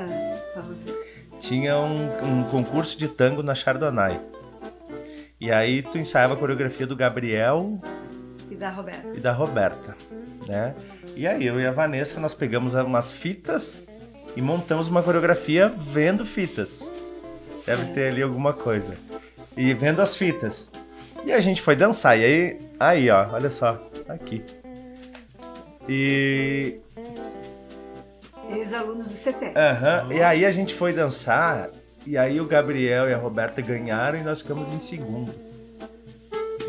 Vamos 0.56 0.78
ver. 0.86 1.38
tinha 1.40 1.78
um, 1.78 2.40
um 2.40 2.44
concurso 2.46 2.98
de 2.98 3.10
tango 3.10 3.44
na 3.44 3.56
Chardonnay. 3.56 4.20
E 5.40 5.52
aí 5.52 5.82
tu 5.82 5.98
ensaiava 5.98 6.34
a 6.34 6.38
coreografia 6.38 6.86
do 6.86 6.96
Gabriel 6.96 7.80
e 8.50 8.56
da 8.56 8.70
Roberta. 8.70 9.08
e 9.14 9.20
da 9.20 9.32
Roberta, 9.32 9.96
né? 10.48 10.76
E 11.16 11.28
aí 11.28 11.46
eu 11.46 11.60
e 11.60 11.66
a 11.66 11.72
Vanessa 11.72 12.20
nós 12.20 12.34
pegamos 12.34 12.74
umas 12.74 13.14
fitas 13.14 13.84
e 14.36 14.42
montamos 14.42 14.88
uma 14.88 15.04
coreografia 15.04 15.70
vendo 15.70 16.26
fitas. 16.26 16.90
Deve 17.66 17.94
ter 17.94 18.10
ali 18.10 18.22
alguma 18.22 18.54
coisa. 18.54 18.96
E 19.56 19.74
vendo 19.74 20.02
as 20.02 20.16
fitas. 20.16 20.72
E 21.26 21.32
a 21.32 21.40
gente 21.40 21.62
foi 21.62 21.76
dançar. 21.76 22.18
E 22.18 22.24
aí, 22.24 22.60
aí 22.80 23.10
ó, 23.10 23.28
olha 23.32 23.50
só, 23.50 23.80
aqui. 24.08 24.44
E 25.88 26.80
Ex-alunos 28.50 29.08
do 29.08 29.14
CETEC. 29.14 29.56
Aham, 29.56 30.12
E 30.12 30.22
aí 30.22 30.46
a 30.46 30.52
gente 30.52 30.74
foi 30.74 30.92
dançar, 30.92 31.70
e 32.06 32.18
aí 32.18 32.42
o 32.42 32.46
Gabriel 32.46 33.08
e 33.10 33.14
a 33.14 33.18
Roberta 33.18 33.62
ganharam 33.62 34.18
e 34.18 34.24
nós 34.24 34.42
ficamos 34.42 34.74
em 34.74 34.80
segundo. 34.80 35.34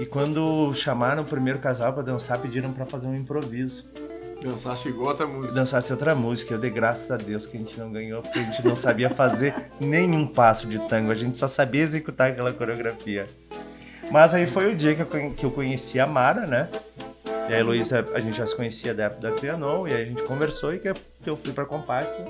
E 0.01 0.07
quando 0.07 0.73
chamaram 0.73 1.23
o 1.23 1.27
primeiro 1.27 1.59
casal 1.59 1.93
pra 1.93 2.03
dançar, 2.03 2.39
pediram 2.39 2.73
pra 2.73 2.87
fazer 2.87 3.07
um 3.07 3.15
improviso. 3.15 3.87
Dançar 4.43 4.75
outra 4.97 5.27
música. 5.27 5.55
Dançasse 5.55 5.93
outra 5.93 6.15
música. 6.15 6.55
Eu 6.55 6.59
dei 6.59 6.71
graças 6.71 7.11
a 7.11 7.19
Deus 7.19 7.45
que 7.45 7.59
a 7.59 7.61
gente 7.61 7.79
não 7.79 7.93
ganhou, 7.93 8.23
porque 8.23 8.39
a 8.39 8.43
gente 8.43 8.67
não 8.67 8.75
sabia 8.75 9.11
fazer 9.11 9.55
nenhum 9.79 10.27
passo 10.27 10.67
de 10.67 10.79
tango. 10.89 11.11
A 11.11 11.15
gente 11.15 11.37
só 11.37 11.47
sabia 11.47 11.83
executar 11.83 12.31
aquela 12.31 12.51
coreografia. 12.51 13.27
Mas 14.11 14.33
aí 14.33 14.47
foi 14.47 14.73
o 14.73 14.75
dia 14.75 14.95
que 14.95 15.03
eu, 15.03 15.31
que 15.33 15.45
eu 15.45 15.51
conheci 15.51 16.01
a 16.01 16.07
Mara, 16.07 16.47
né? 16.47 16.71
E 17.51 17.53
a 17.53 17.59
Heloísa, 17.59 18.07
a 18.15 18.21
gente 18.21 18.37
já 18.37 18.47
se 18.47 18.55
conhecia 18.55 18.95
da 18.95 19.05
época 19.07 19.23
da 19.23 19.33
Trianon, 19.33 19.89
e 19.89 19.93
aí 19.93 20.03
a 20.03 20.07
gente 20.07 20.23
conversou 20.23 20.73
e 20.73 20.79
que 20.79 20.89
eu 21.27 21.37
fui 21.37 21.53
pra 21.53 21.65
Compacto 21.65 22.23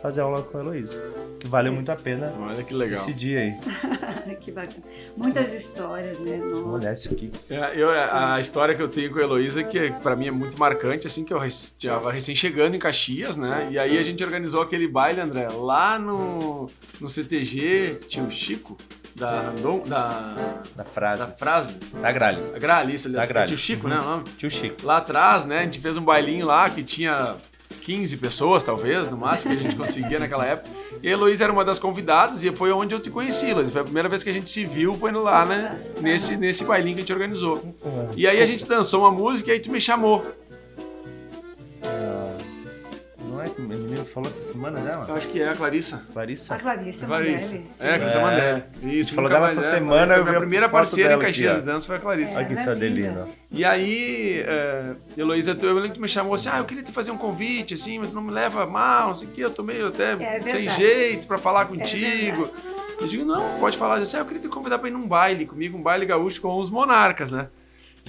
fazer 0.00 0.20
aula 0.20 0.40
com 0.40 0.56
a 0.56 0.60
Heloísa. 0.60 1.02
Que 1.40 1.48
valeu 1.48 1.72
muito 1.72 1.90
a 1.90 1.96
pena 1.96 2.32
Olha 2.38 2.62
que 2.62 2.72
legal. 2.72 3.02
esse 3.02 3.12
dia 3.12 3.40
aí. 3.40 3.56
que 4.38 4.52
bacana. 4.52 4.84
Muitas 5.16 5.52
histórias, 5.52 6.20
né? 6.20 6.36
Nossa. 6.36 6.68
Olha 6.68 6.92
esse 6.92 7.12
aqui. 7.12 7.28
É, 7.50 7.72
eu, 7.74 7.88
a 7.90 8.38
história 8.40 8.72
que 8.72 8.80
eu 8.80 8.88
tenho 8.88 9.12
com 9.12 9.18
a 9.18 9.22
Heloísa, 9.22 9.64
que 9.64 9.90
pra 10.00 10.14
mim 10.14 10.28
é 10.28 10.30
muito 10.30 10.56
marcante, 10.56 11.08
assim, 11.08 11.24
que 11.24 11.34
eu 11.34 11.44
estava 11.44 12.12
recém 12.12 12.36
chegando 12.36 12.76
em 12.76 12.78
Caxias, 12.78 13.36
né? 13.36 13.66
E 13.72 13.80
aí 13.80 13.98
a 13.98 14.02
gente 14.04 14.22
organizou 14.22 14.62
aquele 14.62 14.86
baile, 14.86 15.20
André, 15.20 15.48
lá 15.48 15.98
no, 15.98 16.70
no 17.00 17.08
CTG 17.08 17.98
Tio 18.06 18.30
Chico, 18.30 18.78
da 19.18 19.42
Randon, 19.42 19.82
da, 19.86 20.34
Da 20.76 20.84
frase. 20.84 21.18
da 21.18 21.26
frase, 21.26 21.72
Da 22.00 22.12
gralha. 22.12 22.52
a 22.54 22.58
Gralice 22.58 23.06
ali, 23.08 23.16
Da 23.16 23.26
Gralha. 23.26 23.46
Tio 23.48 23.58
Chico, 23.58 23.86
Uhum. 23.86 23.94
né? 23.94 23.98
o 24.00 24.04
nome? 24.04 24.24
Tio 24.38 24.50
Chico. 24.50 24.84
Lá 24.86 24.98
atrás, 24.98 25.44
né, 25.44 25.60
a 25.60 25.62
gente 25.62 25.80
fez 25.80 25.96
um 25.96 26.02
bailinho 26.02 26.46
lá 26.46 26.68
que 26.70 26.82
tinha 26.82 27.34
15 27.82 28.16
pessoas, 28.18 28.62
talvez, 28.64 29.10
no 29.10 29.16
máximo, 29.16 29.50
que 29.50 29.56
a 29.56 29.62
gente 29.62 29.76
conseguia 29.76 30.18
naquela 30.18 30.44
época. 30.44 30.68
E 31.02 31.08
a 31.08 31.12
Heloísa 31.12 31.44
era 31.44 31.52
uma 31.52 31.64
das 31.64 31.78
convidadas 31.78 32.44
e 32.44 32.50
foi 32.52 32.70
onde 32.72 32.94
eu 32.94 33.00
te 33.00 33.10
conheci, 33.10 33.50
Heloísa. 33.50 33.72
Foi 33.72 33.80
a 33.80 33.84
primeira 33.84 34.08
vez 34.08 34.22
que 34.22 34.30
a 34.30 34.32
gente 34.32 34.48
se 34.50 34.64
viu, 34.64 34.94
foi 34.94 35.10
lá, 35.12 35.44
né, 35.46 35.78
nesse, 36.00 36.36
nesse 36.36 36.64
bailinho 36.64 36.94
que 36.96 37.00
a 37.00 37.04
gente 37.04 37.12
organizou. 37.12 37.74
E 38.16 38.26
aí 38.26 38.42
a 38.42 38.46
gente 38.46 38.66
dançou 38.66 39.00
uma 39.00 39.10
música 39.10 39.50
e 39.50 39.54
aí 39.54 39.60
tu 39.60 39.70
me 39.70 39.80
chamou. 39.80 40.22
Não 43.38 43.44
é 43.44 43.48
que 43.50 43.60
o 43.60 43.64
menino 43.64 44.04
falou 44.04 44.28
essa 44.28 44.42
semana 44.42 44.80
dela? 44.80 45.04
Eu 45.06 45.14
acho 45.14 45.28
que 45.28 45.40
é 45.40 45.48
a 45.48 45.54
Clarissa. 45.54 46.04
Clarissa? 46.12 46.56
A 46.56 46.58
Clarice 46.58 47.06
Clarissa. 47.06 47.54
Mandelli. 47.54 47.68
É, 47.80 47.96
Clarissa 47.98 48.18
É. 48.18 48.20
Mandelli. 48.20 48.98
Isso, 48.98 49.14
Falou 49.14 49.30
dela 49.30 49.48
essa 49.48 49.64
é, 49.64 49.74
semana, 49.74 50.14
Foi 50.14 50.24
minha 50.24 50.36
a 50.36 50.40
primeira 50.40 50.68
parceira 50.68 51.12
em 51.12 51.14
aqui, 51.14 51.26
Caxias 51.26 51.56
de 51.58 51.62
Dança 51.62 51.86
foi 51.86 51.94
a 51.94 51.98
Clarissa. 52.00 52.38
Olha 52.40 52.48
que 52.48 52.54
é. 52.54 53.26
E 53.52 53.64
aí, 53.64 54.40
é, 54.44 54.96
Heloísa, 55.16 55.56
eu 55.62 55.72
lembro 55.72 55.88
que 55.90 55.94
tu 55.94 56.00
me 56.00 56.08
chamou 56.08 56.34
assim, 56.34 56.48
ah, 56.52 56.58
eu 56.58 56.64
queria 56.64 56.82
te 56.82 56.90
fazer 56.90 57.12
um 57.12 57.16
convite, 57.16 57.74
assim, 57.74 58.00
mas 58.00 58.08
tu 58.08 58.14
não 58.16 58.22
me 58.22 58.32
leva 58.32 58.66
mal, 58.66 59.06
não 59.06 59.14
sei 59.14 59.28
o 59.28 59.30
que, 59.30 59.40
eu 59.40 59.50
tô 59.50 59.62
meio 59.62 59.86
até 59.86 60.14
É 60.14 60.40
sem 60.40 60.68
jeito 60.68 61.28
pra 61.28 61.38
falar 61.38 61.62
É 61.62 61.64
contigo. 61.66 62.50
eu 63.00 63.06
digo, 63.06 63.24
não, 63.24 63.60
pode 63.60 63.78
falar. 63.78 63.98
Assim, 63.98 64.16
ah, 64.16 64.20
eu 64.20 64.24
queria 64.24 64.42
te 64.42 64.48
convidar 64.48 64.80
pra 64.80 64.88
ir 64.88 64.92
num 64.92 65.06
baile 65.06 65.46
comigo, 65.46 65.78
um 65.78 65.82
baile 65.82 66.04
gaúcho 66.04 66.40
com 66.40 66.58
os 66.58 66.68
monarcas, 66.70 67.30
né? 67.30 67.46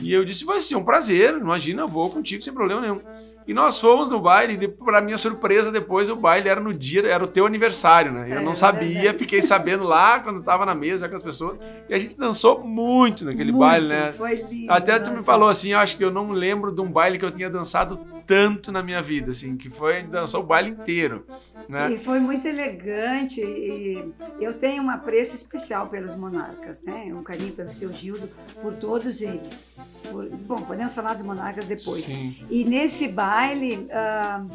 E 0.02 0.14
eu 0.14 0.24
disse, 0.26 0.46
vai 0.46 0.62
ser 0.62 0.76
um 0.76 0.84
prazer, 0.84 1.36
imagina, 1.36 1.86
vou 1.88 2.10
contigo 2.10 2.44
sem 2.44 2.54
problema 2.54 2.82
nenhum. 2.82 3.02
E 3.48 3.54
nós 3.54 3.80
fomos 3.82 4.12
no 4.12 4.20
baile, 4.20 4.60
e 4.64 4.68
pra 4.68 5.02
minha 5.02 5.18
surpresa, 5.18 5.72
depois 5.72 6.08
o 6.08 6.16
baile 6.16 6.48
era 6.48 6.62
no 6.62 6.72
dia, 6.72 7.08
era 7.08 7.24
o 7.24 7.28
teu 7.28 7.48
aniversário, 7.48 8.12
né? 8.12 8.28
Eu 8.30 8.38
É, 8.38 8.44
não 8.44 8.52
é 8.52 8.56
sabia, 8.56 9.12
fiquei 9.16 9.42
sabendo 9.42 9.86
lá 9.86 10.20
quando 10.20 10.44
tava 10.44 10.68
na 10.68 10.76
mesa 10.76 11.10
com 11.10 11.16
as 11.16 11.24
pessoas. 11.24 11.58
E 11.90 11.94
a 11.94 11.98
gente 11.98 12.16
dançou 12.16 12.64
muito 12.64 13.26
naquele 13.26 13.52
Muito, 13.52 13.62
baile, 13.62 13.88
né? 13.88 14.14
Foi 14.16 14.36
lindo. 14.36 14.72
Até 14.72 15.00
tu 15.00 15.10
me 15.10 15.16
nossa. 15.16 15.26
falou 15.26 15.50
assim, 15.50 15.72
eu 15.72 15.80
acho 15.80 15.98
que 15.98 16.04
eu 16.06 16.12
não 16.12 16.30
lembro 16.32 16.72
de 16.72 16.80
um 16.80 16.92
baile 16.92 17.18
que 17.18 17.26
eu 17.26 17.32
tinha 17.32 17.50
dançado 17.50 18.00
tanto 18.30 18.72
na 18.72 18.84
minha 18.84 19.02
vida, 19.02 19.32
assim, 19.32 19.58
que 19.58 19.72
foi, 19.72 20.04
dançou 20.04 20.42
o 20.42 20.46
baile 20.46 20.70
inteiro, 20.70 21.26
né? 21.68 21.94
E 21.94 21.98
foi 21.98 22.20
muito 22.20 22.48
elegante 22.48 23.42
e 23.42 24.14
eu 24.40 24.54
tenho 24.54 24.84
um 24.84 24.90
apreço 24.92 25.36
especial 25.36 25.88
pelos 25.88 26.14
monarcas, 26.14 26.84
né? 26.84 27.12
Um 27.12 27.24
carinho 27.24 27.54
pelo 27.54 27.70
seu 27.70 27.92
Gildo, 27.92 28.30
por 28.62 28.76
todos 28.76 29.24
eles. 29.24 29.76
Por- 30.12 30.30
bom, 30.30 30.58
podemos 30.58 30.94
falar 30.94 31.16
dos 31.16 31.24
monarcas 31.24 31.66
depois. 31.66 32.04
Sim. 32.04 32.36
E 32.52 32.64
nesse 32.66 33.08
baile 33.08 33.88
ah, 33.92 34.46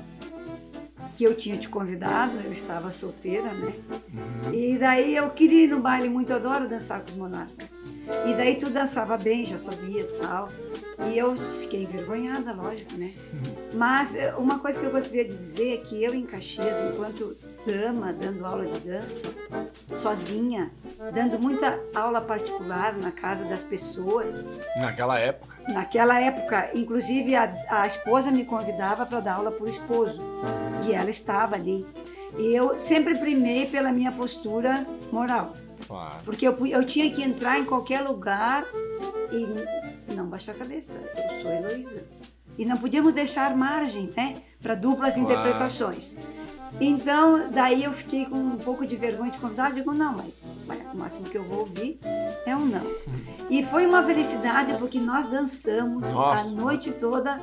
que 1.15 1.25
eu 1.25 1.35
tinha 1.35 1.57
te 1.57 1.69
convidado, 1.69 2.33
eu 2.45 2.53
estava 2.53 2.91
solteira, 2.91 3.53
né? 3.53 3.73
Uhum. 4.13 4.55
E 4.55 4.77
daí 4.77 5.15
eu 5.15 5.31
queria 5.31 5.65
ir 5.65 5.69
no 5.69 5.81
baile 5.81 6.09
muito, 6.09 6.31
eu 6.31 6.37
adoro 6.37 6.69
dançar 6.69 7.01
com 7.01 7.09
os 7.09 7.15
monarcas. 7.15 7.83
E 8.27 8.35
daí 8.35 8.57
tu 8.57 8.69
dançava 8.69 9.17
bem, 9.17 9.47
já 9.47 9.57
sabia 9.57 10.05
tal. 10.21 10.49
E 11.11 11.17
eu 11.17 11.37
fiquei 11.37 11.85
envergonhada, 11.85 12.53
lógico, 12.53 12.95
né? 12.95 13.13
Mas 13.73 14.15
eh, 14.15 14.35
uma 14.37 14.59
coisa 14.59 14.79
que 14.79 14.87
eu 14.87 14.91
gostaria 14.91 15.25
de 15.25 15.31
dizer 15.31 15.75
é 15.75 15.77
que 15.79 16.03
eu 16.03 16.15
em 16.15 16.27
Caxias, 16.27 16.81
enquanto 16.93 17.37
dama 17.67 18.13
dando 18.13 18.45
aula 18.45 18.67
de 18.67 18.79
dança, 18.81 19.33
sozinha, 19.95 20.71
dando 21.13 21.39
muita 21.39 21.79
aula 21.95 22.21
particular 22.21 22.95
na 22.97 23.11
casa 23.11 23.45
das 23.45 23.63
pessoas. 23.63 24.61
Naquela 24.77 25.19
época. 25.19 25.55
Naquela 25.69 26.21
época, 26.21 26.71
inclusive 26.75 27.35
a, 27.35 27.53
a 27.69 27.87
esposa 27.87 28.31
me 28.31 28.45
convidava 28.45 29.07
para 29.07 29.21
dar 29.21 29.35
aula 29.35 29.51
para 29.51 29.65
o 29.65 29.69
esposo 29.69 30.21
e 30.87 30.93
ela 30.93 31.11
estava 31.11 31.55
ali. 31.55 31.87
E 32.37 32.55
eu 32.55 32.77
sempre 32.79 33.17
primei 33.17 33.67
pela 33.67 33.91
minha 33.93 34.13
postura 34.13 34.87
moral. 35.11 35.55
Claro. 35.87 36.17
Porque 36.25 36.47
eu, 36.47 36.67
eu 36.67 36.85
tinha 36.85 37.11
que 37.11 37.23
entrar 37.23 37.59
em 37.59 37.65
qualquer 37.65 38.01
lugar 38.01 38.67
e 39.31 40.13
não 40.15 40.27
baixar 40.27 40.53
a 40.53 40.57
cabeça. 40.57 41.01
Eu 41.17 41.41
sou 41.41 41.51
Heloísa. 41.53 42.03
E 42.59 42.65
não 42.65 42.77
podíamos 42.77 43.15
deixar 43.15 43.57
margem 43.57 44.13
né, 44.17 44.37
para 44.63 44.75
duplas 44.75 45.15
Claro. 45.15 45.31
interpretações. 45.31 46.17
Então, 46.81 47.49
daí 47.53 47.85
eu 47.85 47.93
fiquei 47.93 48.25
com 48.27 48.37
um 48.37 48.57
pouco 48.59 48.85
de 48.87 48.97
vergonha 48.97 49.31
de 49.31 49.39
convidar. 49.39 49.71
Eu 49.71 49.75
digo, 49.77 49.93
não, 49.95 50.15
mas 50.17 50.51
o 50.93 50.97
máximo 50.97 51.27
que 51.27 51.39
eu 51.39 51.45
vou 51.45 51.61
ouvir 51.61 51.99
é 52.45 52.55
um 52.55 52.65
não. 52.67 52.83
E 53.49 53.63
foi 53.65 53.87
uma 53.87 54.03
felicidade 54.03 54.73
porque 54.75 54.99
nós 54.99 55.27
dançamos 55.27 56.13
Nossa. 56.13 56.53
a 56.53 56.61
noite 56.61 56.91
toda 56.91 57.41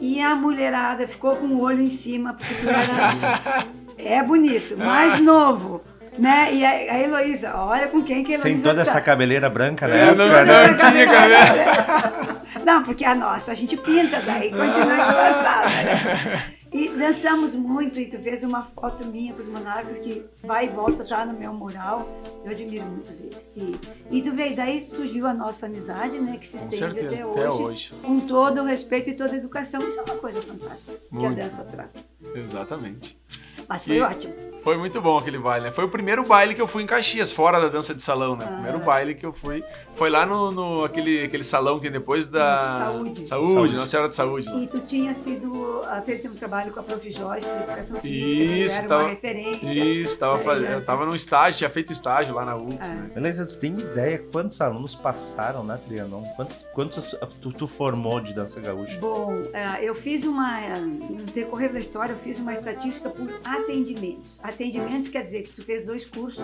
e 0.00 0.20
a 0.20 0.34
mulherada 0.34 1.06
ficou 1.06 1.36
com 1.36 1.46
o 1.46 1.60
olho 1.60 1.80
em 1.80 1.88
cima 1.90 2.34
porque 2.34 2.54
tu 2.54 2.68
era 2.68 3.64
é 3.96 4.22
bonito, 4.22 4.76
mais 4.76 5.20
novo, 5.20 5.82
né? 6.18 6.52
E 6.52 6.64
a, 6.64 6.70
a 6.70 6.98
Heloísa, 7.00 7.54
olha 7.56 7.86
com 7.88 8.02
quem 8.02 8.24
que 8.24 8.32
a 8.32 8.34
Heloísa 8.34 8.42
Sem 8.42 8.58
toda 8.62 8.84
tá. 8.84 8.90
essa 8.90 9.00
cabeleira 9.00 9.48
branca, 9.48 9.86
Sim, 9.86 9.92
né? 9.94 10.12
não- 10.12 10.28
Pra- 10.28 10.44
não- 10.44 10.76
tinha 10.76 11.06
cabelo. 11.06 12.36
Não, 12.64 12.82
porque 12.82 13.04
a 13.04 13.14
nossa, 13.14 13.52
a 13.52 13.54
gente 13.54 13.76
pinta 13.76 14.20
daí, 14.26 14.50
continua 14.50 14.96
disfarçada. 14.96 15.68
Né? 15.68 16.42
E 16.76 16.90
dançamos 16.90 17.54
muito, 17.54 17.98
e 17.98 18.06
tu 18.06 18.18
fez 18.18 18.44
uma 18.44 18.64
foto 18.64 19.06
minha 19.06 19.32
com 19.32 19.40
os 19.40 19.48
monarcas 19.48 19.98
que 19.98 20.22
vai 20.44 20.66
e 20.66 20.68
volta, 20.68 21.04
tá 21.06 21.24
no 21.24 21.32
meu 21.32 21.54
mural. 21.54 22.06
Eu 22.44 22.50
admiro 22.50 22.84
muito 22.84 23.10
eles. 23.10 23.54
E, 23.56 23.74
e 24.10 24.20
tu 24.20 24.30
veio, 24.32 24.54
daí 24.54 24.86
surgiu 24.86 25.26
a 25.26 25.32
nossa 25.32 25.64
amizade, 25.64 26.18
né? 26.18 26.36
Que 26.36 26.46
se 26.46 26.56
estende 26.58 26.76
certeza, 26.76 27.24
até, 27.24 27.40
até 27.40 27.50
hoje, 27.50 27.62
hoje. 27.62 27.92
Com 28.02 28.20
todo 28.20 28.60
o 28.60 28.64
respeito 28.64 29.08
e 29.08 29.14
toda 29.14 29.32
a 29.32 29.36
educação. 29.36 29.80
Isso 29.86 29.98
é 30.00 30.02
uma 30.02 30.18
coisa 30.18 30.42
fantástica 30.42 30.98
que 30.98 31.16
a 31.16 31.18
Muito. 31.18 31.36
dança 31.38 31.64
traz. 31.64 31.94
Exatamente. 32.34 33.18
Mas 33.66 33.82
foi 33.84 33.96
E- 33.96 34.00
ótimo. 34.02 34.34
Foi 34.66 34.76
muito 34.76 35.00
bom 35.00 35.16
aquele 35.16 35.38
baile, 35.38 35.66
né? 35.66 35.70
Foi 35.70 35.84
o 35.84 35.88
primeiro 35.88 36.24
baile 36.24 36.52
que 36.52 36.60
eu 36.60 36.66
fui 36.66 36.82
em 36.82 36.86
Caxias, 36.86 37.30
fora 37.30 37.60
da 37.60 37.68
dança 37.68 37.94
de 37.94 38.02
salão, 38.02 38.34
né? 38.34 38.44
O 38.44 38.52
primeiro 38.54 38.78
baile 38.80 39.14
que 39.14 39.24
eu 39.24 39.32
fui. 39.32 39.62
Foi 39.94 40.10
lá 40.10 40.26
no, 40.26 40.50
no- 40.50 40.84
aquele, 40.84 41.22
aquele 41.22 41.44
salão 41.44 41.76
que 41.76 41.82
tem 41.82 41.92
depois 41.92 42.26
da. 42.26 42.56
Saúde. 42.58 43.28
Saúde, 43.28 43.28
Saúde. 43.28 43.76
Nossa 43.76 43.90
Senhora 43.92 44.08
de 44.08 44.16
Saúde. 44.16 44.48
E 44.50 44.66
tu 44.66 44.80
tinha 44.80 45.14
sido 45.14 45.82
ah, 45.86 46.02
feito 46.04 46.26
um 46.26 46.34
trabalho 46.34 46.72
com 46.72 46.80
a 46.80 46.82
Prof. 46.82 47.08
Joyce 47.12 47.48
de 47.48 47.56
educação 47.58 48.00
física, 48.00 48.00
que 48.00 48.64
Isso, 48.64 48.78
era 48.78 48.88
tava- 48.88 49.02
uma 49.04 49.10
referência. 49.10 49.66
Isso, 49.72 50.18
tava 50.18 50.38
fazendo. 50.40 50.72
Eu 50.72 50.84
tava 50.84 51.06
num 51.06 51.14
estágio, 51.14 51.58
tinha 51.58 51.70
feito 51.70 51.92
estágio 51.92 52.34
lá 52.34 52.44
na 52.44 52.56
UX, 52.56 52.90
É. 52.90 52.92
né? 52.92 53.10
Beleza, 53.14 53.46
tu 53.46 53.56
tem 53.58 53.70
ideia 53.72 54.18
quantos 54.32 54.60
alunos 54.60 54.96
passaram 54.96 55.62
na 55.62 55.76
Trianon? 55.78 56.22
Quantos, 56.34 56.66
quantos 56.74 57.14
tu, 57.40 57.52
tu 57.52 57.68
formou 57.68 58.18
de 58.20 58.34
dança 58.34 58.60
gaúcha? 58.60 58.98
Bom, 58.98 59.32
eu 59.80 59.94
fiz 59.94 60.24
uma, 60.24 60.58
no 60.80 61.22
decorrer 61.26 61.72
da 61.72 61.78
história, 61.78 62.14
eu 62.14 62.18
fiz 62.18 62.40
uma 62.40 62.52
estatística 62.52 63.08
por 63.08 63.30
atendimentos. 63.44 64.40
Atendimentos 64.60 65.08
quer 65.08 65.20
dizer 65.20 65.42
que 65.42 65.50
se 65.50 65.54
tu 65.54 65.62
fez 65.62 65.84
dois 65.84 66.06
cursos, 66.06 66.42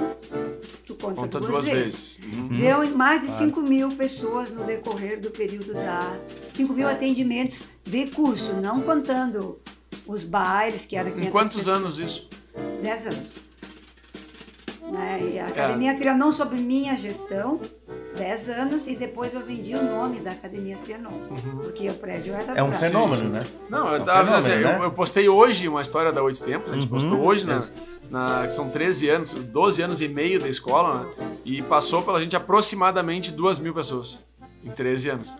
tu 0.86 0.94
conta, 0.96 1.14
Conta 1.22 1.40
duas, 1.40 1.52
duas 1.52 1.64
vezes. 1.64 2.18
vezes. 2.18 2.34
Uhum. 2.34 2.58
Deu 2.58 2.84
em 2.84 2.90
mais 2.90 3.22
de 3.22 3.28
Claro. 3.28 3.44
5 3.46 3.60
mil 3.62 3.88
pessoas 3.92 4.50
no 4.50 4.64
decorrer 4.64 5.18
do 5.18 5.30
período 5.30 5.72
da. 5.72 6.18
5 6.52 6.74
mil 6.74 6.86
atendimentos 6.86 7.62
de 7.82 8.06
curso, 8.08 8.52
não 8.60 8.82
contando 8.82 9.58
os 10.06 10.24
bailes, 10.24 10.84
que 10.84 10.94
era 10.94 11.08
500 11.10 11.26
Em 11.26 11.30
quantos 11.32 11.56
pessoas. 11.56 11.76
anos 11.78 11.98
isso? 11.98 12.28
10 12.82 13.06
anos. 13.06 13.32
Né? 14.92 15.20
E 15.32 15.38
É. 15.38 15.40
a 15.40 15.46
Academia 15.46 15.96
Trianon, 15.96 16.32
sob 16.32 16.54
minha 16.60 16.94
gestão, 16.98 17.60
10 18.16 18.48
anos, 18.50 18.86
e 18.86 18.94
depois 18.94 19.32
eu 19.34 19.40
vendi 19.44 19.74
o 19.74 19.82
nome 19.82 20.20
da 20.20 20.30
Academia 20.32 20.76
Trianon, 20.84 21.10
porque 21.62 21.88
o 21.88 21.94
prédio 21.94 22.34
era 22.34 22.54
É 22.58 22.62
um 22.62 22.70
pra- 22.70 22.78
fenômeno, 22.78 23.28
né? 23.30 23.42
Não, 23.70 23.88
eu 23.88 23.96
É 23.96 24.00
um 24.00 24.04
tava 24.04 24.18
fenômeno, 24.18 24.36
assim, 24.36 24.52
eu, 24.52 24.78
né? 24.80 24.84
eu 24.84 24.90
postei 24.92 25.28
hoje 25.28 25.68
uma 25.68 25.80
história 25.82 26.12
da 26.12 26.22
Oito 26.22 26.42
Tempos, 26.44 26.72
a 26.72 26.74
gente 26.74 26.84
Uhum, 26.84 26.90
postou 26.90 27.24
hoje, 27.24 27.46
né? 27.46 27.58
Na, 28.10 28.46
que 28.46 28.52
são 28.52 28.68
13 28.68 29.08
anos, 29.08 29.32
12 29.32 29.80
anos 29.82 30.00
e 30.02 30.08
meio 30.08 30.38
da 30.38 30.48
escola, 30.48 31.00
né? 31.18 31.28
E 31.44 31.62
passou 31.62 32.02
pela 32.02 32.22
gente 32.22 32.36
aproximadamente 32.36 33.32
2 33.32 33.58
mil 33.58 33.72
pessoas 33.72 34.22
em 34.62 34.70
13 34.70 35.08
anos. 35.08 35.34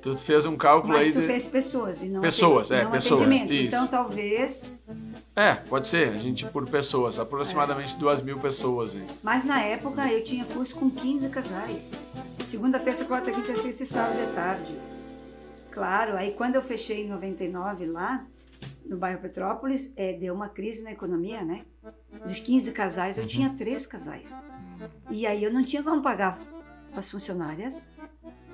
Tu 0.00 0.16
fez 0.18 0.44
um 0.46 0.56
cálculo 0.56 0.92
Mas 0.94 1.08
aí. 1.08 1.12
tu 1.12 1.20
de- 1.20 1.26
fez 1.26 1.46
pessoas 1.46 2.02
e 2.02 2.06
não 2.08 2.20
Pessoas, 2.20 2.70
é, 2.70 2.84
não 2.84 2.90
pessoas, 2.90 3.32
isso. 3.32 3.54
Então 3.54 3.86
talvez. 3.86 4.78
É, 5.36 5.54
pode 5.54 5.88
ser, 5.88 6.10
a 6.10 6.16
gente 6.16 6.46
por 6.46 6.68
pessoas, 6.68 7.18
aproximadamente 7.18 7.98
2 7.98 8.22
mil 8.22 8.38
pessoas. 8.38 8.94
Hein? 8.94 9.04
Mas 9.20 9.44
na 9.44 9.60
época 9.60 10.06
eu 10.12 10.22
tinha 10.22 10.44
curso 10.44 10.76
com 10.76 10.88
15 10.88 11.28
casais. 11.28 11.92
Segunda, 12.46 12.78
terça, 12.78 13.04
quarta, 13.04 13.32
quinta, 13.32 13.56
sexta 13.56 13.82
e 13.82 13.86
sábado 13.86 14.24
de 14.24 14.32
tarde. 14.32 14.78
Claro, 15.72 16.16
aí 16.16 16.32
quando 16.32 16.54
eu 16.54 16.62
fechei 16.62 17.04
em 17.04 17.08
99 17.08 17.86
lá, 17.86 18.24
no 18.86 18.96
bairro 18.96 19.20
Petrópolis, 19.20 19.92
eh, 19.96 20.12
deu 20.12 20.34
uma 20.34 20.48
crise 20.48 20.84
na 20.84 20.92
economia, 20.92 21.42
né? 21.42 21.62
Dos 22.24 22.38
15 22.38 22.70
casais, 22.70 23.18
eu 23.18 23.26
tinha 23.26 23.50
três 23.58 23.86
casais. 23.86 24.40
E 25.10 25.26
aí 25.26 25.42
eu 25.42 25.52
não 25.52 25.64
tinha 25.64 25.82
como 25.82 26.00
pagar 26.00 26.38
as 26.94 27.10
funcionárias 27.10 27.90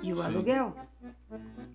e 0.03 0.13
o 0.13 0.15
Sim. 0.15 0.27
aluguel. 0.27 0.77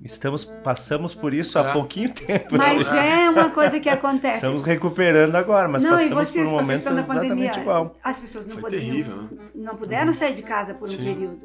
Estamos, 0.04 0.44
passamos 0.46 1.16
por 1.16 1.34
isso 1.34 1.58
É. 1.58 1.62
há 1.62 1.72
pouquinho 1.74 2.10
tempo. 2.14 2.58
Mas 2.58 2.92
é 2.94 3.30
uma 3.30 3.50
coisa 3.50 3.80
que 3.80 3.90
acontece. 3.90 4.36
Estamos 4.38 4.62
recuperando 4.62 5.36
agora, 5.36 5.68
mas 5.68 5.82
não, 5.84 5.92
passamos 5.92 6.14
vocês 6.28 6.46
por 6.46 6.54
um 6.54 6.58
momento 6.60 6.82
exatamente 6.82 7.08
pandemia, 7.08 7.52
igual. 7.60 7.96
as 8.04 8.20
pessoas 8.20 8.46
não 8.46 8.56
Foi 8.56 8.64
podiam, 8.70 8.82
terrível, 8.82 9.16
né? 9.24 9.30
não 9.56 9.76
puderam 9.76 10.14
sair 10.14 10.34
de 10.36 10.44
casa 10.44 10.74
por 10.74 10.84
um 10.88 10.92
Sim. 10.92 11.06
período. 11.06 11.40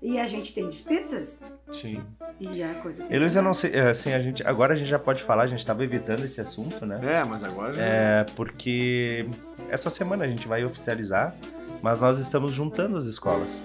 E 0.00 0.18
a 0.18 0.26
gente 0.26 0.54
tem 0.54 0.66
despesas 0.68 1.42
Sim. 1.70 2.02
e 2.40 2.62
a 2.62 2.74
coisa 2.74 3.04
tem 3.04 3.16
Heloísa, 3.16 3.34
que- 3.34 3.38
eu 3.38 3.42
não 3.48 3.54
sei, 3.54 3.72
é, 3.72 3.90
assim, 3.90 4.12
a 4.12 4.20
gente, 4.22 4.46
agora 4.46 4.72
a 4.74 4.76
gente 4.76 4.88
já 4.88 4.98
pode 4.98 5.22
falar, 5.22 5.42
a 5.42 5.46
gente 5.46 5.58
estava 5.58 5.82
evitando 5.84 6.24
esse 6.24 6.40
assunto, 6.40 6.86
né? 6.86 6.98
É, 7.02 7.24
mas 7.26 7.42
agora. 7.44 7.74
já- 7.74 7.82
É, 7.82 8.24
porque 8.36 9.26
essa 9.68 9.90
semana 9.90 10.24
a 10.24 10.28
gente 10.28 10.46
vai 10.48 10.64
oficializar, 10.64 11.34
mas 11.82 12.00
nós 12.00 12.18
estamos 12.18 12.52
juntando 12.52 12.96
as 12.96 13.04
escolas. 13.06 13.60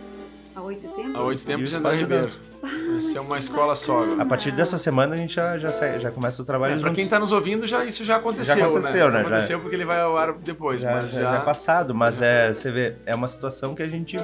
Há 0.60 0.64
oito 0.64 0.88
tempos. 0.90 1.16
Há 1.16 1.24
oito 1.24 1.46
tempos 1.46 1.74
E 1.74 1.78
o 1.78 1.82
de 1.82 1.96
Ribeiro. 1.96 2.28
Vai 2.62 3.02
ser 3.02 3.20
uma 3.20 3.38
escola 3.38 3.74
só. 3.76 4.06
A 4.20 4.26
partir 4.26 4.52
dessa 4.52 4.78
semana 4.78 5.16
a 5.16 5.18
gente 5.18 5.34
já, 5.36 5.58
já, 5.58 5.70
já 6.00 6.12
começa 6.12 6.42
os 6.42 6.48
É, 6.48 6.52
trabalhos 6.52 6.82
pra 6.82 6.90
quem 6.92 7.04
juntos. 7.06 7.10
tá 7.10 7.20
nos 7.20 7.32
ouvindo, 7.32 7.66
já, 7.66 7.84
isso 7.86 8.04
já 8.06 8.18
aconteceu, 8.18 8.56
Já 8.58 8.66
aconteceu, 8.68 9.06
né? 9.08 9.12
Já 9.12 9.12
Já- 9.12 9.20
aconteceu 9.28 9.60
porque 9.60 9.76
ele 9.76 9.86
vai 9.86 10.00
ao 10.02 10.18
ar 10.18 10.34
depois, 10.34 10.82
já, 10.82 10.94
mas 10.94 11.12
já, 11.12 11.22
já... 11.22 11.32
já 11.32 11.38
é 11.38 11.42
passado, 11.42 11.96
mas 11.96 12.22
é, 12.22 12.54
você 12.54 12.72
vê, 12.72 12.96
é 13.06 13.16
uma 13.16 13.28
situação 13.28 13.74
que 13.74 13.82
a 13.82 13.88
gente, 13.88 14.18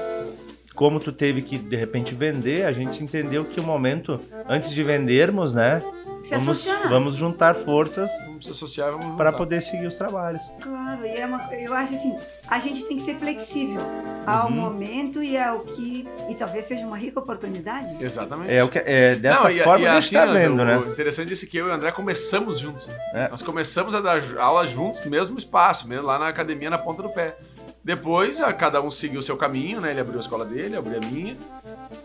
como 0.74 1.00
tu 1.00 1.12
teve 1.12 1.42
que 1.42 1.58
de 1.58 1.76
repente 1.76 2.14
vender, 2.14 2.66
a 2.66 2.72
gente 2.74 3.04
entendeu 3.04 3.46
que 3.46 3.60
o 3.60 3.64
momento, 3.64 4.20
antes 4.50 4.70
de 4.72 4.84
vendermos, 4.84 5.54
né, 5.54 5.82
Se 6.26 6.32
vamos, 6.32 6.50
associar. 6.68 6.90
vamos 6.90 7.16
juntar 7.16 7.54
forças 7.56 8.10
Vamos 8.26 8.46
se 8.46 8.52
associar 8.52 8.90
e 8.90 8.92
vamos 8.94 9.16
para 9.16 9.32
poder 9.32 9.62
seguir 9.62 9.86
os 9.88 9.96
trabalhos. 9.96 10.42
Claro, 10.60 11.06
e 11.06 11.10
é 11.10 11.26
uma, 11.26 11.54
eu 11.54 11.74
acho 11.74 11.94
assim, 11.94 12.16
a 12.48 12.60
gente 12.60 12.84
tem 12.86 12.98
que 12.98 13.04
ser 13.04 13.16
flexível 13.16 13.82
ao 14.26 14.48
Uhum. 14.48 14.52
momento 14.56 15.22
e 15.24 15.38
ao 15.38 15.60
que. 15.60 16.08
E 16.30 16.34
talvez 16.36 16.66
seja 16.66 16.86
uma 16.86 16.98
rica 16.98 17.20
oportunidade. 17.20 17.96
Exatamente. 18.04 18.52
É 18.52 18.64
o 18.64 18.68
que 18.70 18.80
é 18.80 19.16
dessa 19.16 19.44
Não, 19.44 19.50
e- 19.52 19.60
forma 19.60 19.80
e 19.80 19.82
que 19.84 19.88
a 19.88 20.00
gente 20.00 20.18
assim, 20.18 20.26
tá 20.28 20.34
nós- 20.34 20.42
vendo, 20.42 20.62
o, 20.62 20.66
né? 20.66 20.78
O 20.78 20.92
interessante 20.92 21.32
é 21.34 21.48
que 21.48 21.58
eu 21.58 21.68
e 21.68 21.70
o 21.70 21.74
André 21.74 21.92
começamos 21.92 22.58
juntos. 22.60 22.90
É. 23.14 23.28
Nós 23.30 23.42
começamos 23.44 23.94
a 23.94 24.02
dar 24.02 24.20
aula 24.40 24.66
juntos 24.66 25.06
no 25.06 25.12
mesmo 25.12 25.38
espaço, 25.38 25.88
mesmo 25.88 26.08
lá 26.08 26.18
na 26.18 26.28
academia 26.28 26.70
na 26.72 26.78
ponta 26.78 27.04
do 27.04 27.10
pé. 27.10 27.38
Depois, 27.84 28.42
a- 28.42 28.52
cada 28.52 28.82
um 28.82 28.90
seguiu 28.90 29.20
o 29.20 29.24
seu 29.24 29.38
caminho, 29.38 29.80
né? 29.80 29.92
Ele 29.92 30.02
abriu 30.02 30.18
a 30.18 30.20
escola 30.22 30.44
dele, 30.44 30.76
eu 30.76 30.80
abri 30.80 30.96
a 30.96 31.00
minha. 31.00 31.36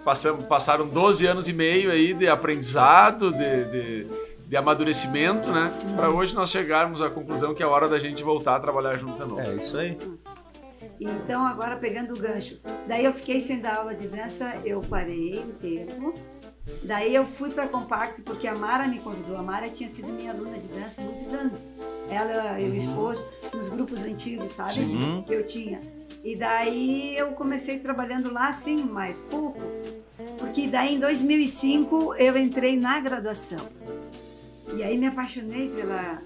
Passamos, 0.04 0.44
passaram 0.44 0.86
12 0.86 1.26
anos 1.26 1.48
e 1.48 1.52
meio 1.52 1.90
aí 1.90 2.14
de 2.14 2.28
aprendizado, 2.28 3.32
de, 3.32 3.64
de, 3.64 4.06
de 4.46 4.56
amadurecimento, 4.56 5.50
né? 5.50 5.72
Para 5.96 6.10
hoje 6.10 6.34
nós 6.34 6.50
chegarmos 6.50 7.02
à 7.02 7.10
conclusão 7.10 7.54
que 7.54 7.62
é 7.62 7.66
hora 7.66 7.88
da 7.88 7.98
gente 7.98 8.22
voltar 8.22 8.56
a 8.56 8.60
trabalhar 8.60 8.98
junto 8.98 9.22
de 9.22 9.28
novo. 9.28 9.40
É 9.40 9.54
isso 9.56 9.76
aí. 9.76 9.96
Então, 10.98 11.46
agora 11.46 11.76
pegando 11.76 12.14
o 12.14 12.18
gancho. 12.18 12.60
Daí 12.86 13.04
eu 13.04 13.12
fiquei 13.12 13.40
sem 13.40 13.60
dar 13.60 13.78
aula 13.78 13.94
de 13.94 14.06
dança, 14.06 14.54
eu 14.64 14.80
parei 14.80 15.38
um 15.38 15.52
tempo. 15.52 16.14
Daí 16.82 17.14
eu 17.14 17.26
fui 17.26 17.50
para 17.50 17.66
Compacto 17.66 18.22
porque 18.22 18.46
a 18.46 18.54
Mara 18.54 18.86
me 18.86 18.98
convidou. 18.98 19.36
A 19.36 19.42
Mara 19.42 19.68
tinha 19.68 19.88
sido 19.88 20.08
minha 20.08 20.32
aluna 20.32 20.58
de 20.58 20.68
dança 20.68 21.00
há 21.00 21.04
muitos 21.04 21.32
anos. 21.32 21.74
Ela, 22.10 22.60
eu 22.60 22.68
e 22.68 22.70
o 22.72 22.76
esposo, 22.76 23.24
nos 23.52 23.68
grupos 23.68 24.02
antigos, 24.02 24.52
sabe? 24.52 24.72
Sim. 24.72 25.24
Que 25.26 25.34
eu 25.34 25.46
tinha. 25.46 25.80
E 26.22 26.36
daí 26.36 27.16
eu 27.16 27.28
comecei 27.28 27.78
trabalhando 27.78 28.32
lá, 28.32 28.48
assim, 28.48 28.82
mais 28.82 29.20
pouco. 29.20 29.60
Porque 30.38 30.66
daí 30.66 30.94
em 30.96 30.98
2005 30.98 32.14
eu 32.16 32.36
entrei 32.36 32.76
na 32.76 33.00
graduação. 33.00 33.66
E 34.74 34.82
aí 34.82 34.96
me 34.96 35.06
apaixonei 35.06 35.68
pela, 35.68 36.22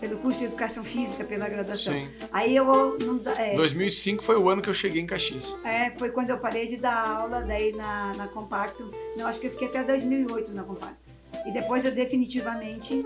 pelo 0.00 0.18
curso 0.18 0.40
de 0.40 0.46
Educação 0.46 0.84
Física, 0.84 1.24
pela 1.24 1.48
graduação. 1.48 1.94
Sim. 1.94 2.08
Aí 2.32 2.54
eu... 2.54 2.98
Não, 2.98 3.20
é, 3.36 3.54
2005 3.54 4.22
foi 4.22 4.36
o 4.36 4.48
ano 4.48 4.60
que 4.60 4.68
eu 4.68 4.74
cheguei 4.74 5.00
em 5.00 5.06
Caxias. 5.06 5.56
é, 5.64 5.90
foi 5.96 6.10
quando 6.10 6.30
eu 6.30 6.38
parei 6.38 6.66
de 6.66 6.76
dar 6.76 7.08
aula, 7.08 7.40
daí 7.42 7.72
na, 7.72 8.12
na 8.14 8.28
Compacto. 8.28 8.90
Não, 9.16 9.26
acho 9.26 9.40
que 9.40 9.46
eu 9.46 9.50
fiquei 9.52 9.68
até 9.68 9.84
2008 9.84 10.52
na 10.52 10.64
Compacto. 10.64 11.08
E 11.46 11.52
depois 11.52 11.84
eu 11.84 11.92
definitivamente. 11.92 13.04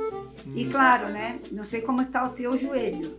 E 0.56 0.64
claro, 0.66 1.08
né? 1.08 1.38
Não 1.50 1.64
sei 1.64 1.82
como 1.82 2.02
está 2.02 2.24
o 2.24 2.30
teu 2.30 2.56
joelho. 2.56 3.18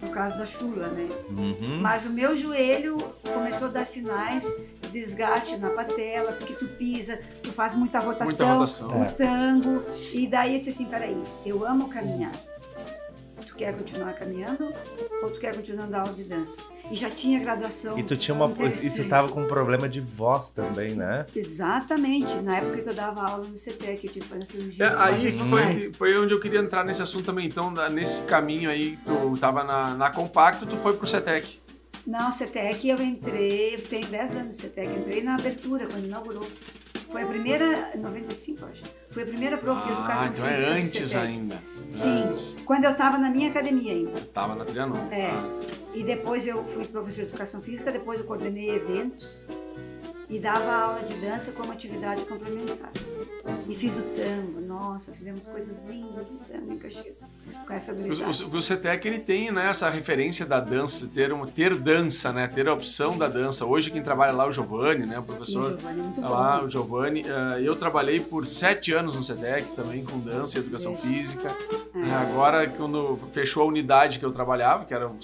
Por 0.00 0.10
causa 0.10 0.36
da 0.38 0.46
chula, 0.46 0.88
né? 0.88 1.08
Uhum. 1.30 1.80
Mas 1.80 2.04
o 2.04 2.10
meu 2.10 2.36
joelho 2.36 2.96
começou 3.32 3.68
a 3.68 3.70
dar 3.70 3.84
sinais 3.86 4.44
de 4.82 4.88
desgaste 4.90 5.56
na 5.58 5.70
patela, 5.70 6.32
porque 6.32 6.54
tu 6.54 6.66
pisa, 6.68 7.18
tu 7.42 7.50
faz 7.52 7.74
muita 7.74 7.98
rotação, 7.98 8.58
Muita 8.58 8.86
rotação. 8.86 9.02
um 9.02 9.04
tango. 9.12 9.82
E 10.12 10.26
daí 10.26 10.52
eu 10.52 10.58
disse 10.58 10.70
assim, 10.70 10.86
peraí, 10.86 11.16
eu 11.44 11.66
amo 11.66 11.88
caminhar. 11.88 12.32
Tu 13.58 13.64
quer 13.64 13.76
continuar 13.76 14.12
caminhando 14.12 14.72
ou 15.20 15.30
tu 15.32 15.40
quer 15.40 15.52
continuar 15.52 15.86
dando 15.86 15.94
aula 15.96 16.12
de 16.12 16.22
dança? 16.22 16.62
E 16.92 16.94
já 16.94 17.10
tinha 17.10 17.40
graduação. 17.40 17.98
E 17.98 18.04
tu 18.04 18.16
tinha 18.16 18.32
uma. 18.32 18.46
E 18.46 18.88
tu 18.88 19.08
tava 19.08 19.28
com 19.30 19.42
um 19.42 19.48
problema 19.48 19.88
de 19.88 20.00
voz 20.00 20.52
também, 20.52 20.92
né? 20.92 21.26
Exatamente. 21.34 22.36
Na 22.36 22.58
época 22.58 22.82
que 22.82 22.88
eu 22.88 22.94
dava 22.94 23.20
aula 23.28 23.48
no 23.48 23.56
CTEC, 23.56 24.06
eu 24.06 24.12
tive 24.12 24.20
que 24.20 24.26
fazer 24.26 24.46
cirurgia. 24.46 24.84
É, 24.84 24.94
aí 24.96 25.32
que 25.32 25.48
foi, 25.48 25.74
que 25.74 25.98
foi 25.98 26.16
onde 26.16 26.32
eu 26.32 26.38
queria 26.38 26.60
entrar 26.60 26.84
nesse 26.84 27.02
assunto 27.02 27.24
também. 27.24 27.46
Então, 27.46 27.72
nesse 27.90 28.22
caminho 28.22 28.70
aí, 28.70 28.96
tu 29.04 29.36
tava 29.38 29.64
na, 29.64 29.96
na 29.96 30.08
Compacto, 30.08 30.64
tu 30.64 30.76
foi 30.76 30.96
pro 30.96 31.04
CETEC. 31.04 31.58
Não, 32.06 32.30
CETEC 32.30 32.88
eu 32.88 33.02
entrei, 33.02 33.74
eu 33.74 33.82
tenho 33.82 34.06
10 34.06 34.36
anos 34.36 34.56
de 34.56 34.62
CETEC, 34.62 35.00
entrei 35.00 35.20
na 35.20 35.34
abertura, 35.34 35.84
quando 35.88 36.06
inaugurou. 36.06 36.46
Foi 37.10 37.22
a 37.22 37.26
primeira, 37.26 37.92
95 37.96 38.66
acho, 38.66 38.82
foi 39.10 39.22
a 39.22 39.26
primeira 39.26 39.56
prof 39.56 39.82
de 39.86 39.92
educação 39.92 40.24
Ah, 40.26 40.28
então 40.28 40.44
física 40.44 40.66
é 40.66 40.70
do 40.70 40.76
antes 40.78 41.14
ainda. 41.14 41.62
Sim, 41.86 42.22
Antes. 42.24 42.56
quando 42.66 42.84
eu 42.84 42.90
estava 42.90 43.16
na 43.16 43.30
minha 43.30 43.48
academia 43.48 43.92
ainda. 43.92 44.20
Tava 44.34 44.54
na 44.54 44.64
Trianon. 44.64 45.08
É. 45.10 45.30
Ah. 45.30 45.58
E 45.94 46.04
depois 46.04 46.46
eu 46.46 46.62
fui 46.64 46.84
professor 46.86 47.22
de 47.22 47.28
educação 47.30 47.62
física, 47.62 47.90
depois 47.90 48.20
eu 48.20 48.26
coordenei 48.26 48.70
eventos 48.70 49.46
e 50.28 50.38
dava 50.38 50.70
aula 50.70 51.02
de 51.02 51.14
dança 51.14 51.52
como 51.52 51.72
atividade 51.72 52.22
complementar. 52.26 52.92
E 53.68 53.74
fiz 53.74 53.98
o 53.98 54.02
tango, 54.02 54.60
nossa, 54.60 55.12
fizemos 55.12 55.46
coisas 55.46 55.82
lindas 55.84 56.30
de 56.30 56.36
tango 56.38 56.72
em 56.72 56.78
Caxias, 56.78 57.32
com 57.66 57.72
essa 57.72 57.92
O, 57.92 57.96
gurizada. 57.96 58.54
o, 58.54 58.56
o 58.58 58.62
CETEC 58.62 59.06
ele 59.08 59.18
tem 59.20 59.50
né, 59.50 59.68
essa 59.68 59.88
referência 59.90 60.46
da 60.46 60.58
dança, 60.60 61.06
ter, 61.06 61.32
uma, 61.32 61.46
ter 61.46 61.74
dança, 61.74 62.32
né? 62.32 62.46
Ter 62.48 62.68
a 62.68 62.72
opção 62.72 63.16
da 63.18 63.28
dança. 63.28 63.64
Hoje 63.66 63.90
quem 63.90 64.02
trabalha 64.02 64.32
lá 64.32 64.44
é 64.44 64.48
o 64.48 64.52
Giovanni, 64.52 65.06
né? 65.06 65.18
O 65.18 65.22
Sim, 65.22 65.26
professor 65.26 65.66
Giovanni, 65.78 66.00
é 66.00 66.02
muito 66.02 66.20
tá 66.20 66.26
bom. 66.26 66.32
lá, 66.34 66.64
o 66.64 66.68
Giovanni. 66.68 67.22
eh, 67.26 67.62
eu 67.62 67.76
trabalhei 67.76 68.20
por 68.20 68.46
sete 68.46 68.92
anos 68.92 69.14
no 69.16 69.22
CETEC 69.22 69.72
também 69.76 70.04
com 70.04 70.18
dança 70.20 70.56
e 70.58 70.60
educação 70.60 70.92
Isso. 70.94 71.02
física. 71.06 71.48
É. 71.94 71.98
né, 71.98 72.14
agora, 72.14 72.66
quando 72.68 73.18
fechou 73.32 73.62
a 73.62 73.66
unidade 73.66 74.18
que 74.18 74.24
eu 74.24 74.32
trabalhava, 74.32 74.84
que 74.84 74.94
era 74.94 75.08
o, 75.08 75.18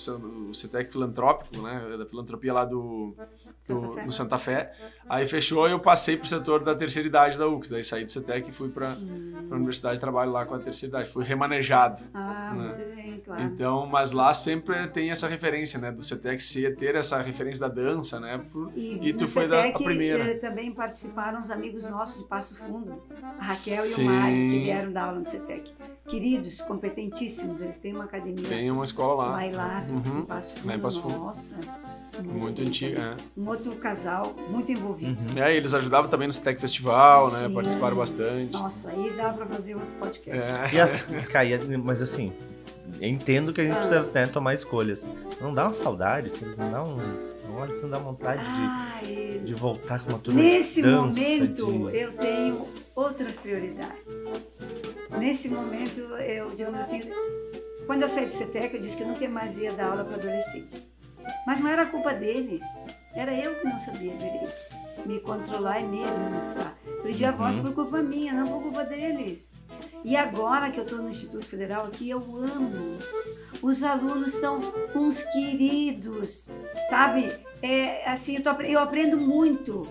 o 0.50 0.54
CETEC 0.54 0.90
filantrópico, 0.92 1.62
né? 1.62 1.96
Da 1.98 2.06
filantropia 2.06 2.52
lá 2.52 2.64
do, 2.64 3.14
Santa 3.64 3.86
do- 3.86 3.92
Fé. 3.94 4.04
no 4.04 4.12
Santa 4.12 4.38
Fé. 4.38 4.72
Aí 5.08 5.26
fechou 5.26 5.66
e 5.66 5.70
eu 5.72 5.80
passei 5.80 6.16
pro 6.18 6.26
setor 6.26 6.62
da 6.62 6.74
terceira 6.74 7.08
idade 7.08 7.38
da 7.38 7.48
UX. 7.48 7.70
Daí 7.70 7.82
saí 7.82 8.04
do 8.04 8.10
CETEC 8.10 8.50
e 8.50 8.52
fui 8.52 8.68
para 8.68 8.90
Hum. 8.90 9.48
a 9.50 9.54
universidade 9.54 9.94
de 9.96 10.00
trabalho 10.00 10.30
lá 10.32 10.44
com 10.44 10.54
a 10.54 10.58
terceira 10.58 10.96
idade. 10.96 11.08
Fui 11.10 11.24
remanejado. 11.24 12.02
Ah, 12.12 12.52
né? 12.54 12.64
muito 12.64 12.94
bem, 12.94 13.20
claro. 13.24 13.42
Então, 13.42 13.86
mas 13.86 14.12
lá 14.12 14.34
sempre 14.34 14.86
tem 14.88 15.10
essa 15.10 15.26
referência, 15.26 15.78
né? 15.78 15.90
Do 15.90 16.02
CETEC 16.02 16.42
ser, 16.42 16.76
ter 16.76 16.94
essa 16.94 17.20
referência 17.22 17.66
da 17.66 17.74
dança, 17.74 18.20
né? 18.20 18.38
Por- 18.52 18.70
E, 18.76 19.08
E 19.08 19.12
tu 19.14 19.26
foi 19.26 19.48
da- 19.48 19.64
a 19.64 19.72
primeira. 19.72 20.24
eh, 20.24 20.34
também 20.34 20.70
participaram 20.72 21.38
os 21.38 21.50
amigos 21.50 21.84
nossos 21.84 22.22
de 22.22 22.28
Passo 22.28 22.54
Fundo, 22.56 23.02
a 23.38 23.44
Raquel 23.44 23.82
Sim. 23.82 24.02
e 24.02 24.04
o 24.06 24.10
Mário, 24.10 24.36
que 24.50 24.58
vieram 24.64 24.92
dar 24.92 25.04
aula 25.04 25.18
no 25.20 25.26
CETEC. 25.26 25.72
Queridos, 26.06 26.60
competentíssimos, 26.60 27.62
eles 27.62 27.78
têm 27.78 27.94
uma 27.94 28.04
academia 28.04 28.46
Tem 28.46 28.70
uma 28.70 28.84
escola 28.84 29.24
lá, 29.24 29.32
bailar 29.36 29.86
Uhum. 29.90 30.20
em 30.20 30.24
Passo 30.26 30.54
Fundo. 30.54 30.66
Lá 30.68 30.74
em 30.74 30.78
Passo 30.80 31.00
Fundo. 31.00 31.18
Nossa, 31.18 31.58
muito 32.22 32.56
bem 32.60 32.66
antiga. 32.68 33.00
É. 33.00 33.40
Um 33.40 33.48
outro 33.48 33.72
casal 33.76 34.34
muito 34.48 34.70
envolvido. 34.72 35.16
Uhum. 35.34 35.42
É, 35.42 35.54
e 35.54 35.56
eles 35.56 35.72
ajudavam 35.74 36.10
também 36.10 36.26
no 36.26 36.32
CETEC 36.32 36.60
Festival, 36.60 37.30
né? 37.32 37.46
Sim. 37.48 37.54
Participaram 37.54 37.96
bastante. 37.96 38.52
Nossa, 38.52 38.90
aí 38.90 39.12
dá 39.16 39.30
pra 39.32 39.46
fazer 39.46 39.74
outro 39.74 39.94
podcast. 39.96 40.52
É. 40.52 40.76
E 40.76 40.80
assim, 40.80 41.14
caía, 41.22 41.60
mas 41.82 42.00
assim, 42.02 42.32
eu 43.00 43.08
entendo 43.08 43.52
que 43.52 43.60
a 43.60 43.64
gente 43.64 43.74
Ah. 43.74 43.78
precisa 43.78 44.02
né, 44.12 44.26
tomar 44.26 44.54
escolhas. 44.54 45.06
Não 45.40 45.52
dá 45.54 45.64
uma 45.64 45.72
saudade, 45.72 46.28
assim, 46.28 46.46
não 46.56 46.70
dá 46.70 46.82
um. 46.84 46.98
Olha, 47.56 47.70
você 47.70 47.82
não 47.82 47.90
dá 47.90 47.98
vontade 47.98 48.42
de, 48.44 48.50
Ai, 48.50 49.40
de 49.44 49.54
voltar 49.54 50.02
com 50.02 50.10
uma 50.10 50.18
turma 50.18 50.40
Nesse 50.42 50.82
de 50.82 50.88
dança, 50.88 51.20
momento, 51.20 51.66
de- 51.92 51.96
eu 52.00 52.12
tenho 52.12 52.66
outras 52.96 53.36
prioridades. 53.36 54.32
Nesse 55.18 55.48
momento, 55.48 56.00
eu, 56.00 56.50
digamos 56.50 56.80
assim, 56.80 57.02
quando 57.86 58.02
eu 58.02 58.08
saí 58.08 58.26
do 58.26 58.32
CETEC, 58.32 58.74
eu 58.74 58.80
disse 58.80 58.96
que 58.96 59.04
eu 59.04 59.06
nunca 59.06 59.28
mais 59.28 59.56
ia 59.56 59.70
dar 59.72 59.90
aula 59.90 60.04
para 60.04 60.16
adolescente. 60.16 60.66
Mas 61.46 61.60
não 61.60 61.68
era 61.70 61.86
culpa 61.86 62.12
deles, 62.12 62.62
era 63.14 63.34
eu 63.34 63.54
que 63.56 63.64
não 63.68 63.78
sabia 63.78 64.12
direito. 64.16 64.52
Me 65.06 65.20
controlar 65.20 65.80
e 65.80 65.84
me 65.84 66.02
administrar. 66.02 66.74
Perdi 67.02 67.24
a 67.26 67.30
voz 67.32 67.56
Uhum. 67.56 67.62
por 67.62 67.74
culpa 67.74 68.02
minha, 68.02 68.32
não 68.32 68.46
por 68.46 68.62
culpa 68.62 68.84
deles. 68.84 69.52
E 70.02 70.16
agora 70.16 70.70
que 70.70 70.80
eu 70.80 70.84
estou 70.84 70.98
no 71.00 71.10
Instituto 71.10 71.44
Federal 71.44 71.84
aqui, 71.86 72.08
eu 72.08 72.18
amo. 72.18 72.98
Os 73.60 73.82
alunos 73.82 74.32
são 74.32 74.60
uns 74.94 75.22
queridos, 75.24 76.48
sabe? 76.88 77.30
É, 77.62 78.08
assim, 78.08 78.36
eu, 78.36 78.42
tô 78.42 78.50
eu 78.62 78.78
aprendo 78.80 79.16
muito 79.18 79.82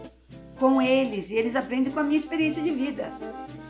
com 0.60 0.82
eles 0.82 1.30
e 1.30 1.36
eles 1.36 1.56
aprendem 1.56 1.92
com 1.92 2.00
a 2.00 2.04
minha 2.04 2.18
experiência 2.18 2.62
de 2.62 2.72
vida. 2.72 3.12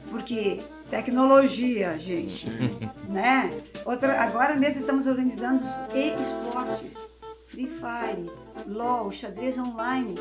Porque 0.10 0.62
tecnologia, 0.90 1.98
gente, 2.00 2.48
né? 3.10 3.52
Outra, 3.86 4.22
agora 4.22 4.56
mesmo 4.58 4.80
estamos 4.80 5.08
organizando 5.08 5.58
os 5.62 5.70
e-esportes. 5.94 7.10
Free 7.54 7.68
Fire, 7.68 8.32
LOL, 8.68 9.12
xadrez 9.12 9.60
online. 9.60 10.16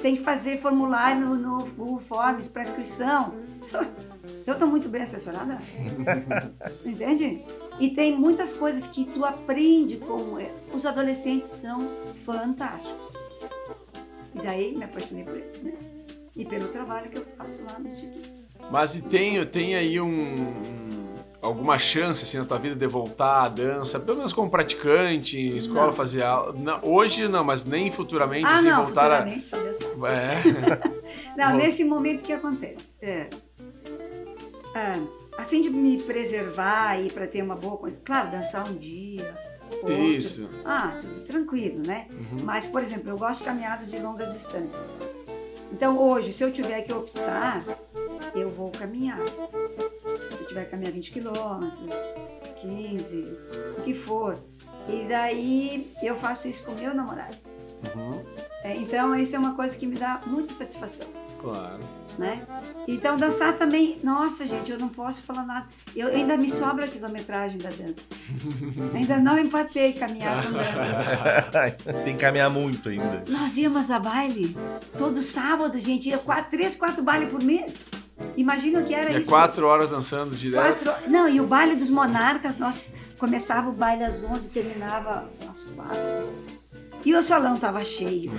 Tem 0.00 0.16
que 0.16 0.22
fazer 0.22 0.56
formulário 0.56 1.20
no, 1.20 1.36
no 1.36 1.66
Google 1.74 1.98
Forms 1.98 2.48
para 2.48 2.62
inscrição. 2.62 3.34
Eu 4.46 4.54
estou 4.54 4.66
muito 4.66 4.88
bem 4.88 5.02
assessorada. 5.02 5.58
Entende? 6.84 7.42
E 7.78 7.90
tem 7.90 8.16
muitas 8.16 8.54
coisas 8.54 8.86
que 8.86 9.04
tu 9.04 9.26
aprende 9.26 9.98
com 9.98 10.38
é, 10.38 10.50
os 10.72 10.86
adolescentes 10.86 11.48
são 11.48 11.86
fantásticos. 12.24 13.12
E 14.34 14.38
daí 14.38 14.74
me 14.74 14.84
apaixonei 14.84 15.24
por 15.24 15.36
eles, 15.36 15.62
né? 15.62 15.74
E 16.34 16.46
pelo 16.46 16.68
trabalho 16.68 17.10
que 17.10 17.18
eu 17.18 17.26
faço 17.36 17.62
lá 17.64 17.78
no 17.78 17.88
instituto. 17.88 18.30
Mas 18.70 18.94
e 18.94 19.02
tem, 19.02 19.44
tem 19.44 19.74
aí 19.74 20.00
um, 20.00 20.06
um- 20.08 20.79
alguma 21.42 21.78
chance 21.78 22.24
assim 22.24 22.38
na 22.38 22.44
tua 22.44 22.58
vida 22.58 22.74
de 22.74 22.86
voltar 22.86 23.44
à 23.44 23.48
dança, 23.48 23.98
pelo 23.98 24.16
menos 24.18 24.32
como 24.32 24.50
praticante, 24.50 25.38
em 25.38 25.56
escola 25.56 25.86
Não. 25.86 25.92
fazer 25.92 26.22
aula? 26.22 26.52
Não, 26.58 26.78
hoje 26.82 27.26
não, 27.28 27.42
mas 27.42 27.64
nem 27.64 27.90
futuramente 27.90 28.46
Ah, 28.46 28.52
assim 28.52 28.68
não, 28.68 28.84
voltar 28.84 29.10
a 29.10 29.16
futuramente 29.18 29.46
só 29.46 29.56
Deus 29.58 29.76
sabe. 29.76 29.94
é. 30.06 31.00
Não, 31.36 31.50
Bom. 31.52 31.56
nesse 31.56 31.84
momento 31.84 32.22
que 32.24 32.32
acontece? 32.32 32.96
É, 33.02 33.28
ah, 34.74 35.00
a 35.38 35.44
fim 35.44 35.62
de 35.62 35.70
me 35.70 36.00
preservar 36.02 37.00
e 37.00 37.10
para 37.10 37.26
ter 37.26 37.42
uma 37.42 37.56
boa. 37.56 37.90
Claro, 38.04 38.30
dançar 38.30 38.68
um 38.68 38.74
dia. 38.76 39.34
outro. 39.72 39.92
Isso. 39.92 40.48
Ah, 40.64 40.98
tudo 41.00 41.20
tranquilo, 41.22 41.82
né? 41.86 42.06
Uhum. 42.10 42.38
Mas, 42.44 42.66
por 42.66 42.82
exemplo, 42.82 43.08
eu 43.10 43.16
gosto 43.18 43.40
de 43.40 43.46
caminhadas 43.46 43.90
de 43.90 43.98
longas 43.98 44.32
distâncias. 44.32 45.02
Então, 45.72 45.98
hoje, 45.98 46.32
se 46.32 46.42
eu 46.42 46.52
tiver 46.52 46.82
que 46.82 46.92
optar, 46.92 47.64
eu 48.34 48.50
vou 48.50 48.70
caminhar. 48.70 49.18
Se 49.18 50.42
eu 50.42 50.46
tiver 50.48 50.64
que 50.64 50.70
caminhar 50.70 50.92
20 50.92 51.10
quilômetros, 51.12 51.94
15, 52.60 53.38
o 53.78 53.82
que 53.82 53.94
for. 53.94 54.38
E 54.88 55.06
daí 55.08 55.92
eu 56.02 56.14
faço 56.16 56.48
isso 56.48 56.64
com 56.64 56.72
meu 56.72 56.94
namorado. 56.94 57.36
Uhum. 57.94 58.22
É, 58.62 58.76
então, 58.76 59.14
isso 59.14 59.34
é 59.34 59.38
uma 59.38 59.54
coisa 59.54 59.76
que 59.76 59.86
me 59.86 59.96
dá 59.96 60.20
muita 60.26 60.52
satisfação 60.52 61.08
Claro. 61.40 61.80
né? 62.18 62.42
Então 62.86 63.16
dançar 63.16 63.56
também, 63.56 63.98
nossa 64.04 64.46
gente, 64.46 64.70
eu 64.70 64.78
não 64.78 64.88
posso 64.88 65.22
falar 65.22 65.46
nada. 65.46 65.66
Eu 65.96 66.08
ainda 66.08 66.36
me 66.36 66.50
sobra 66.50 66.84
a 66.84 66.88
quilometragem 66.88 67.58
da 67.58 67.70
dança. 67.70 68.12
ainda 68.94 69.16
não 69.16 69.38
empatei 69.38 69.94
caminhar 69.94 70.44
com 70.44 70.52
dança. 70.52 71.76
Tem 72.04 72.14
que 72.14 72.20
caminhar 72.20 72.50
muito 72.50 72.90
ainda. 72.90 73.24
Nós 73.26 73.56
íamos 73.56 73.90
a 73.90 73.98
baile 73.98 74.54
todo 74.98 75.22
sábado, 75.22 75.78
gente, 75.78 76.10
ia 76.10 76.18
quatro, 76.18 76.50
três, 76.50 76.76
quatro 76.76 77.02
bailes 77.02 77.30
por 77.30 77.42
mês. 77.42 77.90
Imagina 78.36 78.80
o 78.80 78.84
que 78.84 78.94
era 78.94 79.12
é 79.12 79.18
isso. 79.20 79.28
quatro 79.30 79.66
horas 79.66 79.90
dançando 79.90 80.34
direto. 80.36 80.84
Quatro- 80.84 81.10
Não, 81.10 81.28
e 81.28 81.40
o 81.40 81.46
baile 81.46 81.74
dos 81.74 81.90
monarcas, 81.90 82.56
nós 82.58 82.86
começava 83.18 83.68
o 83.68 83.72
baile 83.72 84.04
às 84.04 84.22
11 84.24 84.46
e 84.48 84.50
terminava 84.50 85.30
às 85.50 85.64
quatro. 85.64 86.50
E 87.04 87.14
o 87.14 87.22
salão 87.22 87.54
estava 87.54 87.82
cheio. 87.84 88.30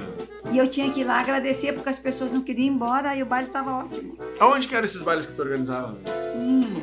E 0.51 0.57
eu 0.57 0.67
tinha 0.67 0.91
que 0.91 1.01
ir 1.01 1.03
lá 1.03 1.19
agradecer 1.19 1.73
porque 1.73 1.89
as 1.89 1.97
pessoas 1.97 2.31
não 2.31 2.41
queriam 2.41 2.65
ir 2.65 2.69
embora 2.69 3.15
e 3.15 3.23
o 3.23 3.25
baile 3.25 3.47
estava 3.47 3.71
ótimo. 3.71 4.17
Aonde 4.39 4.67
que 4.67 4.75
eram 4.75 4.85
esses 4.85 5.01
bailes 5.01 5.25
que 5.25 5.33
tu 5.33 5.41
organizava? 5.41 5.97
Hum, 6.35 6.81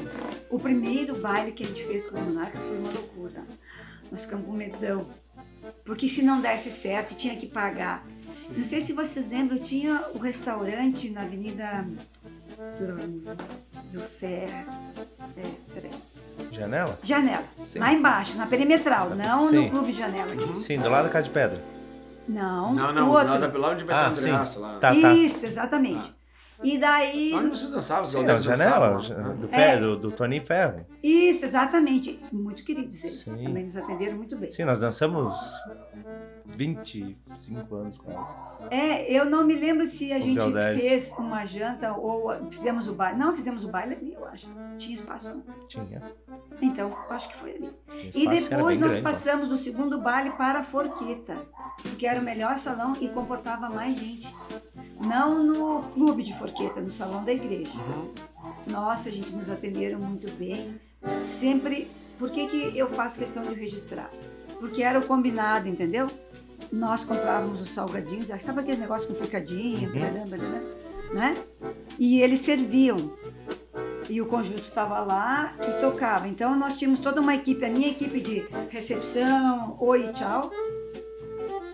o 0.50 0.58
primeiro 0.58 1.14
baile 1.16 1.52
que 1.52 1.62
a 1.62 1.66
gente 1.66 1.84
fez 1.84 2.06
com 2.08 2.14
os 2.18 2.20
monarcas 2.26 2.64
foi 2.64 2.76
uma 2.78 2.90
loucura. 2.90 3.44
Nós 4.10 4.22
ficamos 4.24 4.46
com 4.46 4.52
medão. 4.52 5.06
Porque 5.84 6.08
se 6.08 6.22
não 6.22 6.40
desse 6.40 6.70
certo, 6.72 7.14
tinha 7.14 7.36
que 7.36 7.46
pagar. 7.46 8.04
Não 8.56 8.64
sei 8.64 8.80
se 8.80 8.92
vocês 8.92 9.28
lembram, 9.28 9.58
tinha 9.58 10.02
o 10.14 10.18
restaurante 10.18 11.10
na 11.10 11.22
Avenida 11.22 11.84
do, 12.78 13.98
do 13.98 14.00
Ferro. 14.00 14.72
É, 15.36 15.42
peraí. 15.74 15.90
Janela? 16.52 16.98
Janela. 17.02 17.44
Sim. 17.66 17.78
Lá 17.78 17.92
embaixo, 17.92 18.36
na 18.36 18.46
perimetral, 18.46 19.10
não 19.10 19.48
Sim. 19.48 19.64
no 19.64 19.70
Clube 19.70 19.92
Janela 19.92 20.32
aqui. 20.32 20.58
Sim, 20.58 20.78
do 20.78 20.88
lado 20.88 21.04
da 21.06 21.10
Casa 21.10 21.26
de 21.28 21.32
Pedra. 21.34 21.60
Não, 22.28 22.72
Não, 22.74 22.92
não, 22.92 23.08
o 23.08 23.12
outro. 23.12 23.38
lá, 23.40 23.46
lá 23.68 23.70
onde 23.72 23.84
vai 23.84 23.94
ser 23.94 24.02
Ah, 24.02 24.06
a 24.06 24.10
Andreaça, 24.10 24.60
lá. 24.60 24.78
Tá, 24.78 24.94
tá. 24.94 25.12
Isso, 25.14 25.46
exatamente. 25.46 26.12
E 26.62 26.76
daí. 26.78 27.32
Onde 27.34 27.50
vocês 27.50 27.70
dançavam? 27.70 28.04
Sim, 28.04 28.22
na 28.24 28.32
eles 28.32 28.42
janela 28.42 28.96
dançavam? 28.96 29.36
do, 29.36 29.46
É. 29.46 29.48
Ferro, 29.48 29.80
do, 29.80 29.96
do 29.98 30.12
Toninho 30.12 30.44
Ferro. 30.44 30.84
Isso, 31.02 31.44
exatamente. 31.44 32.20
Muito 32.32 32.64
queridos 32.64 33.02
eles. 33.04 33.20
Sim. 33.20 33.44
Também 33.44 33.64
nos 33.64 33.76
atenderam 33.76 34.16
muito 34.16 34.36
bem. 34.36 34.50
Sim, 34.50 34.64
nós 34.64 34.80
dançamos 34.80 35.34
25 36.46 37.74
anos 37.76 37.98
quase. 37.98 38.34
É, 38.70 39.10
eu 39.12 39.24
não 39.24 39.44
me 39.44 39.54
lembro 39.54 39.86
se 39.86 40.12
a 40.12 40.18
Os 40.18 40.24
gente 40.24 40.38
Galderes. 40.38 40.82
fez 40.82 41.12
uma 41.18 41.44
janta 41.44 41.92
ou 41.92 42.34
fizemos 42.50 42.88
o 42.88 42.94
baile. 42.94 43.18
Não, 43.18 43.32
fizemos 43.32 43.64
o 43.64 43.68
baile 43.68 43.94
ali, 43.94 44.14
eu 44.14 44.26
acho. 44.26 44.48
Tinha 44.78 44.94
espaço. 44.94 45.42
Tinha. 45.68 46.02
Então, 46.60 46.96
acho 47.10 47.28
que 47.28 47.36
foi 47.36 47.52
ali. 47.54 47.70
E 48.14 48.26
depois 48.28 48.80
nós 48.80 48.90
grande. 48.94 49.02
passamos 49.02 49.48
no 49.48 49.56
segundo 49.56 50.00
baile 50.00 50.30
para 50.32 50.60
a 50.60 50.62
Forqueta, 50.64 51.36
que 51.98 52.06
era 52.06 52.20
o 52.20 52.24
melhor 52.24 52.58
salão 52.58 52.92
e 53.00 53.08
comportava 53.08 53.68
mais 53.68 53.96
gente. 53.96 54.34
Não 55.00 55.44
no 55.44 55.82
clube 55.90 56.24
de 56.24 56.32
Forqueta, 56.34 56.47
no 56.80 56.90
salão 56.90 57.24
da 57.24 57.32
igreja. 57.32 57.72
Nossa, 58.70 59.10
gente, 59.10 59.34
nos 59.34 59.48
atenderam 59.50 59.98
muito 59.98 60.30
bem. 60.32 60.78
Sempre. 61.24 61.90
Por 62.18 62.30
que, 62.30 62.46
que 62.46 62.76
eu 62.76 62.88
faço 62.90 63.18
questão 63.18 63.42
de 63.44 63.54
registrar? 63.54 64.10
Porque 64.58 64.82
era 64.82 64.98
o 64.98 65.06
combinado, 65.06 65.68
entendeu? 65.68 66.08
Nós 66.72 67.04
comprávamos 67.04 67.60
os 67.60 67.70
salgadinhos, 67.70 68.28
sabe 68.40 68.60
aqueles 68.60 68.80
negócios 68.80 69.08
com 69.10 69.22
picadinho, 69.22 69.88
Uhum. 69.88 71.14
né? 71.14 71.34
E 71.98 72.20
eles 72.20 72.40
serviam. 72.40 72.96
E 74.10 74.20
o 74.20 74.26
conjunto 74.26 74.62
estava 74.62 74.98
lá 75.00 75.54
e 75.60 75.80
tocava. 75.80 76.26
Então 76.26 76.56
nós 76.58 76.76
tínhamos 76.76 76.98
toda 76.98 77.20
uma 77.20 77.34
equipe, 77.34 77.64
a 77.64 77.70
minha 77.70 77.88
equipe 77.88 78.20
de 78.20 78.46
recepção, 78.70 79.76
oi 79.78 80.12
tchau, 80.12 80.50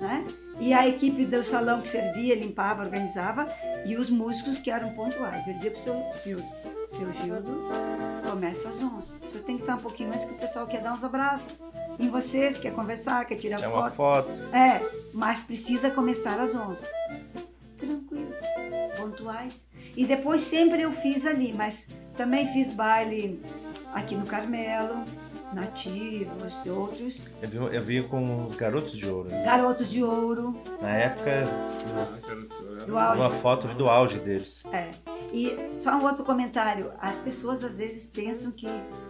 né? 0.00 0.24
E 0.60 0.72
a 0.72 0.86
equipe 0.88 1.24
do 1.24 1.42
salão 1.42 1.80
que 1.80 1.88
servia, 1.88 2.34
limpava, 2.36 2.82
organizava, 2.84 3.46
e 3.84 3.96
os 3.96 4.08
músicos 4.08 4.58
que 4.58 4.70
eram 4.70 4.92
pontuais. 4.94 5.46
Eu 5.46 5.54
dizia 5.54 5.70
pro 5.70 5.80
seu 5.80 6.02
Gildo, 6.22 6.44
seu 6.88 7.12
Gildo, 7.12 7.68
começa 8.28 8.68
às 8.68 8.82
11. 8.82 9.18
O 9.22 9.26
senhor 9.28 9.44
tem 9.44 9.56
que 9.56 9.62
estar 9.62 9.74
um 9.74 9.80
pouquinho 9.80 10.10
antes 10.10 10.24
que 10.24 10.32
o 10.32 10.38
pessoal 10.38 10.66
quer 10.66 10.80
dar 10.80 10.92
uns 10.92 11.02
abraços 11.04 11.64
em 11.98 12.08
vocês, 12.08 12.56
quer 12.58 12.72
conversar, 12.72 13.24
quer 13.24 13.36
tirar 13.36 13.58
Tinha 13.58 13.68
uma 13.68 13.90
foto. 13.90 14.26
foto. 14.28 14.54
É, 14.56 14.80
mas 15.12 15.42
precisa 15.42 15.90
começar 15.90 16.40
às 16.40 16.54
11. 16.54 16.86
Tranquilo, 17.76 18.32
pontuais. 18.96 19.68
E 19.96 20.06
depois 20.06 20.40
sempre 20.40 20.82
eu 20.82 20.92
fiz 20.92 21.26
ali, 21.26 21.52
mas 21.52 21.88
também 22.16 22.46
fiz 22.52 22.70
baile 22.70 23.42
aqui 23.92 24.14
no 24.14 24.26
Carmelo, 24.26 25.04
nativos 25.54 26.54
e 26.64 26.70
outros. 26.70 27.22
Eu 27.40 27.48
vi, 27.48 27.56
eu 27.76 27.82
vi 27.82 28.02
com 28.02 28.44
os 28.46 28.54
garotos 28.54 28.92
de 28.92 29.06
ouro. 29.06 29.28
né? 29.30 29.44
Garotos 29.44 29.90
de 29.90 30.02
ouro, 30.02 30.54
Na 30.80 30.90
época, 30.90 31.44
do 32.86 32.92
uma 32.92 33.26
auge. 33.26 33.38
foto 33.40 33.68
do 33.68 33.88
auge 33.88 34.18
deles. 34.18 34.62
É. 34.72 34.90
E 35.32 35.56
só 35.78 35.92
um 35.96 36.04
outro 36.04 36.24
comentário. 36.24 36.92
As 37.00 37.18
pessoas 37.18 37.64
às 37.64 37.78
vezes 37.78 38.06
pensam 38.06 38.50
que, 38.50 38.66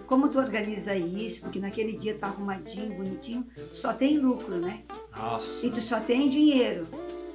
como 0.07 0.29
tu 0.29 0.39
organiza 0.39 0.95
isso, 0.95 1.43
porque 1.43 1.59
naquele 1.59 1.97
dia 1.97 2.15
tá 2.15 2.29
arrumadinho, 2.29 2.95
bonitinho, 2.97 3.47
só 3.73 3.93
tem 3.93 4.19
lucro, 4.19 4.57
né? 4.57 4.83
Nossa. 5.17 5.67
E 5.67 5.71
tu 5.71 5.81
só 5.81 6.01
tem 6.01 6.29
dinheiro. 6.29 6.87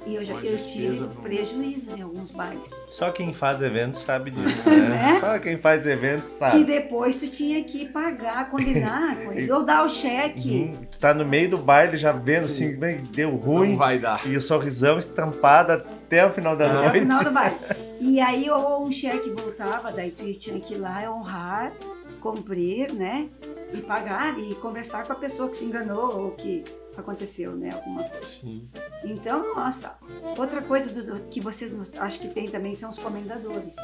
E 0.06 0.14
eu 0.14 0.24
já 0.24 0.32
eu 0.34 0.56
tive 0.56 1.06
prejuízos 1.22 1.96
em 1.96 2.02
alguns 2.02 2.30
bailes. 2.30 2.70
Só 2.88 3.10
quem 3.10 3.34
faz 3.34 3.60
evento 3.60 3.98
sabe 3.98 4.30
disso, 4.30 4.68
né? 4.68 4.88
Né? 4.88 5.20
Só 5.20 5.38
quem 5.38 5.58
faz 5.58 5.86
evento 5.86 6.22
Que 6.24 6.30
sabe. 6.30 6.64
depois 6.64 7.18
tu 7.18 7.28
tinha 7.28 7.62
que 7.62 7.86
pagar, 7.86 8.48
combinar 8.50 9.16
com 9.24 9.32
eles, 9.32 9.50
ou 9.50 9.62
dar 9.62 9.84
o 9.84 9.88
cheque. 9.90 10.48
Uhum. 10.74 10.86
Tu 10.90 10.98
tá 10.98 11.12
no 11.12 11.24
meio 11.24 11.50
do 11.50 11.58
baile 11.58 11.98
já 11.98 12.12
vendo 12.12 12.46
Sim. 12.46 12.64
assim, 12.68 12.76
bem, 12.76 12.98
deu 13.12 13.30
Não 13.30 13.36
ruim. 13.36 13.76
vai 13.76 13.98
dar. 13.98 14.26
E 14.26 14.34
o 14.36 14.40
sorrisão 14.40 14.96
estampado 14.96 15.72
até 15.72 16.24
o 16.26 16.30
final 16.30 16.56
da 16.56 16.64
Ah. 16.66 16.68
Até 16.70 16.78
o 16.78 16.82
noite. 16.84 17.00
final 17.00 17.24
do 17.24 17.30
baile. 17.30 17.56
E 18.02 18.18
aí 18.18 18.48
ou 18.50 18.86
um 18.86 18.90
cheque 18.90 19.28
voltava, 19.28 19.92
daí 19.92 20.10
tu 20.10 20.24
tinha 20.32 20.58
que 20.58 20.72
ir 20.72 20.78
lá 20.78 21.02
honrar, 21.14 21.70
cumprir, 22.18 22.92
né? 22.94 23.28
E 23.74 23.82
pagar 23.82 24.38
e 24.38 24.54
conversar 24.54 25.04
com 25.06 25.12
a 25.12 25.16
pessoa 25.16 25.50
que 25.50 25.56
se 25.58 25.66
enganou 25.66 26.18
ou 26.18 26.30
que 26.30 26.64
aconteceu, 26.98 27.54
né? 27.54 27.70
Alguma 27.72 28.02
coisa. 28.04 28.24
Sim. 28.24 28.68
Então, 29.04 29.54
nossa. 29.54 29.96
Outra 30.38 30.60
coisa 30.62 30.90
dos- 30.92 31.20
que 31.30 31.40
vocês 31.40 31.72
nos- 31.72 31.96
acho 31.98 32.18
que 32.20 32.28
tem 32.28 32.46
também 32.48 32.74
são 32.74 32.90
os 32.90 32.98
comendadores. 32.98 33.76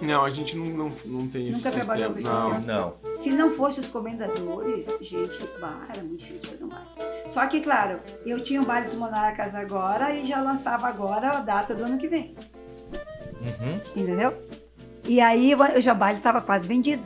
Não, 0.00 0.24
a 0.24 0.30
gente 0.30 0.56
não, 0.56 0.66
não, 0.66 0.92
não 1.04 1.28
tem 1.28 1.48
esse 1.48 1.64
Nunca 1.64 1.70
trabalhou 1.78 2.12
sistema. 2.12 2.12
com 2.12 2.18
esse 2.18 2.28
não. 2.28 2.56
sistema? 2.60 2.98
Não. 3.04 3.12
Se 3.12 3.30
não 3.30 3.50
fosse 3.52 3.78
os 3.78 3.86
comendadores, 3.88 4.88
gente, 5.00 5.38
bah, 5.60 5.86
era 5.94 6.02
muito 6.02 6.20
difícil 6.24 6.50
fazer 6.50 6.64
um 6.64 6.68
baile. 6.68 6.86
Só 7.28 7.46
que, 7.46 7.60
claro, 7.60 8.00
eu 8.26 8.42
tinha 8.42 8.60
o 8.60 8.64
baile 8.64 8.86
dos 8.86 8.94
monarcas 8.96 9.54
agora 9.54 10.12
e 10.12 10.26
já 10.26 10.40
lançava 10.42 10.88
agora 10.88 11.30
a 11.30 11.40
data 11.40 11.72
do 11.74 11.84
ano 11.84 11.98
que 11.98 12.08
vem, 12.08 12.34
Uhum. 13.40 13.80
entendeu? 13.94 14.34
E 15.04 15.20
aí 15.20 15.54
o 15.54 15.58
baile 15.94 16.18
estava 16.18 16.40
quase 16.40 16.66
vendido. 16.66 17.02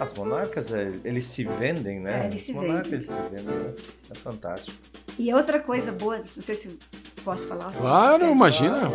As 0.00 0.14
monarcas, 0.14 0.72
é, 0.72 0.92
eles 1.04 1.26
se 1.26 1.44
vendem, 1.44 2.00
né? 2.00 2.24
É, 2.24 2.26
eles 2.28 2.40
se 2.40 2.54
monarcas, 2.54 2.88
vendem. 2.88 2.94
eles 2.94 3.06
se 3.08 3.16
vendem, 3.28 3.54
né? 3.54 3.74
É 4.10 4.14
fantástico. 4.14 4.76
E 5.18 5.32
outra 5.34 5.60
coisa 5.60 5.92
boa, 5.92 6.16
não 6.16 6.24
sei 6.24 6.56
se 6.56 6.78
posso 7.22 7.46
falar. 7.46 7.70
Claro, 7.70 8.26
imagina. 8.26 8.88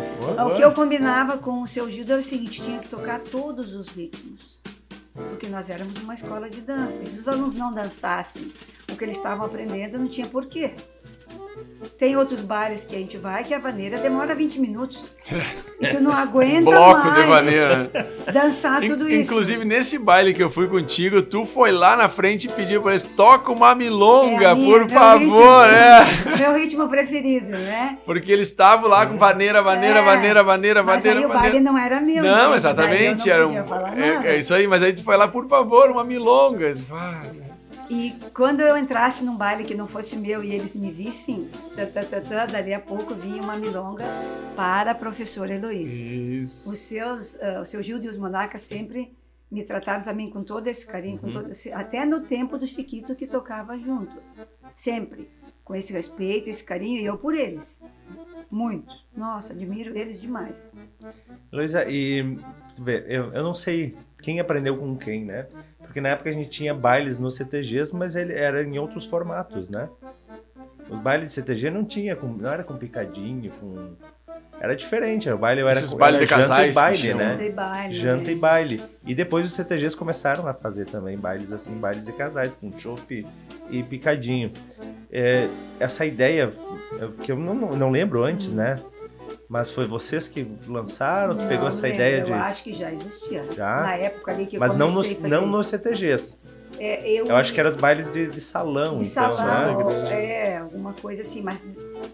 O 0.44 0.56
que 0.56 0.62
eu 0.62 0.72
combinava 0.72 1.38
com 1.38 1.62
o 1.62 1.66
seu 1.68 1.88
Gildo 1.88 2.10
era 2.10 2.20
o 2.20 2.24
seguinte, 2.24 2.60
tinha 2.60 2.80
que 2.80 2.88
tocar 2.88 3.20
todos 3.20 3.72
os 3.74 3.88
ritmos. 3.88 4.60
Porque 5.14 5.46
nós 5.46 5.70
éramos 5.70 5.96
uma 6.02 6.14
escola 6.14 6.50
de 6.50 6.60
dança. 6.60 7.00
E 7.00 7.06
se 7.06 7.20
os 7.20 7.28
alunos 7.28 7.54
não 7.54 7.72
dançassem 7.72 8.52
o 8.92 8.96
que 8.96 9.04
eles 9.04 9.16
estavam 9.16 9.46
aprendendo, 9.46 9.98
não 9.98 10.08
tinha 10.08 10.26
porquê. 10.26 10.74
Tem 11.98 12.16
outros 12.16 12.40
bailes 12.40 12.84
que 12.84 12.94
a 12.96 12.98
gente 12.98 13.16
vai 13.16 13.42
que 13.44 13.54
a 13.54 13.58
vaneira 13.58 13.96
demora 13.98 14.34
20 14.34 14.58
minutos. 14.60 15.12
E 15.78 15.88
tu 15.88 16.00
não 16.00 16.10
aguenta 16.10 16.62
Bloco 16.70 17.06
mais 17.06 17.20
de 17.22 17.26
maneira. 17.28 17.90
dançar 18.32 18.82
In- 18.82 18.88
tudo 18.88 19.06
isso. 19.10 19.30
Inclusive, 19.30 19.62
nesse 19.62 19.98
baile 19.98 20.32
que 20.32 20.42
eu 20.42 20.50
fui 20.50 20.66
contigo, 20.68 21.20
tu 21.20 21.44
foi 21.44 21.70
lá 21.70 21.94
na 21.94 22.08
frente 22.08 22.46
e 22.46 22.50
pediu 22.50 22.80
pra 22.80 22.92
eles, 22.92 23.02
toca 23.02 23.52
uma 23.52 23.74
milonga, 23.74 24.52
É 24.52 24.54
minha- 24.54 24.78
por 24.78 24.88
favor, 24.88 25.66
ritmo. 25.68 26.32
é. 26.34 26.38
Meu 26.38 26.54
ritmo 26.54 26.88
preferido, 26.88 27.48
né? 27.50 27.98
Porque 28.06 28.32
eles 28.32 28.48
estavam 28.48 28.88
lá 28.88 29.04
com 29.06 29.18
vaneira, 29.18 29.62
vaneira, 29.62 29.98
É, 29.98 30.02
vaneira, 30.02 30.42
vaneira, 30.42 30.82
Mas 30.82 30.96
vaneira, 31.04 31.18
aí 31.20 31.24
o 31.26 31.28
vaneira. 31.28 31.50
baile 31.52 31.64
não 31.64 31.76
era 31.78 32.00
meu. 32.00 32.22
Não? 32.22 32.46
Daí 32.48 32.54
exatamente, 32.54 33.28
eu 33.28 33.34
era 33.34 33.44
não 33.46 33.52
um. 33.52 34.02
É, 34.24 34.28
é 34.34 34.38
isso 34.38 34.54
aí, 34.54 34.66
mas 34.66 34.82
aí 34.82 34.94
tu 34.94 35.04
foi 35.04 35.16
lá, 35.18 35.28
por 35.28 35.46
favor, 35.46 35.90
uma 35.90 36.04
milonga. 36.04 36.70
"Vai". 36.88 37.45
E 37.88 38.16
quando 38.34 38.60
eu 38.60 38.76
entrasse 38.76 39.24
num 39.24 39.36
baile 39.36 39.64
que 39.64 39.74
não 39.74 39.86
fosse 39.86 40.16
meu 40.16 40.42
e 40.42 40.52
eles 40.52 40.74
me 40.74 40.90
vissem, 40.90 41.48
tá, 41.76 41.86
tá, 41.86 42.20
tá, 42.20 42.46
dali 42.46 42.74
a 42.74 42.80
pouco 42.80 43.14
vinha 43.14 43.40
uma 43.40 43.56
milonga 43.56 44.04
para 44.56 44.90
a 44.90 44.94
professora 44.94 45.54
Heloísa. 45.54 46.02
Isso. 46.02 46.72
Os 46.72 46.80
seus, 46.80 47.40
ah, 47.40 47.60
o 47.60 47.64
seu 47.64 47.80
Gildo 47.82 48.06
e 48.06 48.08
os 48.08 48.18
Monarcas 48.18 48.62
sempre 48.62 49.16
me 49.50 49.62
trataram 49.62 50.02
também 50.02 50.28
com 50.28 50.42
todo 50.42 50.66
esse 50.66 50.84
carinho, 50.86 51.18
com 51.18 51.30
todo 51.30 51.50
esse, 51.50 51.72
até 51.72 52.04
no 52.04 52.22
tempo 52.22 52.58
do 52.58 52.66
Chiquito 52.66 53.14
que 53.14 53.26
tocava 53.26 53.78
junto. 53.78 54.16
Sempre. 54.74 55.30
Com 55.62 55.74
esse 55.74 55.92
respeito, 55.92 56.48
esse 56.48 56.64
carinho, 56.64 57.00
e 57.00 57.04
eu 57.04 57.18
por 57.18 57.34
eles. 57.34 57.82
Muito. 58.50 58.92
Nossa, 59.16 59.52
admiro 59.52 59.96
eles 59.96 60.20
demais. 60.20 60.72
Luísa, 61.52 61.84
e 61.88 62.38
eu, 63.08 63.32
eu 63.32 63.42
não 63.42 63.54
sei 63.54 63.96
quem 64.22 64.38
aprendeu 64.38 64.76
com 64.76 64.96
quem, 64.96 65.24
né? 65.24 65.48
Porque 65.96 66.02
na 66.02 66.10
época 66.10 66.28
a 66.28 66.32
gente 66.34 66.50
tinha 66.50 66.74
bailes 66.74 67.18
nos 67.18 67.36
CTGs, 67.36 67.96
mas 67.96 68.14
ele 68.14 68.34
era 68.34 68.62
em 68.62 68.78
outros 68.78 69.06
formatos, 69.06 69.70
né? 69.70 69.88
Os 70.90 70.98
bailes 71.00 71.30
de 71.30 71.36
CTG 71.36 71.70
não 71.70 71.86
tinha, 71.86 72.14
com- 72.14 72.26
não 72.26 72.52
era 72.52 72.62
com 72.62 72.76
picadinho, 72.76 73.50
com 73.52 73.94
era 74.60 74.76
diferente. 74.76 75.30
O 75.30 75.38
baile 75.38 75.62
era 75.62 75.72
Esses 75.72 75.94
com 75.94 75.96
bailes 75.96 76.18
era 76.20 76.26
de 76.26 76.30
casais 76.34 76.76
e 76.76 76.78
baile, 76.78 77.14
né? 77.14 77.30
Janta 77.30 77.44
e 77.44 77.50
baile. 77.50 77.94
Janta 77.94 78.24
né? 78.26 78.32
e 78.32 78.34
baile. 78.34 78.82
E 79.06 79.14
depois 79.14 79.46
os 79.46 79.54
CTGs 79.54 79.96
começaram 79.96 80.46
a 80.46 80.52
fazer 80.52 80.84
também 80.84 81.16
bailes 81.16 81.50
assim, 81.50 81.72
bailes 81.72 82.04
de 82.04 82.12
casais, 82.12 82.54
com 82.54 82.78
chopp 82.78 83.26
e 83.70 83.82
picadinho. 83.82 84.52
É, 85.10 85.48
essa 85.80 86.04
ideia, 86.04 86.52
é, 87.00 87.22
que 87.24 87.32
eu 87.32 87.38
não, 87.38 87.54
não 87.54 87.90
lembro 87.90 88.22
antes, 88.22 88.52
né? 88.52 88.74
Mas 89.48 89.70
foi 89.70 89.86
vocês 89.86 90.26
que 90.26 90.46
lançaram, 90.66 91.36
tu 91.36 91.42
Não 91.42 91.48
pegou 91.48 91.68
essa 91.68 91.82
lembro, 91.82 91.96
ideia 91.96 92.20
Eu 92.20 92.24
de. 92.26 92.32
acho 92.32 92.62
que 92.64 92.74
já 92.74 92.92
existia. 92.92 93.44
Já? 93.54 93.82
Na 93.82 93.94
época 93.96 94.32
ali 94.32 94.46
que 94.46 94.56
eu 94.56 94.60
Mas 94.60 94.74
não 94.74 94.90
nos, 94.90 95.12
fazer. 95.12 95.28
não 95.28 95.46
nos 95.46 95.68
CTGs. 95.68 96.38
É, 96.78 97.10
eu, 97.10 97.26
Eu 97.26 97.36
acho 97.36 97.52
que 97.54 97.60
era 97.60 97.70
os 97.70 97.76
bailes 97.76 98.12
de, 98.12 98.26
de 98.28 98.40
salão, 98.40 98.96
de 98.96 99.04
então, 99.04 99.32
salão, 99.32 99.88
né? 100.02 100.24
é, 100.26 100.58
alguma 100.58 100.92
coisa 100.92 101.22
assim, 101.22 101.40
mas 101.40 101.66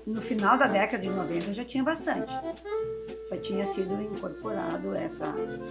no 0.06 0.20
final 0.20 0.56
da 0.56 0.66
década 0.66 1.02
de 1.02 1.08
90 1.08 1.54
já 1.54 1.64
tinha 1.64 1.82
bastante. 1.82 2.32
Tinha 3.38 3.64
sido 3.64 3.94
incorporado 4.00 4.94
essa 4.94 5.26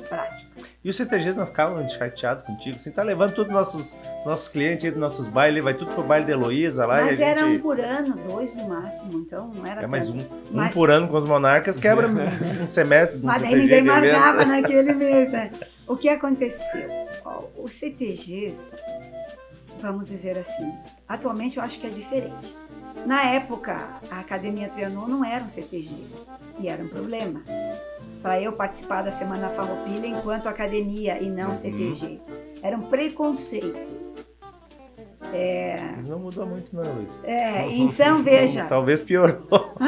prática. 0.09 0.51
E 0.83 0.89
os 0.89 0.95
CTGs 0.95 1.37
não 1.37 1.45
ficavam 1.45 1.87
chateados 1.87 2.43
contigo? 2.45 2.75
Assim, 2.75 2.91
tá 2.91 3.03
levando 3.03 3.33
todos 3.33 3.49
os 3.49 3.53
nossos, 3.55 3.97
nossos 4.25 4.47
clientes 4.47 4.85
aí 4.85 4.91
dos 4.91 4.99
nossos 4.99 5.27
bailes, 5.27 5.63
vai 5.63 5.73
tudo 5.73 5.93
pro 5.93 6.03
baile 6.03 6.25
de 6.25 6.31
Heloísa 6.31 6.85
lá 6.85 7.01
mas 7.03 7.19
era 7.19 7.41
gente. 7.41 7.57
um 7.57 7.59
por 7.61 7.79
ano, 7.79 8.15
dois 8.27 8.53
no 8.55 8.67
máximo, 8.67 9.13
então 9.19 9.47
não 9.53 9.65
era 9.65 9.83
É 9.83 9.87
mais 9.87 10.09
um, 10.09 10.17
tanto. 10.17 10.33
um 10.33 10.39
Mas- 10.57 10.73
por 10.73 10.89
ano 10.89 11.07
com 11.07 11.17
os 11.17 11.29
monarcas, 11.29 11.77
quebra 11.77 12.07
um 12.09 12.67
semestre 12.67 13.19
um 13.19 13.25
Mas 13.25 13.41
daí 13.41 13.51
CTG 13.51 13.61
ninguém 13.63 13.83
marcava 13.83 14.45
naquele 14.45 14.93
mês, 14.95 15.31
né? 15.31 15.51
O 15.87 15.95
que 15.95 16.09
aconteceu? 16.09 16.89
Os 17.57 17.73
CTGs, 17.73 18.75
vamos 19.81 20.05
dizer 20.05 20.37
assim, 20.37 20.73
atualmente 21.07 21.57
eu 21.57 21.63
acho 21.63 21.79
que 21.79 21.87
é 21.87 21.89
diferente. 21.89 22.55
Na 23.05 23.23
época, 23.23 23.77
a 24.09 24.19
Academia 24.19 24.69
Trianon 24.69 25.07
não 25.07 25.25
era 25.25 25.43
um 25.43 25.49
CTG 25.49 25.89
e 26.59 26.67
era 26.67 26.83
um 26.83 26.87
problema. 26.87 27.41
para 28.21 28.39
eu 28.39 28.53
participar 28.53 29.01
da 29.01 29.11
Semana 29.11 29.49
Farroupilha 29.49 30.05
enquanto 30.05 30.47
academia 30.47 31.19
e 31.19 31.27
não 31.27 31.49
Uhum. 31.49 31.55
CTG. 31.55 32.19
Era 32.61 32.77
um 32.77 32.81
preconceito. 32.83 34.01
Não 36.05 36.19
mudou 36.19 36.45
muito, 36.45 36.75
não, 36.75 36.83
Luiz. 36.83 37.09
É, 37.23 37.67
então 37.71 38.21
veja, 38.23 38.65
Talvez 38.65 39.01
piorou. 39.01 39.41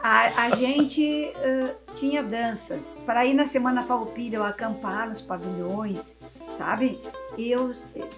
a, 0.00 0.44
a 0.44 0.50
gente 0.54 1.32
ãh, 1.44 1.74
tinha 1.94 2.22
danças. 2.22 3.00
Para 3.04 3.24
ir 3.26 3.34
na 3.34 3.46
Semana 3.46 3.82
Farroupilha, 3.82 4.36
eu 4.36 4.44
acampar 4.44 5.08
nos 5.08 5.20
pavilhões, 5.20 6.16
sabe? 6.50 7.00
Eu, 7.36 7.72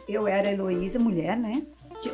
eu 0.08 0.26
era 0.28 0.50
Heloísa, 0.52 0.98
mulher, 0.98 1.36
né? 1.38 1.62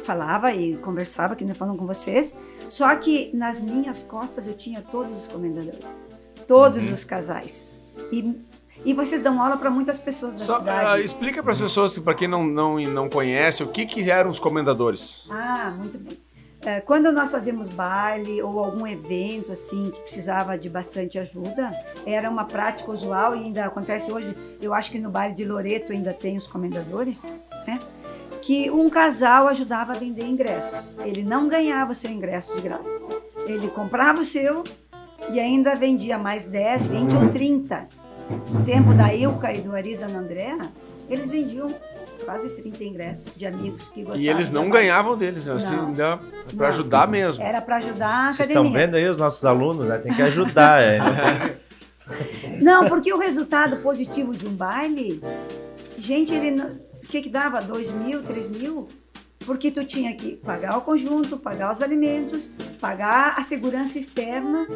Falava 0.03 0.53
e 0.53 0.77
conversava, 0.77 1.37
que 1.37 1.45
nem 1.45 1.55
falando 1.55 1.79
com 1.79 1.87
vocês. 1.87 2.37
Só 2.69 2.95
que 2.97 3.35
nas 3.35 3.61
minhas 3.61 4.03
costas 4.03 4.47
eu 4.47 4.55
tinha 4.55 4.81
todos 4.81 5.23
os 5.23 5.29
comendadores, 5.29 6.05
todos 6.47 6.91
os 6.91 7.05
casais. 7.05 7.69
E, 8.11 8.35
e 8.85 8.95
vocês 8.95 9.23
dão 9.23 9.41
aula 9.43 9.57
para 9.57 9.71
muitas 9.71 9.99
pessoas 9.99 10.35
da 10.35 10.45
Só, 10.45 10.59
cidade. 10.59 11.05
explica 11.05 11.43
para 11.43 11.53
as 11.53 11.61
pessoas, 11.61 11.99
para 11.99 12.15
quem 12.15 12.29
não, 12.29 12.45
não, 12.45 12.81
não 12.81 13.09
conhece, 13.09 13.63
o 13.63 13.69
que, 13.69 13.85
que 13.87 14.11
eram 14.11 14.31
os 14.31 14.39
comendadores. 14.39 15.29
Ah, 15.31 15.73
muito 15.77 15.99
bem. 15.99 16.19
É, 16.65 16.81
Quando 16.81 17.13
nós 17.13 17.31
fazíamos 17.31 17.69
baile 17.69 18.41
ou 18.41 18.59
algum 18.59 18.87
evento 18.87 19.53
assim 19.53 19.91
que 19.91 20.01
precisava 20.01 20.57
de 20.57 20.71
bastante 20.71 21.19
ajuda, 21.19 21.71
era 22.07 22.31
uma 22.31 22.47
prática 22.47 22.91
usual 22.91 23.37
e 23.37 23.41
ainda 23.41 23.67
acontece 23.67 24.11
hoje. 24.11 24.35
Eu 24.63 24.73
acho 24.73 24.91
que 24.91 24.99
no 24.99 25.11
baile 25.11 25.35
de 25.35 25.45
Loreto 25.45 25.93
ainda 25.93 26.15
tem 26.15 26.39
os 26.39 26.47
comendadores, 26.47 27.23
né? 27.67 27.79
Que 28.45 28.71
um 28.71 28.91
casal 28.91 29.49
ajudava 29.49 29.93
a 29.93 29.97
vender 29.97 30.25
ingressos. 30.27 30.95
Ele 31.03 31.23
não 31.23 31.49
ganhava 31.49 31.93
o 31.93 31.95
seu 31.95 32.11
ingresso 32.11 32.55
de 32.55 32.61
graça. 32.61 32.91
Ele 33.47 33.69
comprava 33.69 34.21
o 34.21 34.25
seu 34.25 34.63
e 35.31 35.41
ainda 35.41 35.75
vendia 35.75 36.19
mais 36.19 36.45
10, 36.47 36.87
20 36.89 37.17
ou 37.17 37.29
30. 37.31 37.89
No 38.53 38.65
tempo 38.65 38.93
da 38.93 39.15
Ilka 39.15 39.51
e 39.53 39.63
do 39.63 39.75
Arisa 39.75 40.07
Andréa, 40.07 40.59
eles 41.09 41.31
vendiam 41.31 41.69
quase 42.25 42.51
30 42.51 42.85
ingressos 42.85 43.35
de 43.35 43.47
amigos 43.47 43.89
que 43.89 44.01
gostavam. 44.03 44.23
E 44.23 44.29
eles 44.29 44.51
não 44.51 44.69
ganhavam 44.69 45.17
deles, 45.17 45.47
né? 45.47 45.55
assim, 45.55 45.77
Não. 45.77 45.95
para 46.55 46.69
ajudar 46.69 47.09
mesmo. 47.09 47.43
Era 47.43 47.63
para 47.63 47.77
ajudar 47.77 48.29
a 48.29 48.33
Vocês 48.33 48.49
estão 48.49 48.71
vendo 48.71 48.95
aí 48.97 49.09
os 49.09 49.17
nossos 49.17 49.45
alunos, 49.45 49.87
né? 49.87 49.97
Tem 49.99 50.13
que 50.13 50.23
ajudar. 50.23 50.83
é. 50.83 50.99
Não, 52.61 52.87
porque 52.89 53.11
o 53.13 53.19
resultado 53.19 53.79
positivo 53.79 54.33
de 54.33 54.47
um 54.47 54.55
baile, 54.55 55.23
gente, 55.99 56.35
ele 56.35 56.51
não- 56.51 56.69
o 57.05 57.07
que 57.07 57.23
que 57.23 57.29
dava? 57.29 57.61
Dois 57.61 57.91
mil, 57.91 58.23
três 58.23 58.49
mil? 58.49 58.89
Porque 59.45 59.71
tu 59.71 59.85
tinha 59.85 60.15
que 60.15 60.37
pagar 60.37 60.79
o 60.79 60.81
conjunto, 60.81 61.37
pagar 61.37 61.71
os 61.71 61.83
alimentos, 61.83 62.51
pagar 62.81 63.39
a 63.39 63.43
segurança 63.43 63.99
externa, 63.99 64.67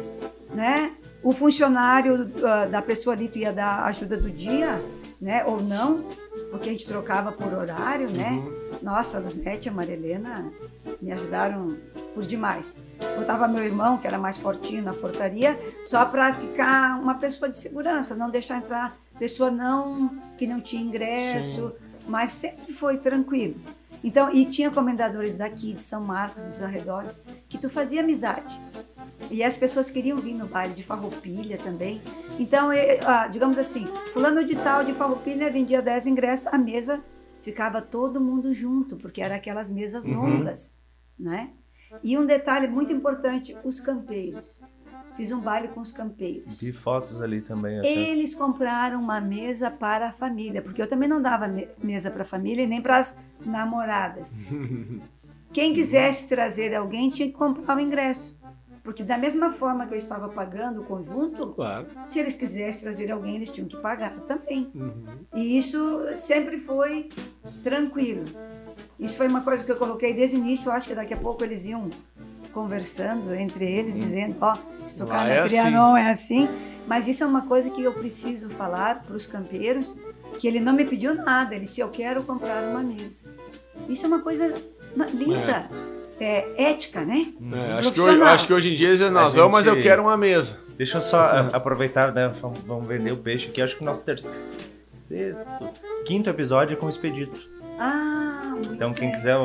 né? 0.53 0.93
O 1.23 1.31
funcionário 1.31 2.31
ah, 2.43 2.65
da 2.67 2.81
pessoa 2.81 3.15
ali, 3.15 3.27
tu 3.27 3.39
ia 3.39 3.51
dar 3.51 3.83
ajuda 3.85 4.15
do 4.15 4.29
dia, 4.29 4.79
né? 5.19 5.43
Ou 5.43 5.59
não, 5.61 6.05
porque 6.51 6.69
a 6.69 6.71
gente 6.71 6.85
trocava 6.85 7.31
por 7.31 7.51
horário, 7.51 8.09
né? 8.11 8.41
Nossa, 8.81 9.17
a 9.17 9.21
Luznete 9.21 9.67
e 9.67 9.69
a 9.69 9.73
Maria 9.73 9.95
Helena 9.95 10.53
me 11.01 11.11
ajudaram 11.11 11.75
por 12.13 12.23
demais. 12.23 12.77
Botava 13.17 13.47
meu 13.47 13.63
irmão, 13.63 13.97
que 13.97 14.07
era 14.07 14.17
mais 14.17 14.37
fortinho, 14.37 14.83
na 14.83 14.93
portaria, 14.93 15.59
só 15.83 16.05
para 16.05 16.33
ficar 16.33 17.01
uma 17.01 17.15
pessoa 17.15 17.49
de 17.49 17.57
segurança, 17.57 18.15
não 18.15 18.29
deixar 18.29 18.57
entrar 18.57 18.95
pessoa 19.17 19.51
não 19.51 20.17
que 20.37 20.47
não 20.47 20.61
tinha 20.61 20.81
ingresso, 20.81 21.73
mas 22.09 22.33
sempre 22.33 22.73
foi 22.73 22.97
tranquilo. 22.97 23.55
Então, 24.03 24.33
e 24.33 24.45
tinha 24.45 24.71
comendadores 24.71 25.37
daqui, 25.37 25.73
de 25.73 25.81
São 25.81 26.01
Marcos, 26.01 26.43
dos 26.43 26.61
arredores, 26.63 27.25
que 27.49 27.57
tu 27.57 27.69
fazia 27.69 28.01
amizade. 28.01 28.59
E 29.29 29.43
as 29.43 29.57
pessoas 29.57 29.89
queriam 29.89 30.17
vir 30.17 30.33
no 30.33 30.47
baile 30.47 30.73
de 30.73 30.83
Farroupilha 30.83 31.57
também. 31.57 32.01
Então, 32.39 32.69
ah, 33.05 33.27
digamos 33.27 33.57
assim, 33.57 33.85
fulano 34.13 34.43
de 34.45 34.55
tal 34.55 34.83
de 34.83 34.93
Farroupilha 34.93 35.51
vendia 35.51 35.81
10 35.81 36.07
ingressos, 36.07 36.47
a 36.47 36.57
mesa 36.57 37.03
ficava 37.41 37.81
todo 37.81 38.21
mundo 38.21 38.53
junto, 38.53 38.95
porque 38.95 39.21
eram 39.21 39.35
aquelas 39.35 39.69
mesas 39.69 40.05
longas, 40.05 40.77
né? 41.17 41.49
E 42.03 42.17
um 42.17 42.25
detalhe 42.25 42.67
muito 42.67 42.93
importante, 42.93 43.55
os 43.63 43.79
campeiros. 43.79 44.63
Fiz 45.19 45.33
um 45.33 45.41
baile 45.41 45.67
com 45.67 45.81
os 45.81 45.91
campeiros. 45.91 46.61
Vi 46.61 46.71
fotos 46.71 47.21
ali 47.21 47.41
também. 47.41 47.77
até. 47.77 47.89
Eles 47.91 48.33
compraram 48.33 49.01
uma 49.01 49.19
mesa 49.19 49.69
para 49.69 50.07
a 50.07 50.11
família, 50.13 50.61
porque 50.61 50.81
eu 50.81 50.87
também 50.87 51.09
não 51.09 51.21
dava 51.21 51.45
me- 51.45 51.67
mesa 51.83 52.09
para 52.09 52.21
a 52.21 52.25
família 52.25 52.63
e 52.63 52.67
nem 52.67 52.81
para 52.81 52.95
as 52.99 53.19
namoradas. 53.45 54.47
Quem 55.51 55.73
quisesse 55.73 56.29
trazer 56.29 56.73
alguém 56.73 57.09
tinha 57.09 57.27
que 57.27 57.33
comprar 57.33 57.75
o 57.75 57.81
ingresso. 57.81 58.39
Porque 58.81 59.03
da 59.03 59.17
mesma 59.17 59.51
forma 59.51 59.85
que 59.87 59.93
eu 59.93 59.97
estava 59.97 60.29
pagando 60.29 60.79
o 60.81 60.85
conjunto, 60.85 61.47
Claro. 61.47 61.87
se 62.07 62.17
eles 62.17 62.37
quisessem 62.37 62.83
trazer 62.83 63.11
alguém, 63.11 63.35
eles 63.35 63.51
tinham 63.51 63.67
que 63.67 63.75
pagar 63.75 64.11
também. 64.21 64.71
Uhum. 64.73 65.03
E 65.35 65.57
isso 65.57 66.01
sempre 66.15 66.59
foi 66.59 67.09
tranquilo. 67.61 68.23
Isso 68.97 69.17
foi 69.17 69.27
uma 69.27 69.41
coisa 69.41 69.65
que 69.65 69.71
eu 69.71 69.75
coloquei 69.75 70.13
desde 70.13 70.37
o 70.37 70.39
início. 70.39 70.69
Eu 70.69 70.73
acho 70.73 70.87
que 70.87 70.95
daqui 70.95 71.13
a 71.13 71.17
pouco 71.17 71.43
eles 71.43 71.65
iam 71.65 71.89
conversando 72.53 73.33
entre 73.33 73.65
eles, 73.65 73.95
dizendo: 73.95 74.37
Ó, 74.41 74.53
se 74.85 74.97
tocar 74.97 75.17
Lá 75.17 75.23
na 75.23 75.29
é 75.29 75.39
assim. 75.39 75.55
Trianon 75.61 75.97
é 75.97 76.09
assim. 76.09 76.49
Mas 76.87 77.07
isso 77.07 77.23
é 77.23 77.27
uma 77.27 77.43
coisa 77.43 77.69
que 77.69 77.83
eu 77.83 77.93
preciso 77.93 78.49
falar 78.49 79.03
para 79.03 79.15
os 79.15 79.27
campeiros: 79.27 79.97
que 80.39 80.47
ele 80.47 80.59
não 80.59 80.73
me 80.73 80.85
pediu 80.85 81.13
nada. 81.15 81.55
Ele 81.55 81.65
disse: 81.65 81.81
Eu 81.81 81.89
quero 81.89 82.23
comprar 82.23 82.63
uma 82.63 82.81
mesa. 82.81 83.29
Isso 83.87 84.05
é 84.05 84.07
uma 84.07 84.19
coisa 84.21 84.53
linda. 85.13 85.69
É, 86.19 86.71
ética, 86.71 87.05
né? 87.05 87.31
É, 87.53 87.73
acho, 87.75 87.93
que 87.93 88.01
hoje, 88.01 88.21
acho 88.21 88.47
que 88.47 88.53
hoje 88.53 88.71
em 88.71 88.75
dia 88.75 88.89
eles 88.89 89.01
A 89.01 89.09
vamos, 89.09 89.51
mas 89.53 89.65
eu 89.65 89.75
gente- 89.75 89.83
quero 89.83 90.01
uma 90.01 90.17
mesa. 90.17 90.59
Deixa 90.77 90.97
eu 90.97 91.01
só 91.01 91.49
aproveitar, 91.53 92.13
né? 92.13 92.27
Vamos 92.41 92.59
vamos 92.59 92.85
vender 92.87 93.13
o 93.13 93.17
peixe 93.17 93.47
aqui. 93.47 93.61
Acho 93.61 93.77
que 93.77 93.81
o 93.81 93.85
nosso 93.85 94.01
terceiro, 94.01 95.37
quinto 96.05 96.29
episódio 96.29 96.73
é 96.73 96.75
com 96.75 96.87
o 96.87 96.89
Expedito. 96.89 97.39
Ah, 97.79 98.41
muito 98.53 98.73
Então, 98.73 98.93
quem 98.93 99.11
quiser 99.11 99.37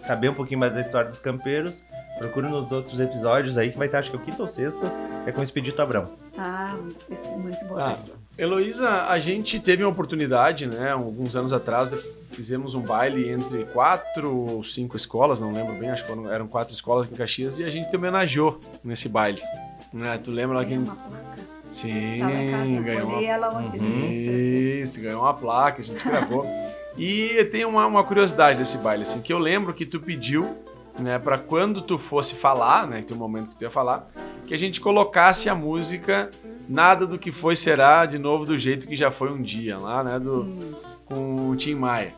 saber 0.00 0.30
um 0.30 0.34
pouquinho 0.34 0.60
mais 0.60 0.72
da 0.72 0.80
história 0.80 1.10
dos 1.10 1.20
campeiros, 1.20 1.84
procure 2.18 2.48
nos 2.48 2.70
outros 2.72 2.98
episódios 2.98 3.58
aí, 3.58 3.70
que 3.70 3.78
vai 3.78 3.86
estar, 3.86 3.98
acho 3.98 4.10
que 4.10 4.16
é 4.16 4.18
o 4.18 4.22
quinto 4.22 4.40
ou 4.42 4.48
sexto, 4.48 4.80
é 5.26 5.32
com 5.32 5.40
o 5.40 5.44
Expedito 5.44 5.80
Abrão. 5.82 6.10
Ah, 6.36 6.76
muito, 7.36 7.64
boa 7.66 7.92
Ah. 7.92 7.96
Heloísa, 8.36 9.06
a 9.06 9.18
gente 9.18 9.60
teve 9.60 9.84
uma 9.84 9.92
oportunidade, 9.92 10.66
né? 10.66 10.90
Alguns 10.90 11.36
anos 11.36 11.52
atrás, 11.52 11.94
fizemos 12.32 12.74
um 12.74 12.80
baile 12.80 13.30
entre 13.30 13.64
quatro 13.66 14.34
ou 14.34 14.64
cinco 14.64 14.96
escolas, 14.96 15.40
não 15.40 15.52
lembro 15.52 15.74
bem, 15.74 15.90
acho 15.90 16.02
que 16.02 16.08
foram, 16.08 16.32
eram 16.32 16.48
quatro 16.48 16.74
escolas 16.74 17.04
aqui 17.06 17.14
em 17.14 17.18
Caxias, 17.18 17.58
e 17.60 17.64
a 17.64 17.70
gente 17.70 17.88
te 17.90 17.96
homenageou 17.96 18.58
nesse 18.82 19.08
baile. 19.08 19.40
Né? 19.92 20.18
Tu 20.22 20.30
lembra 20.32 20.56
lá 20.58 20.64
quem. 20.64 20.78
uma 20.78 20.96
placa. 20.96 21.24
Sim, 21.70 22.20
Tá 22.20 22.80
ganhou 22.82 23.08
uma 23.10 23.22
ela 23.24 23.48
Uhum. 23.58 23.64
Insta. 23.66 23.80
Isso, 24.32 25.00
ganhou 25.00 25.22
uma 25.22 25.34
placa, 25.34 25.80
a 25.82 25.84
gente 25.84 26.02
gravou. 26.04 26.44
E 26.96 27.44
tem 27.46 27.64
uma, 27.64 27.86
uma 27.86 28.04
curiosidade 28.04 28.58
desse 28.58 28.78
baile, 28.78 29.02
assim, 29.02 29.20
que 29.20 29.32
eu 29.32 29.38
lembro 29.38 29.74
que 29.74 29.84
tu 29.84 30.00
pediu, 30.00 30.56
né, 30.98 31.18
pra 31.18 31.38
quando 31.38 31.82
tu 31.82 31.98
fosse 31.98 32.34
falar, 32.34 32.86
né, 32.86 33.00
que 33.00 33.08
tem 33.08 33.16
um 33.16 33.20
momento 33.20 33.50
que 33.50 33.56
tu 33.56 33.62
ia 33.62 33.70
falar, 33.70 34.10
que 34.46 34.54
a 34.54 34.58
gente 34.58 34.80
colocasse 34.80 35.48
a 35.48 35.54
música 35.54 36.30
Nada 36.68 37.06
do 37.06 37.18
que 37.18 37.30
foi 37.30 37.56
será 37.56 38.06
de 38.06 38.18
novo 38.18 38.46
do 38.46 38.56
jeito 38.56 38.86
que 38.86 38.96
já 38.96 39.10
foi 39.10 39.30
um 39.30 39.42
dia, 39.42 39.78
lá, 39.78 40.02
né, 40.02 40.18
do, 40.18 40.56
com 41.04 41.50
o 41.50 41.56
Tim 41.56 41.74
Maia. 41.74 42.14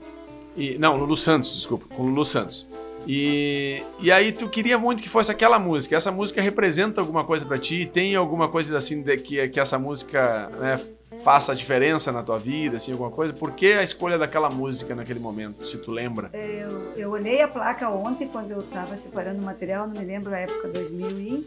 E, 0.57 0.79
não, 0.79 0.97
Lulu 0.97 1.17
Santos, 1.17 1.55
desculpa, 1.55 1.87
com 1.95 2.05
o 2.05 2.07
Lulu 2.07 2.25
Santos. 2.25 2.69
E, 3.07 3.83
e 4.01 4.11
aí 4.11 4.33
tu 4.33 4.49
queria 4.49 4.79
muito 4.79 5.03
que 5.03 5.09
fosse 5.09 5.31
aquela 5.31 5.59
música. 5.59 5.97
Essa 5.97 6.11
música 6.11 6.41
representa 6.41 7.01
alguma 7.01 7.25
coisa 7.25 7.45
pra 7.45 7.59
ti? 7.59 7.89
Tem 7.93 8.15
alguma 8.17 8.49
coisa 8.49 8.77
assim 8.77 9.03
de, 9.03 9.17
que, 9.17 9.49
que 9.49 9.61
essa 9.61 9.79
música 9.79 10.49
né, 10.61 10.81
faça 11.23 11.53
a 11.53 11.55
diferença 11.55 12.11
na 12.13 12.23
tua 12.23 12.37
vida, 12.39 12.77
assim, 12.77 12.93
alguma 12.93 13.11
coisa? 13.11 13.33
Por 13.33 13.53
que 13.53 13.73
a 13.73 13.83
escolha 13.83 14.19
daquela 14.19 14.51
música 14.51 14.95
naquele 14.95 15.21
momento, 15.21 15.65
se 15.65 15.79
tu 15.79 15.91
lembra? 15.91 16.31
Eu, 16.33 16.93
eu 16.97 17.11
olhei 17.11 17.41
a 17.43 17.49
placa 17.49 17.89
ontem, 17.91 18.29
quando 18.29 18.51
eu 18.51 18.61
estava 18.61 18.97
separando 18.97 19.41
o 19.41 19.45
material, 19.45 19.87
não 19.87 19.95
me 19.95 20.05
lembro 20.05 20.35
a 20.35 20.39
época, 20.39 20.69
2000 20.69 21.11
e... 21.19 21.47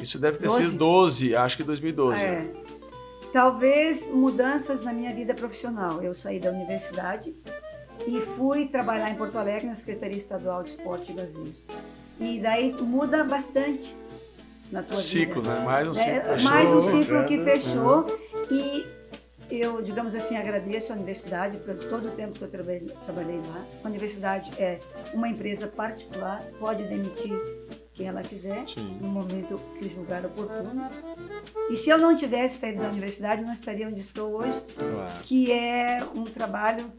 Isso 0.00 0.18
deve 0.18 0.38
ter 0.38 0.46
Doze? 0.46 0.64
sido 0.64 0.78
12, 0.78 1.36
acho 1.36 1.56
que 1.58 1.62
2012. 1.62 2.24
É. 2.24 2.46
Talvez 3.32 4.06
mudanças 4.12 4.82
na 4.82 4.92
minha 4.92 5.12
vida 5.14 5.34
profissional. 5.34 6.02
Eu 6.02 6.14
saí 6.14 6.40
da 6.40 6.50
universidade 6.50 7.34
e 8.06 8.20
fui 8.20 8.66
trabalhar 8.66 9.10
em 9.10 9.14
Porto 9.14 9.36
Alegre 9.38 9.66
na 9.66 9.74
Secretaria 9.74 10.16
Estadual 10.16 10.62
de 10.62 10.70
Esporte 10.70 11.12
e 11.12 11.16
Lazer. 11.16 11.52
E 12.18 12.40
daí 12.40 12.74
muda 12.80 13.22
bastante 13.22 13.94
na 14.72 14.82
tua 14.82 14.96
Ciclos, 14.96 15.46
vida. 15.46 15.58
né? 15.60 15.64
Mais 15.66 15.86
um 15.88 15.94
ciclo. 15.94 16.10
É, 16.12 16.20
fechou. 16.22 16.50
mais 16.50 16.70
um 16.70 16.80
ciclo 16.80 17.24
que 17.26 17.36
Uhum. 17.38 17.44
fechou 17.44 18.06
e 18.50 18.86
eu, 19.50 19.82
digamos 19.82 20.14
assim, 20.14 20.36
agradeço 20.36 20.92
a 20.92 20.96
universidade 20.96 21.56
por 21.58 21.74
todo 21.76 22.08
o 22.08 22.10
tempo 22.12 22.38
que 22.38 22.42
eu 22.44 22.48
trabalhei, 22.48 22.86
trabalhei 23.04 23.36
lá. 23.38 23.64
A 23.84 23.88
universidade 23.88 24.50
é 24.62 24.78
uma 25.12 25.28
empresa 25.28 25.66
particular, 25.66 26.42
pode 26.58 26.84
demitir 26.84 27.32
quem 27.92 28.06
ela 28.06 28.22
quiser 28.22 28.66
Sim. 28.68 28.96
no 29.00 29.08
momento 29.08 29.60
que 29.78 29.88
julgar 29.88 30.24
oportuno. 30.24 30.88
E 31.68 31.76
se 31.76 31.90
eu 31.90 31.98
não 31.98 32.14
tivesse 32.16 32.58
saído 32.58 32.80
da 32.80 32.88
universidade, 32.88 33.42
não 33.42 33.52
estaria 33.52 33.88
onde 33.88 34.00
estou 34.00 34.32
hoje, 34.36 34.60
Claro. 34.78 35.20
que 35.22 35.50
é 35.52 35.98
um 36.16 36.24
trabalho 36.24 36.90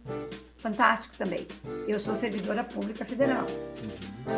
fantástico 0.61 1.15
também. 1.17 1.47
Eu 1.87 1.99
sou 1.99 2.15
servidora 2.15 2.63
pública 2.63 3.03
federal. 3.03 3.45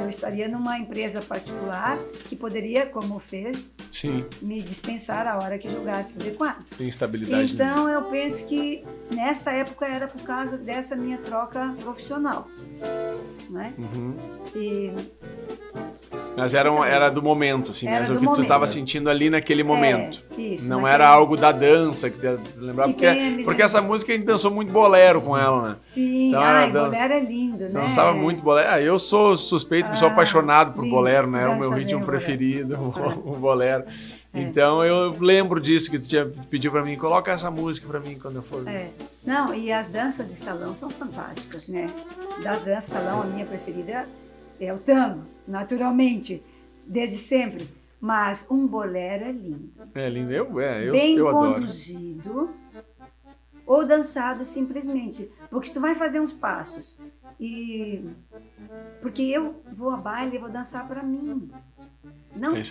Eu 0.02 0.08
estaria 0.08 0.48
numa 0.48 0.80
empresa 0.80 1.22
particular 1.22 2.00
que 2.28 2.36
poderia, 2.36 2.86
como 2.86 3.20
fez, 3.20 3.74
Sim, 3.92 4.26
me 4.42 4.62
dispensar 4.62 5.28
a 5.28 5.38
hora 5.38 5.60
que 5.60 5.70
julgasse 5.70 6.16
adequado. 6.18 6.64
sem 6.64 6.88
estabilidade. 6.88 7.54
Então 7.54 7.90
eu 7.90 8.04
penso 8.04 8.46
que 8.48 8.84
nessa 9.14 9.52
época 9.52 9.86
era 9.86 10.08
por 10.08 10.22
causa 10.22 10.58
dessa 10.58 10.96
minha 10.96 11.18
troca 11.18 11.76
profissional. 11.82 12.48
Né? 13.50 13.74
Uhum. 13.78 14.16
E 14.56 14.92
Mas 16.36 16.54
era, 16.56 16.72
um- 16.72 16.84
era 16.84 17.10
do 17.10 17.22
momento, 17.22 17.72
assim, 17.72 17.88
Era 17.88 18.00
mesmo 18.00 18.16
do 18.16 18.20
que 18.20 18.26
tu 18.26 18.30
momento. 18.30 18.42
estava 18.42 18.66
sentindo 18.66 19.10
ali 19.10 19.30
naquele 19.30 19.62
momento. 19.64 20.24
É, 20.36 20.42
isso, 20.42 20.68
Não 20.68 20.78
naquele- 20.82 20.94
era 20.96 21.08
algo 21.08 21.38
da 21.38 21.52
dança 21.52 22.10
que 22.10 22.18
te 22.18 22.28
lembrava, 22.58 22.92
Que 22.92 23.06
porque, 23.08 23.44
porque 23.44 23.62
essa 23.62 23.82
música 23.82 24.12
a 24.12 24.16
gente 24.16 24.26
dançou 24.26 24.50
muito 24.50 24.72
bolero 24.74 25.22
com 25.22 25.38
ela, 25.38 25.68
né? 25.70 25.74
Sim, 25.76 26.30
Então, 26.30 26.42
era 26.42 26.60
ai, 26.62 26.72
dança- 26.72 26.90
bolero 26.98 27.14
é 27.14 27.20
lindo, 27.20 27.64
né? 27.66 27.70
Dançava 27.70 28.14
muito 28.14 28.42
bolero. 28.42 28.68
Ah, 28.72 28.82
eu 28.82 28.98
sou 28.98 29.36
suspeito, 29.36 29.90
eu 29.90 29.96
sou 29.96 30.08
Ah, 30.08 30.12
apaixonado 30.12 30.74
por 30.74 30.84
lindo, 30.84 30.96
bolero, 30.96 31.28
tu 31.30 31.34
né? 31.38 31.44
É 31.44 31.48
o 31.50 31.60
meu 31.60 31.70
ritmo 31.72 32.02
o 32.02 32.06
preferido, 32.06 32.76
Ah. 32.76 33.14
o 33.26 33.36
bolero. 33.36 33.84
É. 34.36 34.42
Então 34.42 34.84
eu 34.84 35.16
lembro 35.20 35.62
disso 35.62 35.92
que 35.92 36.00
tu 36.00 36.10
tinha 36.10 36.26
pediu 36.50 36.72
pra 36.72 36.82
mim, 36.84 36.98
coloca 36.98 37.32
essa 37.32 37.52
música 37.52 37.88
pra 37.88 38.00
mim 38.00 38.18
quando 38.20 38.38
eu 38.38 38.42
for. 38.42 38.68
É. 38.68 38.88
Não, 39.24 39.54
e 39.54 39.72
as 39.72 39.90
danças 39.90 40.30
de 40.30 40.36
salão 40.36 40.76
são 40.76 40.90
fantásticas, 40.90 41.68
né? 41.68 41.86
Das 42.42 42.62
danças 42.64 42.86
de 42.88 42.92
salão, 42.94 43.22
a 43.22 43.26
minha 43.26 43.46
preferida 43.46 44.06
é 44.66 44.74
o 44.74 44.80
tango, 44.80 45.26
naturalmente, 45.48 46.44
desde 46.86 47.18
sempre. 47.18 47.68
Mas 48.00 48.48
um 48.52 48.68
bolero 48.68 49.24
é 49.24 49.32
lindo. 49.32 49.72
É 49.96 50.10
lindo, 50.10 50.32
eu, 50.32 50.60
é, 50.60 50.88
eu, 50.88 50.94
Bem 50.94 51.16
eu 51.16 51.28
adoro. 51.30 51.54
conduzido 51.54 52.50
ou 53.66 53.86
dançado 53.86 54.44
simplesmente. 54.44 55.32
Porque 55.50 55.68
se 55.68 55.74
tu 55.74 55.80
vai 55.80 55.96
fazer 55.96 56.20
uns 56.20 56.34
passos 56.34 57.00
e... 57.40 58.06
Porque 59.02 59.22
eu 59.22 59.62
vou 59.72 59.90
a 59.90 59.98
baile 59.98 60.36
e 60.36 60.40
vou 60.40 60.50
dançar 60.50 60.88
para 60.88 61.02
mim, 61.02 61.50
não 62.36 62.56
É 62.56 62.62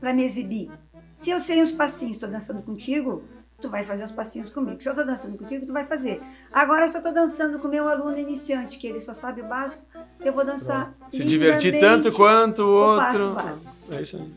para 0.00 0.14
me 0.14 0.24
exibir. 0.24 0.70
Se 1.16 1.28
eu 1.30 1.38
sei 1.38 1.60
uns 1.60 1.70
passinhos, 1.70 2.16
estou 2.16 2.30
dançando 2.30 2.62
contigo, 2.62 3.22
tu 3.60 3.68
vai 3.68 3.84
fazer 3.84 4.04
os 4.04 4.12
passinhos 4.12 4.50
comigo. 4.50 4.80
Se 4.80 4.88
eu 4.88 4.92
estou 4.92 5.04
dançando 5.04 5.36
contigo, 5.36 5.66
tu 5.66 5.72
vai 5.72 5.84
fazer. 5.84 6.20
Agora, 6.52 6.88
se 6.88 6.96
eu 6.96 7.00
estou 7.00 7.12
dançando 7.12 7.58
com 7.58 7.68
o 7.68 7.70
meu 7.70 7.88
aluno 7.88 8.18
iniciante, 8.18 8.78
que 8.78 8.86
ele 8.86 9.00
só 9.00 9.14
sabe 9.14 9.40
o 9.40 9.44
básico, 9.44 9.84
eu 10.20 10.32
vou 10.32 10.44
dançar. 10.44 10.94
Se 11.10 11.24
divertir 11.24 11.78
tanto 11.78 12.10
quanto 12.12 12.62
o 12.62 12.94
o 12.94 12.96
passo 12.96 13.22
outro. 13.22 13.34
básico. 13.34 13.72
É 13.92 14.02
isso 14.02 14.16
aí. 14.16 14.32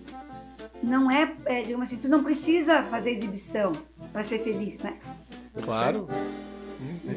Não 0.83 1.09
é, 1.09 1.33
é, 1.45 1.61
digamos 1.61 1.87
assim, 1.87 1.97
tu 1.97 2.09
não 2.09 2.23
precisa 2.23 2.83
fazer 2.83 3.11
exibição 3.11 3.71
para 4.11 4.23
ser 4.23 4.39
feliz, 4.39 4.79
né? 4.79 4.97
Claro. 5.63 6.07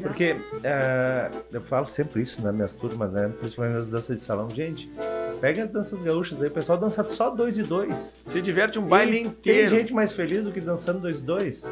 Porque 0.01 0.35
é, 0.63 1.29
eu 1.51 1.61
falo 1.61 1.85
sempre 1.85 2.21
isso 2.21 2.41
nas 2.41 2.53
minhas 2.53 2.73
turmas, 2.73 3.11
né? 3.11 3.31
Principalmente 3.39 3.75
nas 3.75 3.89
danças 3.89 4.19
de 4.19 4.25
salão. 4.25 4.49
Gente, 4.49 4.91
pega 5.41 5.63
as 5.63 5.69
danças 5.69 6.01
gaúchas 6.01 6.41
aí, 6.41 6.47
o 6.47 6.51
pessoal 6.51 6.77
dança 6.77 7.03
só 7.03 7.29
dois 7.29 7.57
e 7.57 7.63
dois. 7.63 8.13
Se 8.25 8.41
diverte 8.41 8.79
um 8.79 8.83
baile 8.87 9.17
E 9.17 9.21
inteiro. 9.21 9.69
Tem 9.69 9.79
gente 9.79 9.93
mais 9.93 10.11
feliz 10.11 10.43
do 10.43 10.51
que 10.51 10.61
dançando 10.61 10.99
dois 10.99 11.19
e 11.19 11.23
dois. 11.23 11.63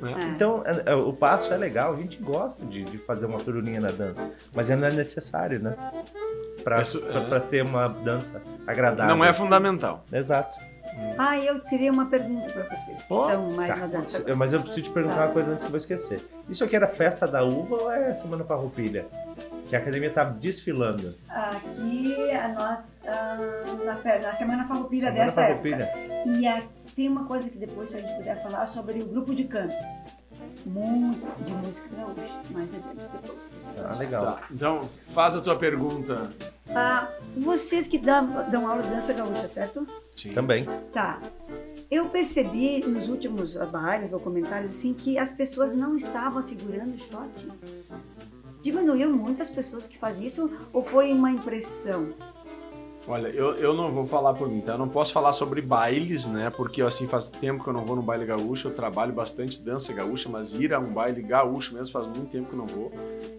né? 0.00 0.16
É. 0.20 0.24
Então, 0.26 0.62
é, 0.66 0.92
é, 0.92 0.94
o 0.94 1.12
passo 1.12 1.52
é 1.52 1.56
legal, 1.56 1.94
a 1.94 1.96
gente 1.96 2.16
gosta 2.18 2.64
de, 2.66 2.82
de 2.84 2.98
fazer 2.98 3.26
uma 3.26 3.38
turuninha 3.38 3.80
na 3.80 3.90
dança. 3.90 4.28
Mas 4.54 4.68
não 4.68 4.86
é 4.86 4.90
necessário, 4.90 5.60
né? 5.60 5.76
Pra, 6.64 6.80
é. 6.80 7.20
pra 7.28 7.40
ser 7.40 7.64
uma 7.64 7.88
dança 7.88 8.42
agradável. 8.66 9.14
Não 9.16 9.24
é 9.24 9.32
fundamental. 9.32 10.04
Exato. 10.12 10.58
Ah, 11.18 11.38
eu 11.38 11.60
teria 11.60 11.90
uma 11.92 12.06
pergunta 12.06 12.50
para 12.52 12.64
vocês 12.74 13.06
que 13.06 13.12
Oh, 13.12 13.22
estão 13.24 13.50
mais 13.52 13.74
Tá, 13.74 13.80
na 13.80 13.86
dança. 13.86 14.22
eu- 14.26 14.36
Mas 14.36 14.52
eu 14.52 14.60
preciso 14.60 14.82
te 14.84 14.90
perguntar 14.90 15.16
Tá. 15.16 15.24
uma 15.26 15.32
coisa 15.32 15.50
antes 15.52 15.62
que 15.62 15.66
eu 15.66 15.70
vou 15.70 15.78
esquecer. 15.78 16.20
Isso 16.48 16.64
aqui 16.64 16.76
era 16.76 16.86
festa 16.86 17.26
da 17.26 17.42
uva 17.44 17.76
ou 17.82 17.90
é 17.92 18.14
Semana 18.14 18.44
Farroupilha? 18.44 19.06
Que 19.68 19.76
a 19.76 19.78
academia 19.78 20.10
tá 20.12 20.24
desfilando. 20.24 21.14
Aqui, 21.28 22.30
a 22.30 22.48
nós, 22.48 22.98
ah, 23.06 23.38
na, 23.84 24.18
na 24.20 24.32
Semana 24.34 24.66
Farroupilha 24.66 25.08
Semana 25.08 25.24
dessa 25.24 25.40
época. 25.42 25.70
Farroupilha. 25.70 26.38
E 26.38 26.46
a- 26.46 26.62
tem 26.94 27.08
uma 27.08 27.24
coisa 27.24 27.48
que 27.48 27.58
depois, 27.58 27.88
se 27.90 27.96
a 27.96 28.00
gente 28.00 28.14
puder 28.14 28.36
falar, 28.42 28.66
sobre 28.66 29.00
o 29.00 29.06
grupo 29.06 29.34
de 29.34 29.44
canto. 29.44 29.74
Muito 30.66 31.26
de 31.44 31.52
música 31.54 31.88
gaúcha, 31.96 32.40
mais 32.50 32.74
adiante 32.74 33.10
depois. 33.12 33.48
Ah, 33.84 33.94
legal. 33.96 34.24
Tá, 34.36 34.42
Então, 34.50 34.82
faz 35.04 35.34
a 35.34 35.40
tua 35.40 35.56
pergunta. 35.56 36.30
Ah, 36.74 37.08
vocês 37.36 37.88
que 37.88 37.98
dão, 37.98 38.48
dão 38.50 38.68
aula 38.68 38.82
de 38.82 38.90
dança 38.90 39.12
gaúcha, 39.12 39.48
certo? 39.48 39.86
Sim. 40.16 40.30
Também. 40.30 40.66
Tá. 40.92 41.20
Eu 41.90 42.08
percebi 42.08 42.84
nos 42.86 43.08
últimos 43.08 43.56
bailes 43.70 44.12
ou 44.12 44.20
comentários 44.20 44.70
assim 44.70 44.94
que 44.94 45.18
as 45.18 45.32
pessoas 45.32 45.74
não 45.74 45.94
estavam 45.94 46.42
figurando 46.42 46.96
shot. 46.98 47.28
Diminuiu 48.62 49.10
muito 49.10 49.42
as 49.42 49.50
pessoas 49.50 49.86
que 49.86 49.98
fazem 49.98 50.26
isso 50.26 50.50
ou 50.72 50.82
foi 50.82 51.12
uma 51.12 51.30
impressão? 51.30 52.14
Olha, 53.06 53.26
eu, 53.28 53.56
eu 53.56 53.74
não 53.74 53.90
vou 53.90 54.06
falar 54.06 54.32
por 54.34 54.48
mim, 54.48 54.60
tá? 54.60 54.74
Eu 54.74 54.78
não 54.78 54.88
posso 54.88 55.12
falar 55.12 55.32
sobre 55.32 55.60
bailes, 55.60 56.26
né? 56.26 56.50
Porque 56.50 56.80
assim 56.80 57.08
faz 57.08 57.28
tempo 57.30 57.62
que 57.62 57.68
eu 57.68 57.72
não 57.72 57.84
vou 57.84 57.96
no 57.96 58.02
baile 58.02 58.24
gaúcho, 58.24 58.68
eu 58.68 58.74
trabalho 58.74 59.12
bastante 59.12 59.60
dança 59.60 59.92
gaúcha, 59.92 60.28
mas 60.28 60.54
ir 60.54 60.72
a 60.72 60.78
um 60.78 60.92
baile 60.92 61.20
gaúcho 61.20 61.74
mesmo 61.74 61.92
faz 61.92 62.06
muito 62.06 62.26
tempo 62.30 62.48
que 62.48 62.54
eu 62.54 62.58
não 62.58 62.66
vou. 62.66 62.92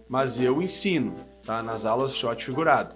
Mas 0.06 0.38
eu 0.38 0.60
ensino, 0.60 1.14
tá? 1.42 1.62
Nas 1.62 1.86
aulas 1.86 2.14
shot 2.14 2.44
figurado. 2.44 2.94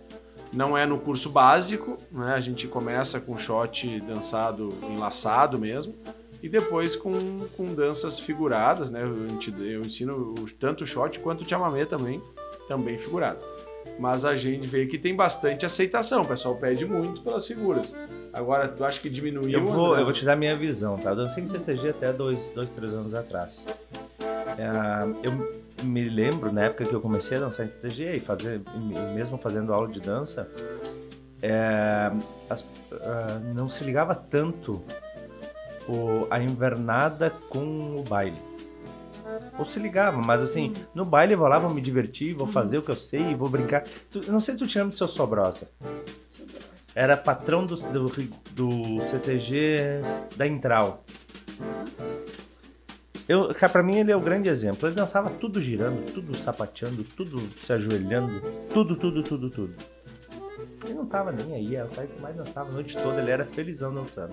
Não 0.52 0.76
é 0.76 0.86
no 0.86 0.98
curso 0.98 1.28
básico, 1.28 1.98
né? 2.10 2.32
A 2.34 2.40
gente 2.40 2.66
começa 2.66 3.20
com 3.20 3.36
shot 3.36 4.00
dançado 4.00 4.72
enlaçado 4.90 5.58
mesmo. 5.58 5.94
E 6.42 6.48
depois 6.48 6.94
com, 6.94 7.46
com 7.56 7.74
danças 7.74 8.20
figuradas, 8.20 8.90
né? 8.90 9.02
Eu, 9.02 9.64
eu 9.64 9.80
ensino 9.80 10.34
tanto 10.58 10.86
shot 10.86 11.18
quanto 11.18 11.48
chamamé 11.48 11.84
também, 11.84 12.22
também 12.68 12.96
figurado. 12.96 13.40
Mas 13.98 14.24
a 14.24 14.36
gente 14.36 14.66
vê 14.66 14.86
que 14.86 14.96
tem 14.96 15.14
bastante 15.14 15.66
aceitação, 15.66 16.22
o 16.22 16.26
pessoal 16.26 16.54
pede 16.54 16.86
muito 16.86 17.20
pelas 17.22 17.46
figuras. 17.46 17.96
Agora, 18.32 18.68
tu 18.68 18.84
acha 18.84 19.00
que 19.00 19.10
diminuiu? 19.10 19.50
Eu 19.50 19.66
vou, 19.66 19.86
André? 19.88 20.00
eu 20.00 20.04
vou 20.04 20.12
te 20.12 20.24
dar 20.24 20.36
minha 20.36 20.54
visão, 20.54 20.96
tá? 20.96 21.10
Eu 21.10 21.16
dancei 21.16 21.42
em 21.42 21.48
CTG 21.48 21.88
até 21.88 22.12
dois, 22.12 22.50
dois 22.50 22.70
três 22.70 22.92
anos 22.92 23.14
atrás. 23.14 23.66
É, 24.20 25.26
eu 25.26 25.58
me 25.82 26.08
lembro, 26.08 26.52
na 26.52 26.64
época 26.64 26.84
que 26.84 26.92
eu 26.92 27.00
comecei 27.00 27.36
a 27.36 27.40
dançar 27.40 27.64
em 27.66 27.68
CTG 27.68 28.16
e 28.16 28.20
fazer, 28.20 28.60
e 28.74 29.14
mesmo 29.14 29.38
fazendo 29.38 29.72
aula 29.72 29.88
de 29.88 30.00
dança, 30.00 30.48
é, 31.42 32.10
as- 32.50 32.64
ah, 33.00 33.40
não 33.54 33.68
se 33.68 33.84
ligava 33.84 34.14
tanto 34.14 34.82
o- 35.88 36.26
a 36.30 36.40
invernada 36.40 37.30
com 37.48 37.96
o 37.98 38.02
baile. 38.02 38.38
Ou 39.58 39.64
se 39.64 39.78
ligava, 39.78 40.20
mas 40.22 40.40
assim, 40.40 40.72
no 40.94 41.04
baile 41.04 41.34
eu 41.34 41.38
vou 41.38 41.48
lá, 41.48 41.58
vou 41.58 41.70
me 41.72 41.80
divertir, 41.80 42.34
vou 42.34 42.46
fazer 42.46 42.78
o 42.78 42.82
que 42.82 42.90
eu 42.90 42.96
sei, 42.96 43.34
vou 43.34 43.48
brincar. 43.48 43.84
Tu- 44.10 44.22
eu 44.26 44.32
não 44.32 44.40
sei 44.40 44.54
se 44.54 44.60
tu 44.60 44.66
te 44.66 44.76
lembra 44.78 44.90
do 44.90 44.96
seu 44.96 45.08
Sobrosa. 45.08 45.68
Era 46.94 47.16
patrão 47.16 47.64
do, 47.66 47.76
do, 47.76 48.06
do 48.52 49.06
CTG 49.06 50.00
da 50.36 50.46
Intral. 50.46 51.04
Eu, 53.28 53.54
cara, 53.54 53.70
pra 53.70 53.82
mim 53.82 53.96
ele 53.96 54.10
é 54.10 54.16
o 54.16 54.20
grande 54.20 54.48
exemplo. 54.48 54.88
Ele 54.88 54.94
dançava 54.94 55.28
tudo 55.28 55.60
girando, 55.60 56.10
tudo 56.12 56.34
sapateando, 56.36 57.04
tudo 57.04 57.40
se 57.60 57.72
ajoelhando, 57.72 58.40
tudo, 58.72 58.96
tudo, 58.96 59.22
tudo, 59.22 59.50
tudo. 59.50 59.74
Ele 60.84 60.94
não 60.94 61.06
tava 61.06 61.30
nem 61.30 61.54
aí, 61.54 61.76
era 61.76 61.86
o 61.86 61.90
cara 61.90 62.06
que 62.06 62.20
mais 62.20 62.34
dançava 62.34 62.70
a 62.70 62.72
noite 62.72 62.96
toda, 62.96 63.20
ele 63.20 63.30
era 63.30 63.44
felizão 63.44 63.92
dançando. 63.92 64.32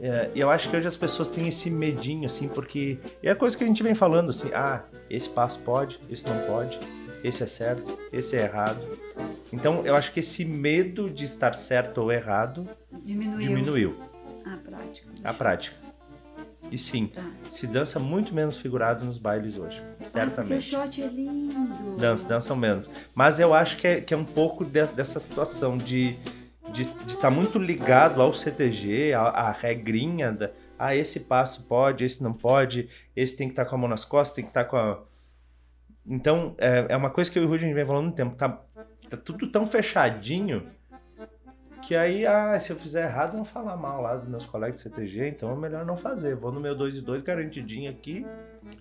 É, 0.00 0.30
e 0.34 0.40
eu 0.40 0.50
acho 0.50 0.68
que 0.68 0.76
hoje 0.76 0.86
as 0.86 0.96
pessoas 0.96 1.28
têm 1.28 1.48
esse 1.48 1.70
medinho, 1.70 2.26
assim, 2.26 2.48
porque 2.48 2.98
é 3.22 3.30
a 3.30 3.36
coisa 3.36 3.56
que 3.56 3.64
a 3.64 3.66
gente 3.66 3.82
vem 3.82 3.94
falando, 3.94 4.30
assim, 4.30 4.50
ah, 4.52 4.82
esse 5.08 5.28
passo 5.28 5.60
pode, 5.60 5.98
esse 6.10 6.28
não 6.28 6.38
pode, 6.40 6.78
esse 7.22 7.42
é 7.42 7.46
certo, 7.46 7.98
esse 8.12 8.36
é 8.36 8.42
errado. 8.42 8.80
Então 9.52 9.82
eu 9.86 9.94
acho 9.94 10.12
que 10.12 10.20
esse 10.20 10.44
medo 10.44 11.08
de 11.08 11.24
estar 11.24 11.54
certo 11.54 11.98
ou 11.98 12.12
errado 12.12 12.68
Diminuiu, 13.04 13.38
diminuiu 13.38 13.96
a 14.44 14.56
prática. 14.56 15.08
a 15.22 15.32
prática. 15.32 15.83
E 16.74 16.78
sim, 16.78 17.06
Tá. 17.06 17.22
se 17.48 17.68
dança 17.68 18.00
muito 18.00 18.34
menos 18.34 18.56
figurado 18.58 19.04
nos 19.04 19.16
bailes 19.16 19.56
hoje, 19.56 19.80
Ah, 19.80 19.86
porque 19.96 20.06
o 20.08 20.10
certamente. 20.10 20.62
shot 20.62 21.02
é 21.02 21.06
lindo. 21.06 21.96
Dança, 21.96 22.28
dançam 22.28 22.56
menos. 22.56 22.88
Mas 23.14 23.38
eu 23.38 23.54
acho 23.54 23.76
que 23.76 23.86
é, 23.86 24.00
que 24.00 24.12
é 24.12 24.16
um 24.16 24.24
pouco 24.24 24.64
de- 24.64 24.86
dessa 24.88 25.20
situação 25.20 25.78
de 25.78 26.16
de 26.72 26.82
estar 27.06 27.30
muito 27.30 27.56
ligado 27.56 28.20
ao 28.20 28.34
CTG, 28.34 29.12
à, 29.12 29.20
à 29.28 29.52
regrinha 29.52 30.32
da. 30.32 30.50
Ah, 30.76 30.96
esse 30.96 31.20
passo 31.20 31.62
pode, 31.68 32.04
esse 32.04 32.20
não 32.20 32.32
pode, 32.32 32.88
esse 33.14 33.36
tem 33.36 33.46
que 33.46 33.52
estar 33.52 33.64
com 33.66 33.76
a 33.76 33.78
mão 33.78 33.88
nas 33.88 34.04
costas, 34.04 34.34
tem 34.34 34.42
que 34.44 34.50
estar 34.50 34.64
com 34.64 34.76
a. 34.76 34.98
Então, 36.04 36.56
é, 36.58 36.86
é 36.88 36.96
uma 36.96 37.10
coisa 37.10 37.30
que 37.30 37.38
eu 37.38 37.44
e 37.44 37.46
o 37.46 37.48
Rudy 37.48 37.72
vem 37.72 37.86
falando 37.86 38.06
no 38.06 38.12
tempo. 38.12 38.34
Tá, 38.34 38.48
tá 39.08 39.16
tudo 39.16 39.52
tão 39.52 39.68
fechadinho 39.68 40.66
que 41.86 41.94
aí, 41.94 42.26
ah, 42.26 42.58
se 42.58 42.72
eu 42.72 42.76
fizer 42.76 43.04
errado, 43.04 43.32
vão 43.32 43.44
falar 43.44 43.76
mal 43.76 44.00
lá 44.00 44.16
dos 44.16 44.28
meus 44.28 44.46
colegas 44.46 44.76
de 44.76 44.82
CTG, 44.82 45.28
então 45.28 45.52
é 45.52 45.56
melhor 45.56 45.84
não 45.84 45.96
fazer. 45.96 46.34
Vou 46.34 46.50
no 46.50 46.58
meu 46.58 46.74
2 46.74 46.96
e 46.96 47.00
2 47.02 47.22
garantidinho 47.22 47.90
aqui 47.90 48.24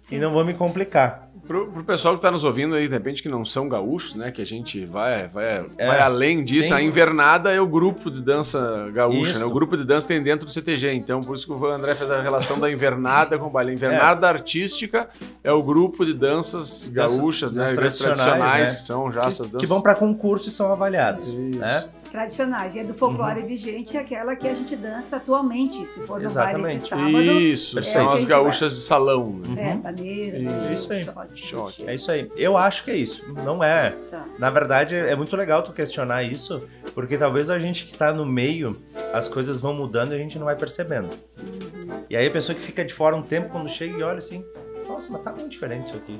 e 0.09 0.17
não 0.17 0.31
vou 0.31 0.45
me 0.45 0.53
complicar. 0.53 1.29
Pro, 1.45 1.69
pro 1.69 1.83
pessoal 1.83 2.13
que 2.13 2.19
está 2.19 2.31
nos 2.31 2.45
ouvindo 2.45 2.75
aí, 2.75 2.87
de 2.87 2.93
repente, 2.93 3.21
que 3.21 3.27
não 3.27 3.43
são 3.43 3.67
gaúchos, 3.67 4.15
né? 4.15 4.31
Que 4.31 4.41
a 4.41 4.45
gente 4.45 4.85
vai, 4.85 5.27
vai, 5.27 5.65
é, 5.77 5.87
vai 5.87 5.99
além 5.99 6.41
disso. 6.41 6.69
Sim. 6.69 6.75
A 6.75 6.81
invernada 6.81 7.51
é 7.51 7.59
o 7.59 7.67
grupo 7.67 8.09
de 8.09 8.21
dança 8.21 8.89
gaúcha, 8.93 9.37
né? 9.37 9.45
O 9.45 9.51
grupo 9.51 9.75
de 9.75 9.83
dança 9.83 10.07
tem 10.07 10.23
dentro 10.23 10.45
do 10.45 10.51
CTG. 10.51 10.93
Então, 10.93 11.19
por 11.19 11.35
isso 11.35 11.45
que 11.45 11.51
o 11.51 11.65
André 11.65 11.95
fez 11.95 12.09
a 12.09 12.21
relação 12.21 12.57
da 12.57 12.71
invernada 12.71 13.37
com 13.37 13.47
o 13.47 13.49
baile. 13.49 13.71
A 13.71 13.73
invernada 13.73 14.27
é. 14.27 14.29
artística 14.29 15.09
é 15.43 15.51
o 15.51 15.61
grupo 15.61 16.05
de 16.05 16.13
danças 16.13 16.87
gaúchas, 16.87 17.51
danças, 17.51 17.75
né? 17.75 17.81
Danças 17.83 17.99
tradicionais, 17.99 18.17
tradicionais 18.17 18.69
né? 18.69 18.75
que 18.75 18.81
são 18.81 19.11
já 19.11 19.21
que, 19.21 19.27
essas 19.27 19.49
danças. 19.49 19.61
Que 19.61 19.67
vão 19.67 19.81
para 19.81 19.95
concurso 19.95 20.47
e 20.47 20.51
são 20.51 20.71
avaliados. 20.71 21.27
Isso. 21.29 21.59
Né? 21.59 21.89
Tradicionais. 22.13 22.75
E 22.75 22.79
a 22.79 22.83
do 22.83 22.93
folclore 22.93 23.41
uhum. 23.41 23.47
vigente 23.47 23.97
é 23.97 23.99
aquela 23.99 24.35
que 24.35 24.47
a 24.47 24.53
gente 24.53 24.75
dança 24.75 25.17
atualmente, 25.17 25.83
se 25.87 26.05
for 26.05 26.19
no 26.19 26.27
Exatamente. 26.27 26.61
baile 26.61 26.77
esse 26.77 26.87
sábado. 26.87 27.21
Isso, 27.21 27.79
é 27.79 27.83
são 27.83 28.11
as 28.11 28.23
gaúchas 28.23 28.71
vai. 28.71 28.79
de 28.79 28.85
salão. 28.85 29.41
Né? 29.49 29.71
É, 29.71 29.75
maneira, 29.75 30.37
isso. 30.37 30.71
isso 30.71 30.93
aí. 30.93 31.07
Shot, 31.33 31.83
É 31.87 31.95
isso 31.95 32.11
aí. 32.11 32.31
Eu 32.37 32.55
acho 32.55 32.83
que 32.83 32.91
é 32.91 32.95
isso. 32.95 33.33
Não 33.43 33.63
é. 33.63 33.95
Tá. 34.11 34.25
Na 34.37 34.51
verdade, 34.51 34.95
é 34.95 35.15
muito 35.15 35.35
legal 35.35 35.63
tu 35.63 35.73
questionar 35.73 36.21
isso, 36.21 36.63
porque 36.93 37.17
talvez 37.17 37.49
a 37.49 37.57
gente 37.57 37.85
que 37.85 37.97
tá 37.97 38.13
no 38.13 38.27
meio, 38.27 38.79
as 39.11 39.27
coisas 39.27 39.59
vão 39.59 39.73
mudando 39.73 40.11
e 40.11 40.15
a 40.15 40.19
gente 40.19 40.37
não 40.37 40.45
vai 40.45 40.55
percebendo. 40.55 41.09
Uhum. 41.39 42.03
E 42.07 42.15
aí 42.15 42.27
a 42.27 42.31
pessoa 42.31 42.55
que 42.55 42.61
fica 42.61 42.85
de 42.85 42.93
fora 42.93 43.15
um 43.15 43.23
tempo, 43.23 43.49
quando 43.49 43.67
chega 43.67 43.97
e 43.97 44.03
olha 44.03 44.19
assim, 44.19 44.45
nossa, 44.87 45.11
mas 45.11 45.23
tá 45.23 45.31
muito 45.31 45.49
diferente 45.49 45.87
isso 45.87 45.97
aqui. 45.97 46.19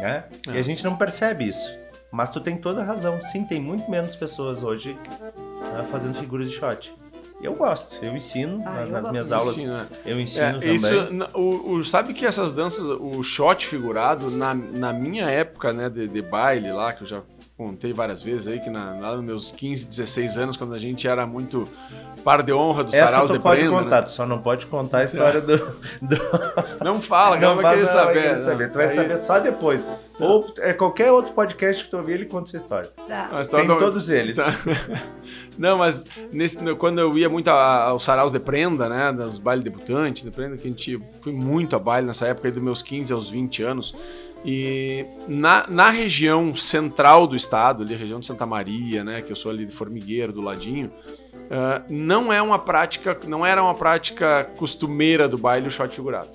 É? 0.00 0.22
E 0.46 0.50
a 0.52 0.60
é. 0.60 0.62
gente 0.62 0.84
não 0.84 0.96
percebe 0.96 1.48
isso. 1.48 1.83
Mas 2.14 2.30
tu 2.30 2.40
tem 2.40 2.56
toda 2.56 2.80
a 2.80 2.84
razão. 2.84 3.20
Sim, 3.20 3.44
tem 3.44 3.60
muito 3.60 3.90
menos 3.90 4.14
pessoas 4.14 4.62
hoje 4.62 4.92
uh, 4.92 5.84
fazendo 5.90 6.14
figuras 6.14 6.48
de 6.48 6.54
shot. 6.54 6.94
Eu 7.42 7.54
gosto, 7.56 8.02
eu 8.02 8.16
ensino 8.16 8.62
ah, 8.64 8.70
nas, 8.70 8.88
eu 8.88 8.92
nas 8.92 9.10
minhas 9.10 9.32
aulas. 9.32 9.58
Ensino, 9.58 9.86
Eu 10.06 10.20
ensino 10.20 10.44
é, 10.44 10.52
também. 10.52 10.74
Isso, 10.76 10.88
o, 11.34 11.72
o, 11.72 11.84
sabe 11.84 12.14
que 12.14 12.24
essas 12.24 12.52
danças, 12.52 12.84
o 12.84 13.20
shot 13.24 13.66
figurado, 13.66 14.30
na, 14.30 14.54
na 14.54 14.92
minha 14.92 15.28
época 15.28 15.72
né, 15.72 15.90
de, 15.90 16.06
de 16.06 16.22
baile 16.22 16.72
lá, 16.72 16.92
que 16.92 17.02
eu 17.02 17.06
já 17.06 17.22
contei 17.56 17.92
várias 17.92 18.22
vezes 18.22 18.46
aí, 18.46 18.60
que 18.60 18.70
na, 18.70 18.94
lá 19.00 19.16
nos 19.16 19.24
meus 19.24 19.52
15, 19.52 19.86
16 19.86 20.38
anos, 20.38 20.56
quando 20.56 20.72
a 20.72 20.78
gente 20.78 21.08
era 21.08 21.26
muito 21.26 21.68
par 22.24 22.42
de 22.42 22.52
honra 22.52 22.84
do 22.84 22.94
Essa 22.94 23.08
Saraus 23.08 23.30
de 23.30 23.38
pode 23.38 23.60
Prenda. 23.60 23.76
Contar, 23.76 24.00
né? 24.00 24.06
Tu 24.06 24.12
só 24.12 24.26
não 24.26 24.38
pode 24.38 24.66
contar 24.66 24.98
a 24.98 25.04
história 25.04 25.40
do, 25.40 25.58
do... 25.58 26.16
Não 26.82 27.00
fala, 27.00 27.36
não, 27.36 27.56
não 27.56 27.62
vai 27.62 27.74
querer 27.74 27.86
saber. 27.86 28.04
Vai 28.04 28.22
querer 28.22 28.38
saber. 28.38 28.70
Tu 28.70 28.74
vai 28.74 28.88
aí... 28.88 28.94
saber 28.94 29.18
só 29.18 29.38
depois. 29.38 29.86
Tá. 29.86 29.96
Ou 30.20 30.46
é, 30.58 30.72
qualquer 30.72 31.12
outro 31.12 31.32
podcast 31.34 31.84
que 31.84 31.90
tu 31.90 31.98
ouvir, 31.98 32.14
ele 32.14 32.24
conta 32.24 32.48
essa 32.48 32.56
história. 32.56 32.90
Tá. 33.06 33.28
Tem 33.50 33.66
do... 33.66 33.76
todos 33.76 34.08
eles. 34.08 34.36
Tá. 34.38 34.46
Não, 35.58 35.78
mas 35.78 36.06
nesse, 36.32 36.74
quando 36.76 36.98
eu 36.98 37.16
ia 37.18 37.28
muito 37.28 37.48
ao 37.48 37.98
Saraus 37.98 38.32
de 38.32 38.40
Prenda, 38.40 38.88
né, 38.88 39.12
das 39.12 39.38
bailes 39.38 39.62
debutantes, 39.62 40.24
de 40.24 40.30
Prenda, 40.30 40.56
que 40.56 40.66
a 40.66 40.70
gente 40.70 41.00
fui 41.20 41.32
muito 41.32 41.76
a 41.76 41.78
baile 41.78 42.06
nessa 42.06 42.26
época, 42.26 42.50
dos 42.50 42.62
meus 42.62 42.82
15 42.82 43.12
aos 43.12 43.28
20 43.28 43.62
anos, 43.62 43.94
e 44.44 45.06
na, 45.26 45.66
na 45.68 45.90
região 45.90 46.54
central 46.54 47.26
do 47.26 47.34
estado, 47.34 47.82
ali, 47.82 47.94
a 47.94 47.96
região 47.98 48.20
de 48.20 48.26
Santa 48.26 48.44
Maria, 48.44 49.02
né, 49.02 49.22
que 49.22 49.32
eu 49.32 49.36
sou 49.36 49.50
ali 49.50 49.64
de 49.64 49.72
Formigueiro, 49.72 50.32
do 50.32 50.42
ladinho, 50.42 50.92
uh, 51.44 51.84
não 51.88 52.32
é 52.32 52.40
uma 52.40 52.58
prática, 52.58 53.18
não 53.26 53.44
era 53.44 53.62
uma 53.62 53.74
prática 53.74 54.48
costumeira 54.56 55.28
do 55.28 55.38
baile 55.38 55.68
o 55.68 55.70
shot 55.70 55.94
figurado. 55.94 56.30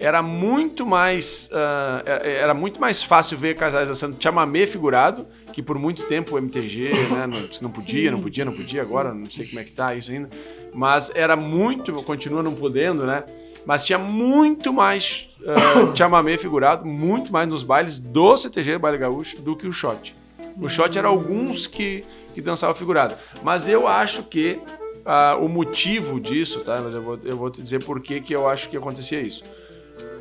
Era 0.00 0.22
muito 0.22 0.86
mais, 0.86 1.50
uh, 1.52 2.08
era 2.24 2.54
muito 2.54 2.80
mais 2.80 3.02
fácil 3.02 3.36
ver 3.36 3.56
casais 3.56 3.88
dançando 3.88 4.16
chamamé 4.22 4.66
figurado, 4.66 5.26
que 5.52 5.60
por 5.60 5.76
muito 5.76 6.04
tempo 6.04 6.36
o 6.36 6.38
MTG, 6.38 6.92
né, 7.10 7.26
não, 7.26 7.48
não 7.62 7.70
podia, 7.70 8.10
não 8.10 8.20
podia, 8.20 8.44
não 8.44 8.52
podia, 8.52 8.80
agora 8.80 9.12
não 9.12 9.26
sei 9.26 9.46
como 9.48 9.58
é 9.58 9.64
que 9.64 9.72
tá 9.72 9.94
isso 9.96 10.12
ainda, 10.12 10.30
mas 10.72 11.10
era 11.14 11.34
muito, 11.34 11.92
continua 12.04 12.42
não 12.42 12.54
podendo, 12.54 13.04
né? 13.04 13.24
Mas 13.66 13.84
tinha 13.84 13.98
muito 13.98 14.72
mais 14.72 15.28
uh, 15.42 15.96
chamamé 15.96 16.38
figurado, 16.38 16.86
muito 16.86 17.32
mais 17.32 17.48
nos 17.48 17.62
bailes 17.62 17.98
do 17.98 18.36
CTG, 18.36 18.78
Baile 18.78 18.98
Gaúcho, 18.98 19.42
do 19.42 19.56
que 19.56 19.66
o 19.66 19.72
shot. 19.72 20.14
O 20.60 20.68
shot 20.68 20.98
era 20.98 21.08
alguns 21.08 21.66
que, 21.66 22.04
que 22.38 22.42
dançavam 22.42 22.74
figurado. 22.76 23.16
Mas 23.42 23.68
eu 23.68 23.88
acho 23.88 24.22
que 24.22 24.60
uh, 24.98 25.44
o 25.44 25.48
motivo 25.48 26.20
disso, 26.20 26.60
tá? 26.60 26.80
Mas 26.80 26.94
eu 26.94 27.02
vou, 27.02 27.18
eu 27.24 27.36
vou 27.36 27.50
te 27.50 27.60
dizer 27.60 27.82
por 27.82 28.00
que, 28.00 28.20
que 28.20 28.32
eu 28.32 28.48
acho 28.48 28.68
que 28.68 28.76
acontecia 28.76 29.20
isso. 29.20 29.42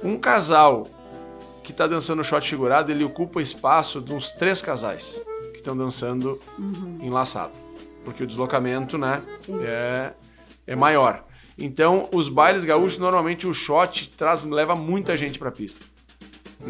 Um 0.03 0.17
casal 0.17 0.87
que 1.63 1.71
está 1.71 1.85
dançando 1.85 2.23
shot 2.23 2.49
figurado, 2.49 2.91
ele 2.91 3.03
ocupa 3.03 3.39
espaço 3.39 4.01
de 4.01 4.11
uns 4.15 4.31
três 4.31 4.63
casais 4.63 5.21
que 5.51 5.59
estão 5.59 5.77
dançando 5.77 6.41
uhum. 6.57 6.97
enlaçado. 7.03 7.53
Porque 8.03 8.23
o 8.23 8.27
deslocamento, 8.27 8.97
né, 8.97 9.21
é, 9.61 10.11
é 10.65 10.75
maior. 10.75 11.23
Então, 11.55 12.09
os 12.11 12.29
bailes 12.29 12.63
gaúchos, 12.63 12.97
normalmente 12.97 13.45
o 13.45 13.53
shot 13.53 14.09
traz, 14.17 14.41
leva 14.41 14.75
muita 14.75 15.15
gente 15.15 15.37
para 15.37 15.49
a 15.49 15.51
pista. 15.51 15.85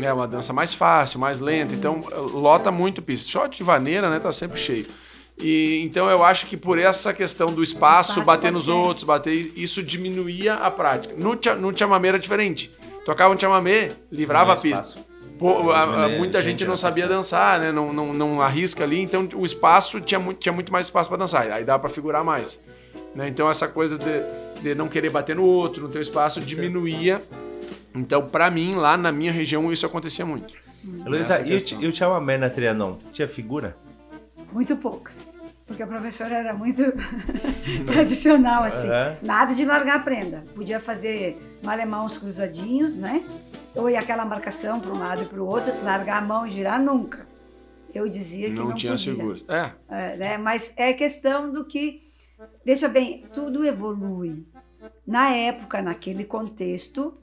É 0.02 0.12
uma 0.12 0.28
dança 0.28 0.52
mais 0.52 0.74
fácil, 0.74 1.20
mais 1.20 1.40
lenta, 1.40 1.74
então 1.74 2.04
lota 2.34 2.70
muito 2.70 3.02
pista. 3.02 3.30
Shot 3.30 3.56
de 3.56 3.64
vaneira, 3.64 4.10
né, 4.10 4.20
tá 4.20 4.34
sempre 4.34 4.60
cheio. 4.60 4.86
E 5.40 5.82
então 5.84 6.10
eu 6.10 6.24
acho 6.24 6.48
que 6.48 6.58
por 6.58 6.80
essa 6.80 7.14
questão 7.14 7.54
do 7.54 7.62
espaço, 7.62 8.12
espaço 8.12 8.26
bater 8.26 8.52
nos 8.52 8.66
ser. 8.66 8.72
outros, 8.72 9.04
bater 9.04 9.52
isso 9.56 9.84
diminuía 9.84 10.56
a 10.56 10.72
prática. 10.72 11.14
No, 11.16 11.40
no 11.60 11.78
chamamé 11.78 12.10
era 12.10 12.20
diferente. 12.20 12.72
Tocava 13.06 13.34
um 13.34 13.40
chamamé, 13.40 13.92
livrava 14.12 14.54
a 14.54 14.58
pista. 14.58 15.00
Pô, 15.38 15.72
a, 15.72 16.06
a, 16.06 16.10
muita 16.10 16.42
gente, 16.42 16.62
gente 16.62 16.68
não 16.68 16.76
sabia 16.76 17.08
dançar, 17.08 17.60
né? 17.60 17.72
Não, 17.72 17.94
não, 17.94 18.12
não 18.12 18.42
arrisca 18.42 18.84
ali, 18.84 19.00
então 19.00 19.30
o 19.36 19.46
espaço 19.46 20.02
tinha 20.02 20.20
muito, 20.20 20.40
tinha 20.40 20.52
muito 20.52 20.72
mais 20.72 20.88
espaço 20.88 21.08
para 21.08 21.20
dançar. 21.20 21.52
Aí 21.52 21.64
dá 21.64 21.78
para 21.78 21.90
figurar 21.90 22.24
mais. 22.24 22.64
Né? 23.14 23.28
Então 23.28 23.48
essa 23.48 23.68
coisa 23.68 24.00
de 24.00 24.48
de 24.62 24.76
não 24.76 24.88
querer 24.88 25.10
bater 25.10 25.36
no 25.36 25.44
outro, 25.44 25.84
no 25.84 25.90
teu 25.90 26.02
espaço, 26.02 26.40
diminuía. 26.40 27.20
Então, 27.96 28.28
para 28.28 28.50
mim, 28.50 28.76
lá 28.76 28.98
na 28.98 29.12
minha 29.12 29.32
região, 29.32 29.72
isso 29.72 29.86
acontecia 29.86 30.26
muito. 30.26 30.54
Luísa, 31.06 31.42
e, 31.42 31.84
e 31.84 31.88
o 31.88 31.96
chamamé 31.96 32.38
na 32.38 32.50
Trianon? 32.50 32.98
Tinha 33.12 33.28
figura? 33.28 33.76
Muito 34.52 34.76
poucas. 34.78 35.38
Porque 35.66 35.84
a 35.84 35.88
professora 35.88 36.36
era 36.36 36.54
muito 36.54 36.82
tradicional, 37.86 38.64
assim. 38.64 38.88
Uhum. 38.88 39.18
Nada 39.24 39.54
de 39.54 39.66
largar 39.66 39.98
a 39.98 40.00
prenda. 40.00 40.44
Podia 40.56 40.80
fazer 40.80 41.38
malemar 41.62 42.06
uns 42.06 42.18
cruzadinhos, 42.18 42.98
né? 42.98 43.24
Ou 43.76 43.90
ir 43.90 43.98
aquela 43.98 44.26
marcação 44.26 44.80
para 44.80 44.92
um 44.92 45.00
lado 45.00 45.24
e 45.24 45.26
para 45.26 45.42
o 45.42 45.46
outro, 45.46 45.74
largar 45.84 46.18
a 46.18 46.26
mão 46.26 46.48
e 46.48 46.52
girar, 46.52 46.82
nunca. 46.82 47.28
Eu 47.94 48.08
dizia 48.08 48.48
que 48.50 48.56
não, 48.56 48.70
não 48.70 48.76
tinha 48.76 48.94
podia. 48.94 49.14
figuras. 49.14 49.46
É. 49.48 49.72
é 49.90 50.18
né? 50.18 50.38
Mas 50.38 50.74
é 50.78 50.94
questão 50.94 51.52
do 51.52 51.66
que 51.66 52.08
Veja 52.64 52.88
bem, 52.88 53.26
tudo 53.34 53.66
evolui. 53.66 54.46
Na 55.06 55.30
época, 55.30 55.82
naquele 55.82 56.24
contexto, 56.24 57.18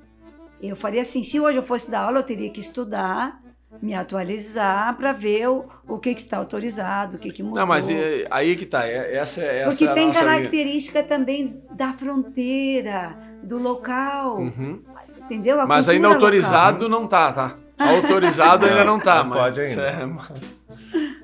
eu 0.60 0.74
faria 0.74 1.02
assim: 1.02 1.22
se 1.22 1.38
hoje 1.38 1.58
eu 1.58 1.62
fosse 1.62 1.90
dar 1.90 2.04
aula, 2.04 2.18
eu 2.18 2.22
teria 2.22 2.50
que 2.50 2.60
estudar, 2.60 3.42
me 3.82 3.94
atualizar 3.94 4.96
para 4.96 5.12
ver 5.12 5.48
o, 5.48 5.64
o 5.88 5.98
que, 5.98 6.14
que, 6.14 6.20
está 6.20 6.38
autorizado, 6.38 7.16
o 7.16 7.18
que, 7.18 7.30
que 7.30 7.42
mudou. 7.42 7.60
Não, 7.60 7.66
mas 7.66 7.88
é, 7.90 8.26
aí 8.30 8.56
que 8.56 8.66
tá, 8.66 8.86
é, 8.86 9.16
essa, 9.16 9.42
é 9.42 9.60
essa 9.60 9.70
Porque 9.70 9.84
é 9.84 9.92
tem 9.94 10.12
característica 10.12 11.00
linha. 11.00 11.08
também 11.08 11.62
da 11.70 11.92
fronteira, 11.92 13.16
do 13.42 13.58
local. 13.58 14.38
Uhum. 14.38 14.80
Entendeu? 15.18 15.60
A 15.60 15.66
mas 15.66 15.88
ainda 15.88 16.08
autorizado 16.08 16.84
local. 16.84 17.00
não 17.00 17.08
tá, 17.08 17.32
tá? 17.32 17.56
Autorizado 17.78 18.66
ainda 18.66 18.84
não 18.84 18.98
tá, 18.98 19.24
mas. 19.24 19.54
Pode 19.54 19.60
ainda. 19.60 19.82
É, 19.82 20.06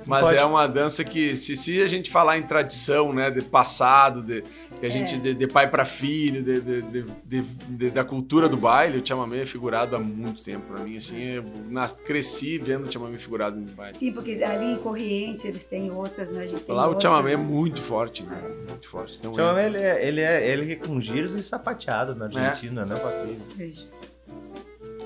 mas 0.06 0.26
Pode. 0.26 0.38
é 0.38 0.44
uma 0.44 0.66
dança 0.66 1.04
que, 1.04 1.36
se, 1.36 1.54
se 1.54 1.80
a 1.80 1.86
gente 1.86 2.10
falar 2.10 2.38
em 2.38 2.42
tradição, 2.42 3.12
né, 3.12 3.30
de 3.30 3.42
passado, 3.42 4.22
de, 4.22 4.42
que 4.80 4.86
a 4.86 4.88
é. 4.88 4.92
gente, 4.92 5.18
de, 5.18 5.34
de 5.34 5.46
pai 5.46 5.70
para 5.70 5.84
filho, 5.84 6.42
de, 6.42 7.42
de, 7.68 7.90
da 7.90 8.02
cultura 8.02 8.48
do 8.48 8.56
baile, 8.56 8.98
o 8.98 9.06
chamamé 9.06 9.42
é 9.42 9.46
figurado 9.46 9.94
há 9.94 9.98
muito 9.98 10.42
tempo. 10.42 10.72
Pra 10.72 10.82
mim, 10.82 10.96
assim, 10.96 11.22
eu 11.22 11.44
nas, 11.68 12.00
cresci 12.00 12.56
vendo 12.56 12.88
o 12.88 12.92
chamamé 12.92 13.18
figurado 13.18 13.60
no 13.60 13.66
baile. 13.72 13.98
Sim, 13.98 14.10
porque 14.10 14.42
ali 14.42 14.72
em 14.72 14.76
Corrientes 14.78 15.44
eles 15.44 15.66
têm 15.66 15.90
outras, 15.90 16.30
né? 16.30 16.44
A 16.44 16.46
gente 16.46 16.64
Lá 16.66 16.88
o 16.88 16.98
chamamé 16.98 17.32
é 17.32 17.36
muito 17.36 17.80
forte, 17.82 18.22
né? 18.22 18.40
Muito 18.68 18.88
forte. 18.88 19.18
Então, 19.18 19.32
o 19.32 19.36
chamamé, 19.36 19.66
ele 19.66 19.78
é, 19.78 20.08
ele, 20.08 20.20
é, 20.22 20.50
ele 20.50 20.72
é 20.72 20.76
com 20.76 20.98
giros 20.98 21.34
e 21.34 21.42
sapateado 21.42 22.14
na 22.14 22.24
Argentina, 22.24 22.80
é, 22.80 22.84
né? 22.86 22.96
Sapateiro. 22.96 23.40
Veja. 23.56 23.86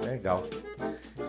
Legal. 0.05 0.47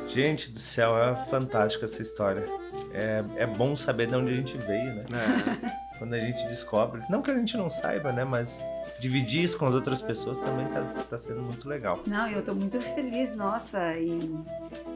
Gente 0.07 0.51
do 0.51 0.59
céu, 0.59 0.95
é 0.97 1.15
fantástica 1.25 1.85
essa 1.85 2.01
história. 2.01 2.45
É, 2.93 3.23
é 3.37 3.47
bom 3.47 3.75
saber 3.75 4.05
de 4.05 4.15
onde 4.15 4.31
a 4.31 4.35
gente 4.35 4.55
veio, 4.57 4.93
né? 4.93 5.05
É. 5.11 5.85
Quando 5.97 6.13
a 6.13 6.19
gente 6.19 6.45
descobre. 6.47 7.01
Não 7.09 7.21
que 7.21 7.31
a 7.31 7.37
gente 7.37 7.55
não 7.57 7.69
saiba, 7.69 8.11
né? 8.11 8.23
Mas 8.23 8.61
dividir 8.99 9.43
isso 9.43 9.57
com 9.57 9.65
as 9.65 9.73
outras 9.73 10.01
pessoas 10.01 10.39
também 10.39 10.65
tá, 10.67 10.81
tá 11.09 11.17
sendo 11.17 11.41
muito 11.41 11.67
legal. 11.67 12.01
Não, 12.07 12.29
eu 12.29 12.39
estou 12.39 12.55
muito 12.55 12.79
feliz, 12.81 13.35
nossa, 13.35 13.97
e 13.97 14.35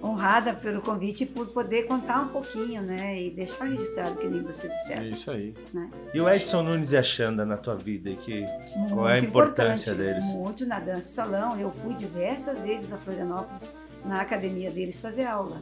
honrada 0.04 0.54
pelo 0.54 0.82
convite 0.82 1.24
e 1.24 1.26
por 1.26 1.48
poder 1.48 1.84
contar 1.84 2.22
um 2.22 2.28
pouquinho, 2.30 2.82
né? 2.82 3.20
E 3.20 3.30
deixar 3.30 3.66
registrado 3.66 4.16
que 4.16 4.28
nem 4.28 4.42
vocês 4.42 4.72
disseram. 4.72 5.04
É 5.04 5.08
isso 5.08 5.32
aí. 5.32 5.54
Né? 5.74 5.90
E 6.14 6.22
o 6.22 6.30
Edson 6.30 6.64
Nunes 6.64 6.92
e 6.92 6.98
a 6.98 7.04
Xanda 7.04 7.46
na 7.46 7.58
tua 7.58 7.76
vida? 7.76 8.12
Que, 8.12 8.46
qual 8.90 9.08
é 9.08 9.14
a 9.16 9.20
importância 9.20 9.94
deles? 9.94 10.26
Muito 10.36 10.66
na 10.66 10.80
dança 10.80 11.02
salão. 11.02 11.60
Eu 11.60 11.72
fui 11.72 11.94
diversas 11.96 12.64
vezes 12.64 12.92
a 12.94 12.98
Florianópolis 12.98 13.72
na 14.06 14.22
academia 14.22 14.72
deles 14.72 15.02
fazer 15.02 15.26
aula. 15.26 15.58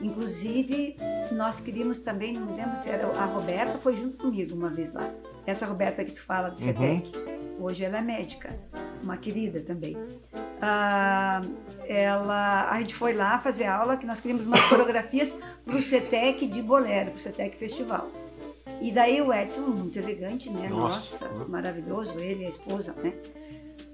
Inclusive, 0.00 0.96
nós 1.30 1.60
queríamos 1.60 1.98
também, 2.00 2.32
não 2.32 2.54
lembro 2.54 2.76
se 2.76 2.88
era 2.90 3.06
a 3.06 3.24
Roberta, 3.24 3.78
foi 3.78 3.96
junto 3.96 4.16
comigo 4.16 4.54
uma 4.54 4.70
vez 4.70 4.92
lá. 4.92 5.08
Essa 5.46 5.66
Roberta 5.66 6.04
que 6.04 6.12
tu 6.12 6.22
fala 6.22 6.48
do 6.48 6.56
CETEC. 6.56 7.16
Uhum. 7.16 7.64
Hoje 7.64 7.84
ela 7.84 7.98
é 7.98 8.02
médica, 8.02 8.58
uma 9.02 9.16
querida 9.16 9.60
também. 9.60 9.96
ah, 10.60 11.40
ela, 11.86 12.70
a 12.70 12.80
gente 12.80 12.94
foi 12.94 13.12
lá 13.12 13.38
fazer 13.38 13.66
aula, 13.66 13.96
que 13.96 14.06
nós 14.06 14.20
queríamos 14.20 14.46
umas 14.46 14.64
coreografias 14.66 15.38
para 15.64 15.76
o 15.76 15.82
CETEC 15.82 16.46
de 16.46 16.62
Bolero, 16.62 17.10
para 17.10 17.18
o 17.18 17.20
CETEC 17.20 17.56
Festival. 17.56 18.08
E 18.80 18.90
daí 18.90 19.20
o 19.20 19.32
Edson, 19.32 19.62
muito 19.62 19.98
elegante, 19.98 20.50
né? 20.50 20.68
Nossa. 20.68 21.28
Nossa, 21.28 21.48
maravilhoso, 21.48 22.18
ele 22.18 22.42
e 22.42 22.46
a 22.46 22.48
esposa, 22.48 22.94
né? 23.02 23.12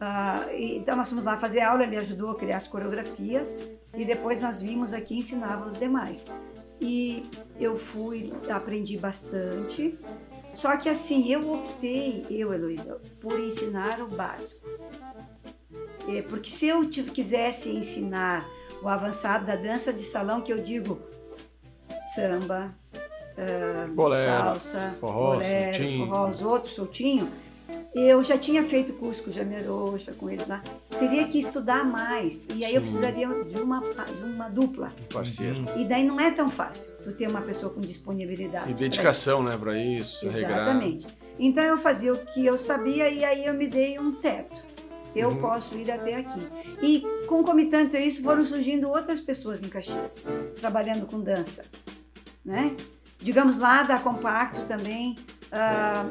Ah, 0.01 0.47
então 0.53 0.97
nós 0.97 1.09
fomos 1.09 1.25
lá 1.25 1.37
fazer 1.37 1.61
aula, 1.61 1.83
ele 1.83 1.97
ajudou 1.97 2.31
a 2.31 2.37
criar 2.37 2.57
as 2.59 2.69
coreografias 2.69 3.59
e 3.95 4.05
depois 4.05 4.43
nós 4.43 4.61
vimos 4.62 4.93
aqui 4.93 5.14
e 5.14 5.18
ensinava 5.18 5.66
os 5.66 5.76
demais. 5.76 6.26
E 6.80 7.28
eu 7.59 7.76
fui, 7.76 8.32
aprendi 8.49 8.97
bastante. 8.97 9.99
Só 10.55 10.76
que 10.76 10.89
assim, 10.89 11.28
eu 11.30 11.53
optei, 11.53 12.26
eu, 12.30 12.53
Heloísa, 12.53 13.01
por 13.20 13.39
ensinar 13.39 14.01
o 14.01 14.07
básico. 14.09 14.68
É, 16.09 16.22
porque 16.22 16.51
se 16.51 16.66
eu 16.68 16.80
quisesse 16.89 17.70
ensinar 17.70 18.47
o 18.82 18.89
avançado 18.89 19.45
da 19.45 19.57
dança 19.57 19.93
de 19.93 20.03
salão, 20.03 20.41
que 20.41 20.53
eu 20.53 20.59
digo 20.59 21.01
samba, 22.14 22.74
ah, 23.36 23.89
Bolero, 23.95 24.24
salsa, 24.24 24.97
forró, 24.99 25.34
bolero, 25.34 25.74
soltinho. 25.76 26.07
forró, 26.07 26.28
os 26.28 26.43
outros, 26.43 26.74
soltinho, 26.74 27.28
eu 27.95 28.23
já 28.23 28.37
tinha 28.39 28.62
feito 28.64 28.93
curso 28.95 29.25
com 29.25 29.31
o 29.31 29.33
Jameroxa, 29.33 30.12
com 30.12 30.29
eles 30.31 30.47
lá. 30.47 30.62
Teria 30.99 31.27
que 31.27 31.39
estudar 31.39 31.85
mais. 31.85 32.47
E 32.55 32.64
aí 32.64 32.75
eu 32.75 32.81
Sim. 32.81 32.87
precisaria 32.87 33.29
de 33.45 33.59
uma, 33.59 33.81
de 33.81 34.23
uma 34.23 34.49
dupla. 34.49 34.89
Parceiro. 35.12 35.64
E 35.77 35.85
daí 35.85 36.05
não 36.05 36.19
é 36.21 36.31
tão 36.31 36.51
fácil 36.51 36.93
tu 37.03 37.12
ter 37.12 37.29
uma 37.29 37.41
pessoa 37.41 37.73
com 37.73 37.81
disponibilidade. 37.81 38.71
E 38.71 38.75
pra 38.75 38.79
dedicação, 38.79 39.43
né, 39.43 39.57
pra 39.59 39.77
isso, 39.79 40.27
isso. 40.27 40.37
regrar. 40.37 40.51
Exatamente. 40.62 41.07
Então 41.39 41.64
eu 41.64 41.79
fazia 41.79 42.12
o 42.12 42.19
que 42.19 42.45
eu 42.45 42.59
sabia 42.59 43.09
e 43.09 43.25
aí 43.25 43.47
eu 43.47 43.55
me 43.55 43.66
dei 43.66 43.99
um 43.99 44.12
teto. 44.12 44.62
Eu 45.16 45.31
Uhum. 45.31 45.37
posso 45.41 45.75
ir 45.77 45.91
até 45.91 46.16
aqui. 46.16 46.41
E 46.83 47.03
concomitante 47.27 47.97
a 47.97 48.01
isso 48.01 48.23
foram 48.23 48.43
surgindo 48.43 48.89
outras 48.89 49.21
pessoas 49.21 49.62
em 49.62 49.69
Caxias, 49.69 50.16
trabalhando 50.61 51.07
com 51.07 51.21
dança. 51.21 51.64
Né? 52.45 52.75
Digamos 53.21 53.59
lá 53.59 53.83
da 53.83 53.99
Compacto 53.99 54.62
também. 54.62 55.16
ah, 55.51 56.05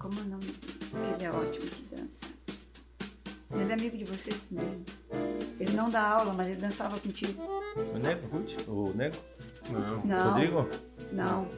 como 0.00 0.18
é 0.18 0.22
o 0.22 0.28
nome 0.28 0.44
dele? 0.44 1.14
Ele 1.14 1.24
é 1.24 1.30
ótimo 1.30 1.66
que 1.66 1.94
dança. 1.94 2.24
Ele 3.52 3.70
é 3.70 3.74
amigo 3.74 3.96
de 3.98 4.04
vocês 4.04 4.40
também. 4.48 4.82
Ele 5.60 5.76
não 5.76 5.90
dá 5.90 6.00
aula, 6.02 6.32
mas 6.32 6.48
ele 6.48 6.56
dançava 6.60 6.98
contigo. 6.98 7.42
O 7.76 7.98
Nego, 7.98 8.26
Ruth? 8.28 8.66
O 8.66 8.92
Nego? 8.96 9.16
Não. 9.70 10.02
Não. 10.04 10.30
Rodrigo? 10.30 10.68
Não. 11.12 11.48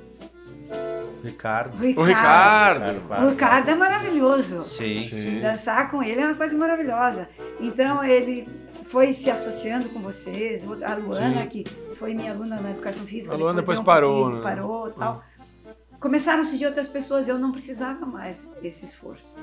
Ricardo. 1.23 1.75
O 1.77 2.01
O 2.01 2.03
Ricardo. 2.03 2.93
Ricardo. 2.93 3.27
O 3.27 3.31
Ricardo 3.31 3.69
é 3.71 3.75
maravilhoso. 3.77 4.63
Sim, 4.63 4.97
Sim. 4.97 5.15
sim. 5.15 5.41
Dançar 5.41 5.89
com 5.91 6.03
ele 6.03 6.21
é 6.21 6.27
uma 6.27 6.35
coisa 6.35 6.57
maravilhosa. 6.59 7.29
Então 7.61 8.03
ele 8.03 8.49
foi 8.87 9.13
se 9.13 9.31
associando 9.31 9.89
com 9.91 10.01
vocês. 10.01 10.65
A 10.65 10.95
Luana, 10.97 11.43
Sim. 11.43 11.47
que 11.49 11.65
foi 11.95 12.13
minha 12.15 12.33
aluna 12.33 12.61
na 12.61 12.71
educação 12.71 13.07
física. 13.07 13.35
A 13.35 13.39
Luana 13.39 13.61
depois 13.61 13.79
deu 13.79 13.83
um 13.83 13.87
parou, 13.87 14.31
né? 14.31 14.43
Parou 14.43 14.89
e 14.89 14.93
tal. 14.93 15.23
Começaram 16.03 16.41
a 16.41 16.45
surgir 16.45 16.67
outras 16.67 16.89
pessoas. 16.89 17.29
Eu 17.29 17.39
não 17.39 17.53
precisava 17.53 18.05
mais 18.05 18.51
esse 18.63 18.85
esforço. 18.85 19.39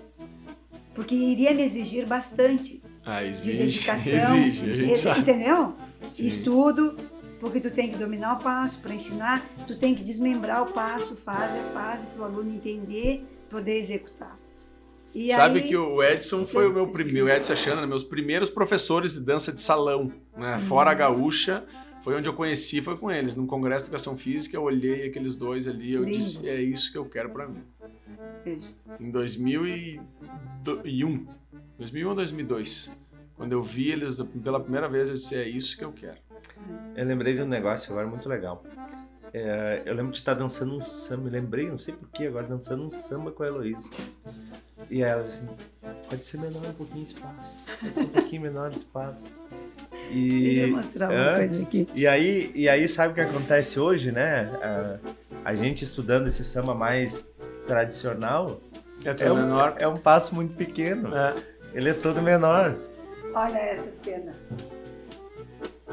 Porque 0.94 1.16
iria 1.16 1.54
me 1.54 1.64
exigir 1.64 2.06
bastante 2.06 2.84
Ah, 3.06 3.24
de 3.24 3.30
exige. 3.30 3.58
dedicação. 3.58 4.38
Exige, 4.38 4.70
a 4.70 4.76
gente 4.76 5.00
sabe. 5.00 5.20
Entendeu? 5.22 5.74
Sim. 6.12 6.28
Estudo, 6.28 6.98
porque 7.40 7.62
tu 7.62 7.72
tem 7.72 7.90
que 7.90 7.98
dominar 7.98 8.34
o 8.34 8.44
passo 8.44 8.82
para 8.82 8.94
ensinar, 8.94 9.42
tu 9.66 9.78
tem 9.78 9.96
que 9.96 10.04
desmembrar 10.04 10.64
o 10.64 10.74
passo, 10.74 11.16
fase 11.16 11.58
a 11.58 11.64
fase, 11.74 12.06
para 12.08 12.22
o 12.24 12.26
aluno 12.26 12.54
entender, 12.54 13.26
poder 13.50 13.78
executar. 13.78 14.38
E 15.16 15.34
Sabe 15.34 15.62
aí, 15.62 15.68
que 15.70 15.76
o 15.78 16.04
Edson 16.04 16.46
foi 16.46 16.68
o 16.68 16.74
meu 16.74 16.88
primeiro, 16.88 17.28
o 17.28 17.30
Edson 17.30 17.54
a 17.54 17.56
Xana, 17.56 17.88
meus 17.88 18.04
primeiros 18.04 18.50
professores 18.50 19.14
de 19.14 19.22
dança 19.22 19.52
de 19.52 19.60
salão, 19.62 20.12
né? 20.38 20.56
Uhum. 20.56 20.62
Fora 20.62 20.92
a 20.92 20.94
gaúcha, 20.94 21.64
foi 22.02 22.16
onde 22.16 22.28
eu 22.28 22.34
conheci, 22.34 22.82
foi 22.82 22.98
com 22.98 23.12
eles, 23.12 23.36
num 23.36 23.46
congresso 23.46 23.86
de 23.86 23.90
educação 23.90 24.18
física, 24.18 24.56
eu 24.56 24.64
olhei 24.64 25.08
aqueles 25.08 25.36
dois 25.36 25.68
ali, 25.68 25.94
eu 25.94 26.04
Lindos. 26.04 26.34
disse, 26.34 26.50
é 26.50 26.62
isso 26.62 26.92
que 26.92 26.98
eu 26.98 27.06
quero 27.06 27.30
pra 27.30 27.48
mim. 27.48 27.64
Veja. 28.44 28.68
Em 29.00 29.12
2001, 29.12 30.02
2001 31.78 32.10
ou 32.10 32.16
2002, 32.16 32.92
quando 33.36 33.52
eu 33.52 33.62
vi 33.62 33.92
eles 33.92 34.22
pela 34.44 34.60
primeira 34.60 34.88
vez, 34.88 35.10
eu 35.10 35.16
disse, 35.16 35.36
é 35.36 35.48
isso 35.48 35.78
que 35.78 35.84
eu 35.84 35.92
quero. 35.92 36.18
Eu 36.96 37.06
lembrei 37.06 37.36
de 37.36 37.42
um 37.42 37.48
negócio 37.48 37.92
agora 37.92 38.08
muito 38.08 38.28
legal. 38.28 38.64
É, 39.32 39.84
eu 39.86 39.94
lembro 39.94 40.12
de 40.12 40.18
estar 40.18 40.34
dançando 40.34 40.76
um 40.76 40.84
samba, 40.84 41.28
eu 41.28 41.32
lembrei, 41.32 41.70
não 41.70 41.78
sei 41.78 41.94
porquê, 41.94 42.26
agora 42.26 42.48
dançando 42.48 42.84
um 42.84 42.92
samba 42.92 43.32
com 43.32 43.44
a 43.44 43.48
Heloísa. 43.48 43.90
E 44.90 45.02
ela 45.04 45.22
assim, 45.22 45.48
pode 46.10 46.26
ser 46.26 46.38
menor 46.40 46.66
um 46.68 46.74
pouquinho 46.74 47.04
espaço, 47.04 47.56
pode 47.82 47.96
ser 47.96 48.04
um 48.04 48.08
pouquinho 48.08 48.42
menor 48.44 48.70
de 48.70 48.78
espaço. 48.78 49.32
E, 50.12 50.42
Deixa 50.44 50.62
eu 50.62 50.76
mostrar 50.76 51.12
uma 51.12 51.36
coisa 51.36 51.62
aqui. 51.62 51.88
E 51.94 52.08
aí, 52.08 52.52
e 52.56 52.68
aí 52.70 52.88
sabe 52.88 53.12
o 53.12 53.16
que 53.16 53.22
acontece 53.22 53.80
hoje, 53.80 54.12
né? 54.12 54.50
A, 55.44 55.50
a 55.52 55.56
gente 55.56 55.84
estudando 55.84 56.28
esse 56.28 56.44
samba 56.44 56.74
mais 56.74 57.32
tradicional 57.68 58.60
É 59.06 59.10
é 59.26 59.32
um, 59.32 59.36
menor. 59.36 59.76
é 59.78 59.88
um 59.88 59.94
passo 59.96 60.34
muito 60.34 60.56
pequeno. 60.56 61.16
É. 61.16 61.36
Ele 61.74 61.90
é 61.90 61.94
todo 61.94 62.22
menor. 62.22 62.76
Olha 63.34 63.58
essa 63.60 63.92
cena. 63.92 64.34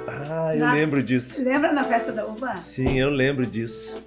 Ah, 0.07 0.55
eu 0.55 0.61
Na- 0.61 0.72
lembro 0.72 1.03
disso. 1.03 1.43
Lembra 1.45 1.72
na 1.72 1.84
festa 1.84 2.12
da 2.12 2.24
uva? 2.26 2.57
Sim, 2.57 2.99
eu 2.99 3.11
lembro 3.11 3.45
disso. 3.45 4.03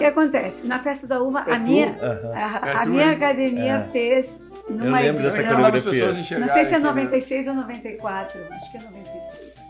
O 0.00 0.02
que 0.02 0.06
acontece? 0.06 0.66
Na 0.66 0.78
festa 0.78 1.06
da 1.06 1.20
uva, 1.22 1.44
É 1.46 1.52
a 1.52 1.58
minha, 1.58 1.94
Aham. 2.00 2.32
a, 2.34 2.80
a 2.80 2.84
minha 2.86 3.10
academia 3.10 3.86
É. 3.86 3.92
fez 3.92 4.42
numa 4.66 4.98
lembro 4.98 5.22
dessa 5.22 5.42
edição. 5.42 6.40
Não 6.40 6.48
sei 6.48 6.64
se 6.64 6.72
é 6.72 6.76
aqui, 6.78 6.84
né? 6.84 6.90
96 6.90 7.48
ou 7.48 7.54
94. 7.54 8.40
Acho 8.50 8.70
que 8.70 8.78
é 8.78 8.80
96. 8.80 9.60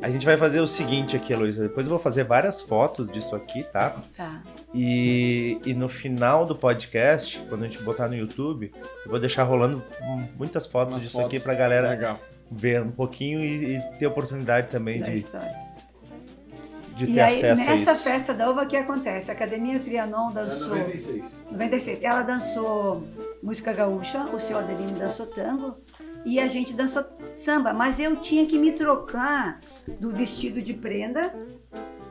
A 0.00 0.08
gente 0.08 0.24
vai 0.24 0.36
fazer 0.36 0.60
o 0.60 0.66
seguinte 0.66 1.16
aqui, 1.16 1.32
Heloísa. 1.32 1.62
Depois 1.64 1.86
eu 1.86 1.90
vou 1.90 1.98
fazer 1.98 2.22
várias 2.22 2.62
fotos 2.62 3.10
disso 3.10 3.34
aqui, 3.34 3.64
tá? 3.64 3.96
Tá. 4.16 4.40
E, 4.72 5.58
e 5.66 5.74
no 5.74 5.88
final 5.88 6.46
do 6.46 6.54
podcast, 6.54 7.40
quando 7.48 7.64
a 7.64 7.66
gente 7.66 7.82
botar 7.82 8.06
no 8.06 8.14
YouTube, 8.14 8.72
eu 9.04 9.10
vou 9.10 9.18
deixar 9.18 9.42
rolando 9.42 9.84
muitas 10.38 10.68
fotos 10.68 10.94
Umas 10.94 11.02
disso 11.02 11.14
fotos. 11.18 11.34
aqui 11.34 11.40
pra 11.42 11.54
galera 11.54 11.90
Legal. 11.90 12.16
ver 12.48 12.80
um 12.82 12.92
pouquinho 12.92 13.40
e, 13.40 13.76
e 13.76 13.80
ter 13.98 14.06
oportunidade 14.06 14.68
também 14.68 15.00
Da 15.00 15.06
de, 15.06 15.14
história. 15.14 15.52
De 17.00 17.06
ter 17.06 17.12
E 17.12 17.20
aí, 17.20 17.32
acesso 17.32 17.62
a 17.62 17.66
nessa 17.72 17.92
isso. 17.92 18.04
festa 18.04 18.34
da 18.34 18.50
uva, 18.50 18.62
o 18.62 18.66
que 18.66 18.76
acontece? 18.76 19.30
A 19.30 19.34
Academia 19.34 19.78
Trianon 19.80 20.30
dançou. 20.32 20.76
96. 20.76 21.44
96. 21.50 22.02
Ela 22.02 22.22
dançou 22.22 23.04
música 23.42 23.72
gaúcha, 23.72 24.24
o 24.32 24.38
seu 24.38 24.58
Adelino 24.58 24.98
dançou 24.98 25.26
tango 25.26 25.76
e 26.24 26.38
a 26.38 26.46
gente 26.46 26.74
dançou 26.74 27.04
samba. 27.34 27.72
Mas 27.72 27.98
eu 27.98 28.16
tinha 28.16 28.44
que 28.46 28.58
me 28.58 28.72
trocar 28.72 29.60
do 29.98 30.10
vestido 30.10 30.60
de 30.60 30.74
prenda 30.74 31.34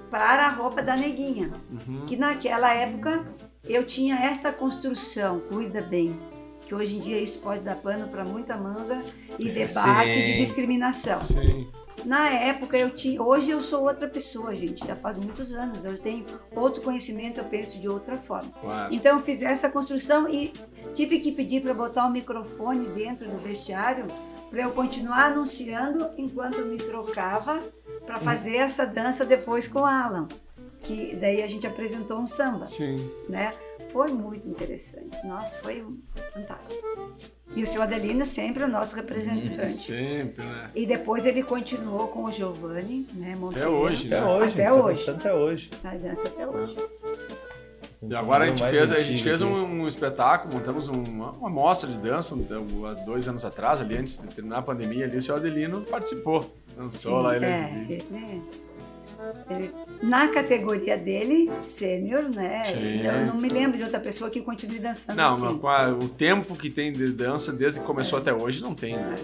para 0.09 0.47
a 0.47 0.49
roupa 0.49 0.81
da 0.81 0.95
neguinha. 0.95 1.51
Uhum. 1.69 2.05
Que 2.07 2.15
naquela 2.17 2.73
época 2.73 3.25
eu 3.63 3.85
tinha 3.85 4.15
essa 4.15 4.51
construção, 4.51 5.39
cuida 5.51 5.81
bem. 5.81 6.19
Que 6.65 6.73
hoje 6.73 6.97
em 6.97 6.99
dia 6.99 7.19
isso 7.19 7.39
pode 7.39 7.61
dar 7.61 7.75
pano 7.75 8.07
para 8.07 8.23
muita 8.23 8.55
manga 8.55 9.01
e 9.37 9.49
debate 9.49 10.13
Sim. 10.13 10.25
de 10.25 10.37
discriminação. 10.37 11.17
Sim. 11.17 11.67
Na 12.05 12.29
época 12.29 12.77
eu 12.77 12.89
tinha, 12.89 13.21
hoje 13.21 13.51
eu 13.51 13.61
sou 13.61 13.83
outra 13.83 14.07
pessoa, 14.07 14.55
gente, 14.55 14.85
já 14.85 14.95
faz 14.95 15.17
muitos 15.17 15.53
anos, 15.53 15.83
eu 15.83 15.97
tenho 15.97 16.25
outro 16.55 16.81
conhecimento, 16.81 17.39
eu 17.39 17.45
penso 17.45 17.79
de 17.79 17.87
outra 17.87 18.17
forma. 18.17 18.51
Claro. 18.61 18.93
Então 18.93 19.17
eu 19.17 19.23
fiz 19.23 19.41
essa 19.41 19.69
construção 19.69 20.27
e 20.29 20.53
tive 20.93 21.19
que 21.19 21.31
pedir 21.31 21.61
para 21.61 21.73
botar 21.73 22.05
o 22.05 22.11
microfone 22.11 22.87
dentro 22.89 23.29
do 23.29 23.37
vestiário 23.37 24.07
para 24.49 24.61
eu 24.61 24.71
continuar 24.71 25.31
anunciando 25.31 26.09
enquanto 26.17 26.65
me 26.65 26.77
trocava 26.77 27.59
para 28.05 28.17
fazer 28.17 28.55
essa 28.55 28.85
dança 28.85 29.23
depois 29.23 29.67
com 29.67 29.81
o 29.81 29.85
Alan, 29.85 30.27
que 30.81 31.15
daí 31.15 31.43
a 31.43 31.47
gente 31.47 31.67
apresentou 31.67 32.17
um 32.17 32.25
samba, 32.25 32.65
Sim. 32.65 32.95
né? 33.27 33.51
Foi 33.91 34.07
muito 34.09 34.47
interessante, 34.47 35.17
nossa, 35.25 35.57
foi 35.57 35.83
fantástico. 36.33 36.79
E 37.55 37.63
o 37.63 37.67
seu 37.67 37.81
Adelino 37.81 38.25
sempre 38.25 38.63
o 38.63 38.67
nosso 38.67 38.95
representante. 38.95 39.73
Sempre, 39.77 40.45
né? 40.45 40.69
E 40.75 40.85
depois 40.85 41.25
ele 41.25 41.41
continuou 41.41 42.07
com 42.07 42.25
o 42.25 42.31
Giovanni, 42.31 43.07
né? 43.15 43.35
Monteiro. 43.35 43.69
hoje, 43.71 44.07
Até 44.07 44.21
né? 44.21 44.27
hoje. 44.27 44.51
Até 44.61 44.71
hoje. 44.73 45.09
Até 45.09 45.33
hoje. 45.33 45.69
A 45.83 45.95
dança 45.95 46.27
até 46.27 46.45
hoje. 46.47 46.77
E 48.01 48.15
agora 48.15 48.45
a 48.45 48.47
gente 48.47 48.63
fez, 48.63 48.91
a 48.91 48.99
gente 48.99 49.21
fez 49.23 49.41
um, 49.41 49.51
um 49.51 49.87
espetáculo, 49.87 50.53
montamos 50.53 50.87
um- 50.87 51.03
uma, 51.03 51.31
uma 51.31 51.49
mostra 51.49 51.89
de 51.89 51.97
dança 51.97 52.33
há 52.35 52.93
dois 53.05 53.27
anos 53.27 53.43
atrás, 53.43 53.81
ali 53.81 53.97
antes 53.97 54.19
de 54.21 54.27
terminar 54.33 54.59
a 54.59 54.61
pandemia, 54.61 55.05
ali 55.05 55.17
o 55.17 55.21
seu 55.21 55.35
Adelino 55.35 55.81
participou. 55.81 56.49
Dançou 56.77 57.17
Sim, 57.19 57.23
lá, 57.23 57.35
ele 57.35 57.45
é, 57.45 57.71
ele- 57.89 58.43
na 60.01 60.27
categoria 60.29 60.97
dele, 60.97 61.51
sênior, 61.61 62.23
né? 62.23 62.63
Sim. 62.63 63.01
Eu 63.05 63.25
não 63.27 63.35
me 63.35 63.49
lembro 63.49 63.77
de 63.77 63.83
outra 63.83 63.99
pessoa 63.99 64.29
que 64.29 64.41
continue 64.41 64.79
dançando 64.79 65.17
Não, 65.17 65.33
assim. 65.35 65.59
a- 65.63 65.89
o 66.03 66.07
tempo 66.09 66.55
que 66.55 66.69
tem 66.69 66.91
de 66.91 67.11
dança, 67.11 67.51
desde 67.51 67.79
que 67.79 67.85
começou 67.85 68.19
até 68.19 68.33
hoje, 68.33 68.61
não 68.61 68.73
tem, 68.73 68.95
né? 68.95 69.15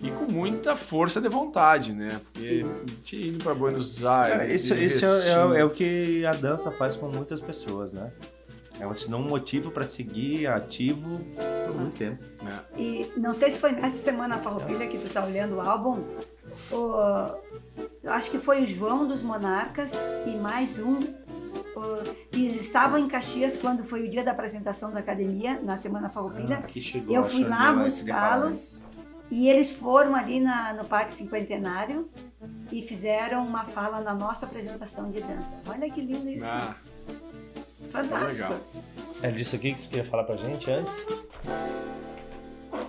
E 0.00 0.10
com 0.12 0.30
muita 0.30 0.76
força 0.76 1.20
de 1.20 1.28
vontade, 1.28 1.92
né? 1.92 2.20
Porque 2.24 2.64
a 2.64 2.90
gente 2.90 3.28
indo 3.28 3.42
pra 3.42 3.52
Buenos 3.52 4.04
Aires. 4.04 4.32
Cara, 4.38 4.46
isso 4.52 4.74
isso 4.74 5.04
é, 5.04 5.56
é- 5.56 5.60
é 5.60 5.64
o 5.64 5.70
que 5.70 6.24
a 6.24 6.32
dança 6.32 6.70
faz 6.70 6.94
com 6.94 7.08
muitas 7.08 7.40
pessoas, 7.40 7.92
né? 7.92 8.12
Ela 8.78 8.94
te 8.94 9.10
dá 9.10 9.16
um 9.16 9.24
motivo 9.24 9.72
pra 9.72 9.84
seguir 9.84 10.46
ativo 10.46 11.20
Por 11.66 11.74
muito 11.74 11.98
tempo. 11.98 12.22
É. 12.46 12.80
E 12.80 13.10
não 13.16 13.34
sei 13.34 13.50
se 13.50 13.58
foi 13.58 13.72
nessa 13.72 13.96
semana 13.98 14.38
Farroupilha 14.38 14.86
que 14.86 14.96
tu 14.98 15.08
tá 15.08 15.24
olhando 15.24 15.56
o 15.56 15.60
álbum. 15.60 16.02
o- 16.72 17.34
acho 18.06 18.30
que 18.30 18.38
foi 18.38 18.62
o 18.62 18.66
João 18.66 19.06
dos 19.06 19.22
Monarcas 19.22 19.92
e 20.26 20.36
mais 20.36 20.78
um. 20.78 20.98
que 22.32 22.44
estavam 22.46 22.98
em 22.98 23.06
Caxias 23.08 23.56
quando 23.56 23.84
foi 23.84 24.04
o 24.04 24.08
dia 24.10 24.24
da 24.24 24.32
apresentação 24.32 24.92
da 24.92 24.98
academia, 25.00 25.60
na 25.62 25.76
Semana 25.76 26.08
Farroupilha. 26.10 26.62
Chegou 26.80 27.14
Eu 27.14 27.22
fui 27.24 27.44
lá 27.44 27.72
buscá-los 27.72 28.82
e 29.30 29.48
eles 29.48 29.70
foram 29.70 30.14
ali 30.16 30.40
na- 30.40 30.72
no 30.72 30.84
Parque 30.84 31.12
Cinquentenário 31.12 32.08
e 32.72 32.82
fizeram 32.82 33.46
uma 33.46 33.64
fala 33.64 34.00
na 34.00 34.12
nossa 34.14 34.44
apresentação 34.46 35.10
de 35.10 35.20
dança. 35.22 35.60
Olha 35.68 35.88
que 35.90 36.00
lindo 36.00 36.28
isso. 36.28 36.46
Ah, 36.46 36.74
Fantástico. 37.92 38.48
legal. 38.48 38.60
É 39.22 39.30
disso 39.30 39.54
aqui 39.56 39.74
que 39.74 39.82
tu 39.82 39.88
queria 39.88 40.04
falar 40.04 40.24
pra 40.24 40.36
gente 40.36 40.70
antes? 40.70 41.06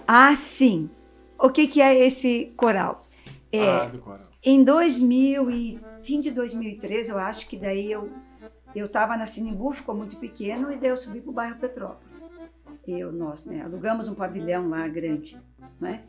Ah, 0.08 0.36
sim. 0.36 0.90
O 1.38 1.50
que, 1.50 1.68
que 1.68 1.82
é 1.82 1.96
esse 2.06 2.52
coral? 2.58 3.08
É, 3.52 3.70
Ah, 3.82 3.86
do 3.86 4.00
coral. 4.00 4.29
Em 4.44 4.64
2000 4.64 5.52
e 5.52 5.82
fim 6.02 6.22
de 6.22 6.32
2013, 6.32 7.12
eu 7.12 7.18
acho 7.18 7.48
que 7.48 7.58
daí 7.58 7.92
eu 7.92 8.10
eu 8.76 8.86
estava 8.86 9.18
na 9.18 9.26
Sinimbu, 9.26 9.72
ficou 9.72 9.96
muito 9.96 10.18
pequeno 10.18 10.72
e 10.72 10.78
daí 10.78 10.92
eu 10.92 10.98
subi 10.98 11.20
para 11.20 11.30
o 11.32 11.34
bairro 11.34 11.60
Petrópolis. 11.60 12.34
Eu 12.88 13.12
nós, 13.12 13.46
né, 13.46 13.64
alugamos 13.64 14.08
um 14.08 14.16
pavilhão 14.16 14.70
lá 14.70 14.88
grande, 14.88 15.42
né? 15.80 16.04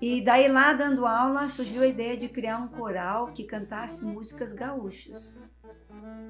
E 0.00 0.20
daí 0.20 0.48
lá 0.48 0.72
dando 0.72 1.06
aula 1.06 1.48
surgiu 1.48 1.82
a 1.82 1.86
ideia 1.86 2.16
de 2.16 2.28
criar 2.28 2.58
um 2.58 2.68
coral 2.68 3.28
que 3.28 3.44
cantasse 3.44 4.04
músicas 4.04 4.52
gaúchas. 4.52 5.40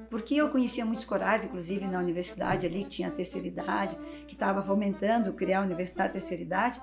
Porque 0.09 0.35
eu 0.35 0.49
conhecia 0.49 0.85
muitos 0.85 1.05
corais, 1.05 1.45
inclusive 1.45 1.85
na 1.85 1.99
universidade 1.99 2.65
ali, 2.65 2.83
que 2.83 2.89
tinha 2.89 3.07
a 3.07 3.11
terceira 3.11 3.47
idade, 3.47 3.97
que 4.27 4.33
estava 4.33 4.61
fomentando 4.61 5.33
criar 5.33 5.59
a 5.59 5.63
Universidade 5.63 6.13
Terceira 6.13 6.43
Idade, 6.43 6.81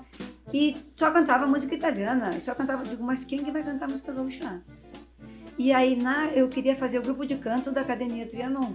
e 0.53 0.77
só 0.97 1.11
cantava 1.11 1.47
música 1.47 1.75
italiana, 1.75 2.31
e 2.31 2.41
só 2.41 2.55
cantava, 2.55 2.83
digo, 2.85 3.03
mas 3.03 3.25
quem 3.25 3.43
que 3.43 3.51
vai 3.51 3.63
cantar 3.63 3.89
música 3.89 4.13
gaúcha? 4.13 4.63
E 5.59 5.73
aí 5.73 5.97
na, 5.97 6.29
eu 6.29 6.49
queria 6.49 6.75
fazer 6.75 6.99
o 6.99 7.03
grupo 7.03 7.25
de 7.25 7.37
canto 7.37 7.71
da 7.71 7.83
Academia 7.83 8.27
Trianon. 8.27 8.75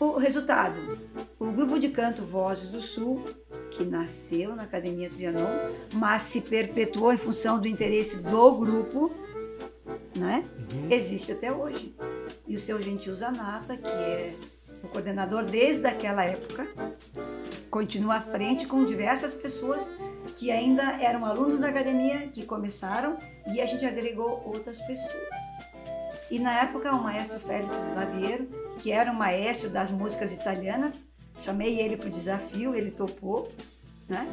O 0.00 0.18
resultado, 0.18 0.98
o 1.38 1.46
grupo 1.52 1.78
de 1.78 1.88
canto 1.88 2.22
Vozes 2.22 2.70
do 2.70 2.80
Sul, 2.80 3.24
que 3.70 3.84
nasceu 3.84 4.54
na 4.56 4.64
Academia 4.64 5.08
Trianon, 5.08 5.46
mas 5.94 6.22
se 6.22 6.40
perpetuou 6.40 7.12
em 7.12 7.18
função 7.18 7.60
do 7.60 7.68
interesse 7.68 8.22
do 8.22 8.52
grupo, 8.52 9.14
né? 10.16 10.44
Existe 10.90 11.32
até 11.32 11.52
hoje. 11.52 11.94
E 12.46 12.54
o 12.54 12.58
seu 12.58 12.80
Gentil 12.80 13.14
Zanata, 13.16 13.76
que 13.76 13.88
é 13.88 14.34
o 14.82 14.88
coordenador 14.88 15.44
desde 15.44 15.86
aquela 15.86 16.24
época, 16.24 16.66
continua 17.70 18.16
à 18.16 18.20
frente 18.20 18.66
com 18.66 18.84
diversas 18.84 19.32
pessoas 19.32 19.96
que 20.36 20.50
ainda 20.50 20.82
eram 21.02 21.24
alunos 21.24 21.60
da 21.60 21.68
academia, 21.68 22.28
que 22.28 22.44
começaram, 22.44 23.16
e 23.52 23.60
a 23.60 23.66
gente 23.66 23.84
agregou 23.86 24.42
outras 24.44 24.80
pessoas. 24.80 25.36
E 26.30 26.38
na 26.38 26.60
época, 26.60 26.90
o 26.94 27.02
maestro 27.02 27.38
Félix 27.38 27.88
Slaviero, 27.88 28.48
que 28.78 28.90
era 28.90 29.12
o 29.12 29.14
maestro 29.14 29.68
das 29.68 29.90
músicas 29.90 30.32
italianas, 30.32 31.06
chamei 31.40 31.78
ele 31.78 31.96
para 31.96 32.08
o 32.08 32.10
desafio, 32.10 32.74
ele 32.74 32.90
topou, 32.90 33.52
né? 34.08 34.26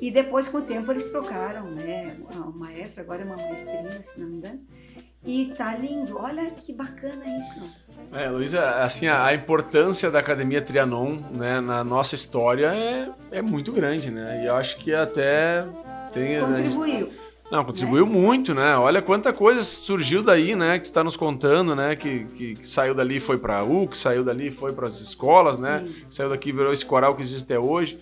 E 0.00 0.10
depois, 0.10 0.46
com 0.46 0.58
o 0.58 0.62
tempo, 0.62 0.90
eles 0.92 1.10
trocaram, 1.10 1.64
né? 1.70 2.16
O 2.34 2.56
maestro 2.56 3.02
agora 3.02 3.22
é 3.22 3.24
uma 3.24 3.36
maestrinha, 3.36 4.02
se 4.02 4.20
não 4.20 4.28
me 4.28 4.36
engano. 4.36 4.60
E 5.26 5.52
tá 5.56 5.74
lindo, 5.74 6.16
olha 6.16 6.50
que 6.50 6.72
bacana 6.72 7.24
isso. 7.26 7.74
É, 8.12 8.28
Luísa, 8.28 8.82
assim, 8.82 9.08
a, 9.08 9.24
a 9.24 9.34
importância 9.34 10.10
da 10.10 10.20
Academia 10.20 10.62
Trianon 10.62 11.18
né, 11.32 11.60
na 11.60 11.82
nossa 11.82 12.14
história 12.14 12.72
é, 12.72 13.10
é 13.32 13.42
muito 13.42 13.72
grande, 13.72 14.10
né? 14.10 14.42
E 14.42 14.46
eu 14.46 14.54
acho 14.54 14.76
que 14.78 14.94
até 14.94 15.66
tem... 16.12 16.40
Contribuiu. 16.40 17.10
Não, 17.50 17.64
contribuiu 17.64 18.06
muito, 18.06 18.54
né? 18.54 18.76
Olha 18.76 19.00
quanta 19.00 19.32
coisa 19.32 19.62
surgiu 19.62 20.22
daí, 20.22 20.54
né? 20.54 20.78
Que 20.78 20.88
tu 20.88 20.92
tá 20.92 21.02
nos 21.02 21.16
contando, 21.16 21.74
né? 21.74 21.96
Que, 21.96 22.26
que, 22.36 22.54
que 22.54 22.68
saiu 22.68 22.94
dali 22.94 23.16
e 23.16 23.20
foi 23.20 23.38
pra 23.38 23.64
U, 23.64 23.88
que 23.88 23.96
saiu 23.96 24.22
dali 24.22 24.48
e 24.48 24.50
foi 24.50 24.72
pras 24.72 25.00
escolas, 25.00 25.58
né? 25.58 25.86
Saiu 26.10 26.28
daqui 26.28 26.50
e 26.50 26.52
virou 26.52 26.72
esse 26.72 26.84
coral 26.84 27.14
que 27.14 27.22
existe 27.22 27.44
até 27.44 27.58
hoje. 27.58 27.98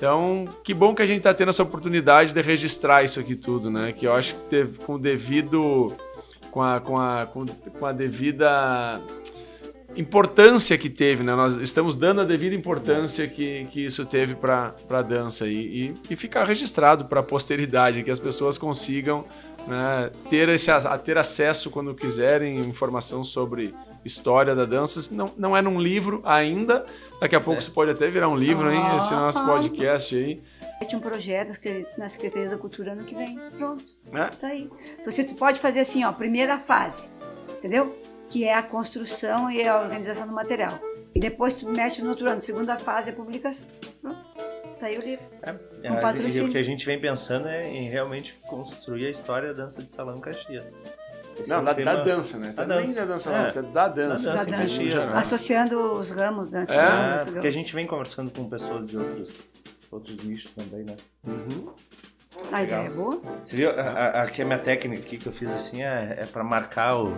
Então, 0.00 0.48
que 0.64 0.72
bom 0.72 0.94
que 0.94 1.02
a 1.02 1.06
gente 1.06 1.20
tá 1.20 1.34
tendo 1.34 1.50
essa 1.50 1.62
oportunidade 1.62 2.32
de 2.32 2.40
registrar 2.40 3.04
isso 3.04 3.20
aqui 3.20 3.34
tudo, 3.34 3.70
né? 3.70 3.92
Que 3.92 4.06
eu 4.06 4.14
acho 4.14 4.34
que 4.34 4.40
teve, 4.48 4.78
com 4.78 4.94
o 4.94 4.98
devido... 4.98 5.92
Com 6.50 6.62
a, 6.62 6.80
com 6.80 6.96
a, 6.96 7.26
com, 7.26 7.86
a 7.86 7.92
devida 7.92 8.98
importância 9.94 10.78
que 10.78 10.88
teve, 10.88 11.22
né? 11.22 11.34
Nós 11.36 11.54
estamos 11.56 11.96
dando 11.96 12.22
a 12.22 12.24
devida 12.24 12.56
importância 12.56 13.28
que, 13.28 13.66
que 13.70 13.84
isso 13.84 14.06
teve 14.06 14.34
para 14.34 14.74
a 14.88 15.02
dança 15.02 15.46
e, 15.46 15.90
e, 15.90 15.94
e 16.08 16.16
ficar 16.16 16.44
registrado 16.44 17.04
para 17.04 17.20
a 17.20 17.22
posteridade, 17.22 18.02
que 18.02 18.10
as 18.10 18.18
pessoas 18.18 18.56
consigam 18.56 19.26
né, 19.68 20.10
ter, 20.30 20.48
esse, 20.48 20.70
ter 21.04 21.18
acesso 21.18 21.70
quando 21.70 21.94
quiserem 21.94 22.58
informação 22.60 23.22
sobre 23.22 23.74
história 24.04 24.54
da 24.54 24.64
dança. 24.64 25.14
Não, 25.14 25.32
não 25.36 25.56
é 25.56 25.62
num 25.62 25.78
livro 25.78 26.20
ainda, 26.24 26.84
daqui 27.20 27.34
a 27.36 27.40
pouco 27.40 27.56
É. 27.56 27.62
isso 27.62 27.72
pode 27.72 27.90
até 27.90 28.08
virar 28.10 28.28
um 28.28 28.36
livro, 28.36 28.70
hein? 28.72 28.82
Esse 28.96 29.12
nosso 29.12 29.40
Ah. 29.40 29.46
podcast 29.46 30.16
aí. 30.16 30.42
Tinha 30.88 30.98
um 30.98 31.02
projeto 31.02 31.52
na 31.98 32.08
Secretaria 32.08 32.48
da 32.48 32.56
Cultura 32.56 32.92
ano 32.92 33.04
que 33.04 33.14
vem. 33.14 33.38
Pronto. 33.58 33.84
Né? 34.10 34.30
Tá 34.40 34.46
aí. 34.48 34.70
Então, 34.98 35.12
você 35.12 35.24
pode 35.34 35.60
fazer 35.60 35.80
assim, 35.80 36.04
ó, 36.04 36.12
primeira 36.12 36.58
fase, 36.58 37.10
entendeu? 37.58 37.94
Que 38.30 38.44
é 38.44 38.54
a 38.54 38.62
construção 38.62 39.50
e 39.50 39.66
a 39.68 39.78
organização 39.78 40.26
do 40.26 40.32
material. 40.32 40.78
E 41.14 41.20
depois 41.20 41.54
submete 41.54 42.00
no 42.02 42.08
outro 42.10 42.30
ano. 42.30 42.40
Segunda 42.40 42.78
fase 42.78 43.10
é 43.10 43.12
a 43.12 43.16
publicação. 43.16 43.68
Pronto. 44.00 44.18
Tá 44.78 44.86
aí 44.86 44.96
o 44.96 45.02
livro. 45.02 45.26
É, 45.42 45.52
Um 45.90 45.98
e 45.98 46.00
patrocínio. 46.00 46.48
o 46.48 46.50
que 46.50 46.56
a 46.56 46.62
gente 46.62 46.86
vem 46.86 46.98
pensando 46.98 47.46
é 47.48 47.68
em 47.68 47.86
realmente 47.90 48.32
construir 48.48 49.06
a 49.06 49.10
história 49.10 49.52
da 49.52 49.64
dança 49.64 49.82
de 49.82 49.92
salão 49.92 50.18
Caxias. 50.18 50.78
Esse 51.40 51.48
Não, 51.50 51.64
da, 51.64 51.74
tema- 51.74 51.94
da 51.96 52.02
dança, 52.04 52.38
né? 52.38 52.52
Da 52.52 52.62
Também 52.66 52.84
dança. 52.86 53.00
da 53.00 53.06
dança, 53.06 53.30
É. 53.30 53.32
não, 53.62 53.72
da 53.72 53.88
dança. 53.88 54.30
Da 54.32 54.44
dança 54.44 54.50
Caxias, 54.50 54.92
geral. 54.92 55.06
né? 55.08 55.18
Associando 55.18 55.92
os 55.92 56.10
ramos 56.10 56.48
dança. 56.48 56.74
É, 56.74 57.12
dança 57.12 57.28
É, 57.28 57.32
porque 57.32 57.46
a 57.48 57.52
gente 57.52 57.74
vem 57.74 57.86
conversando 57.86 58.30
com 58.30 58.48
pessoas 58.48 58.86
de 58.86 58.96
outros, 58.98 59.42
outros 59.90 60.16
nichos 60.24 60.54
também, 60.54 60.84
né? 60.84 60.96
Uhum. 61.26 61.72
A 62.52 62.62
ideia 62.62 62.86
é 62.86 62.90
boa. 62.90 63.20
Você 63.44 63.56
viu? 63.56 63.70
A, 63.70 63.74
a, 63.82 64.22
aqui 64.22 64.40
a 64.42 64.44
minha 64.44 64.58
técnica 64.58 65.02
aqui 65.02 65.16
que 65.18 65.26
eu 65.26 65.32
fiz 65.32 65.50
assim 65.50 65.82
é, 65.82 66.16
é 66.20 66.26
pra 66.26 66.44
marcar 66.44 66.96
o. 66.96 67.12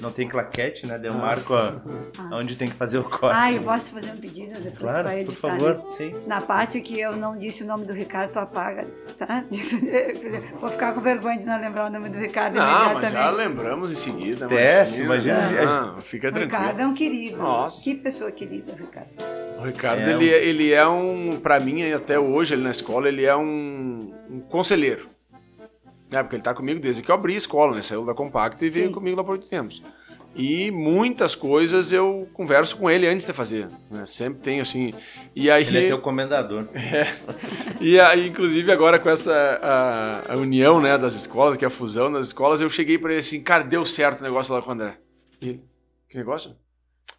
Não 0.00 0.10
tem 0.10 0.26
claquete, 0.26 0.86
né? 0.86 0.98
Daí 0.98 1.10
eu 1.10 1.14
marco 1.14 1.54
a, 1.54 1.76
Ah. 2.18 2.30
onde 2.36 2.56
tem 2.56 2.66
que 2.68 2.74
fazer 2.74 2.98
o 2.98 3.04
corte. 3.04 3.36
Ah, 3.36 3.52
eu 3.52 3.62
posso 3.62 3.92
fazer 3.92 4.10
um 4.12 4.16
pedido 4.16 4.54
depois 4.54 4.78
claro, 4.78 5.04
vai 5.08 5.24
por 5.24 5.32
editar. 5.32 5.48
favor, 5.50 5.76
né? 5.76 5.82
sim. 5.88 6.14
Na 6.26 6.40
parte 6.40 6.80
que 6.80 6.98
eu 6.98 7.14
não 7.16 7.36
disse 7.36 7.64
o 7.64 7.66
nome 7.66 7.84
do 7.84 7.92
Ricardo, 7.92 8.32
tu 8.32 8.38
apaga, 8.38 8.86
tá? 9.18 9.44
Vou 10.60 10.68
ficar 10.70 10.92
com 10.94 11.00
vergonha 11.00 11.38
de 11.38 11.46
não 11.46 11.60
lembrar 11.60 11.86
o 11.88 11.90
nome 11.90 12.08
do 12.08 12.18
Ricardo 12.18 12.54
Não, 12.56 12.94
mas 12.94 13.12
já 13.12 13.30
lembramos 13.30 13.92
em 13.92 13.96
seguida. 13.96 14.46
Desce, 14.46 15.02
imagina. 15.02 15.50
Não, 15.92 16.00
fica 16.00 16.28
O 16.30 16.34
Ricardo 16.34 16.64
é 16.64 16.72
tranquilo. 16.72 16.90
um 16.90 16.94
querido. 16.94 17.36
Nossa. 17.36 17.84
Que 17.84 17.94
pessoa 17.94 18.30
querida, 18.30 18.72
Ricardo. 18.74 19.10
O 19.58 19.62
Ricardo, 19.62 20.00
É 20.02 20.12
ele, 20.12 20.30
é- 20.30 20.44
ele 20.44 20.72
é 20.72 20.86
um, 20.86 21.38
pra 21.40 21.58
mim, 21.58 21.82
até 21.92 22.18
hoje, 22.18 22.54
ele 22.54 22.62
na 22.62 22.70
escola, 22.70 23.08
ele 23.08 23.24
é 23.24 23.34
um, 23.36 24.12
um 24.30 24.40
conselheiro. 24.40 25.08
É, 26.10 26.22
porque 26.22 26.36
ele 26.36 26.42
tá 26.42 26.54
comigo 26.54 26.78
desde 26.80 27.02
que 27.02 27.10
eu 27.10 27.14
abri 27.14 27.34
a 27.34 27.38
escola, 27.38 27.74
né? 27.74 27.82
Saiu 27.82 28.04
da 28.04 28.14
Compacto 28.14 28.64
e 28.64 28.70
veio 28.70 28.88
Sim. 28.88 28.92
comigo 28.94 29.16
lá 29.16 29.24
por 29.24 29.32
oito 29.32 29.48
tempos. 29.48 29.82
E 30.38 30.70
muitas 30.70 31.34
coisas 31.34 31.90
eu 31.92 32.28
converso 32.34 32.76
com 32.76 32.90
ele 32.90 33.08
antes 33.08 33.26
de 33.26 33.32
fazer. 33.32 33.68
né? 33.90 34.04
Sempre 34.04 34.40
tenho, 34.42 34.60
assim. 34.62 34.92
E 35.34 35.50
aí. 35.50 35.64
Ele 35.66 35.78
é 35.78 35.86
teu 35.88 35.98
comendador. 35.98 36.68
E 37.80 37.98
aí, 37.98 38.28
inclusive, 38.28 38.70
agora 38.70 38.98
com 38.98 39.08
essa 39.08 39.32
a, 39.62 40.32
a 40.34 40.36
união 40.36 40.80
né, 40.80 40.96
das 40.98 41.14
escolas, 41.14 41.56
que 41.56 41.64
é 41.64 41.68
a 41.68 41.70
fusão 41.70 42.12
das 42.12 42.26
escolas, 42.28 42.60
eu 42.60 42.68
cheguei 42.68 42.98
pra 42.98 43.10
ele 43.10 43.20
assim, 43.20 43.40
cara, 43.42 43.64
deu 43.64 43.84
certo 43.86 44.20
o 44.20 44.22
negócio 44.24 44.54
lá 44.54 44.60
com 44.62 44.68
o 44.70 44.72
André. 44.74 44.98
E 45.40 45.48
ele, 45.48 45.64
que 46.08 46.16
negócio? 46.18 46.54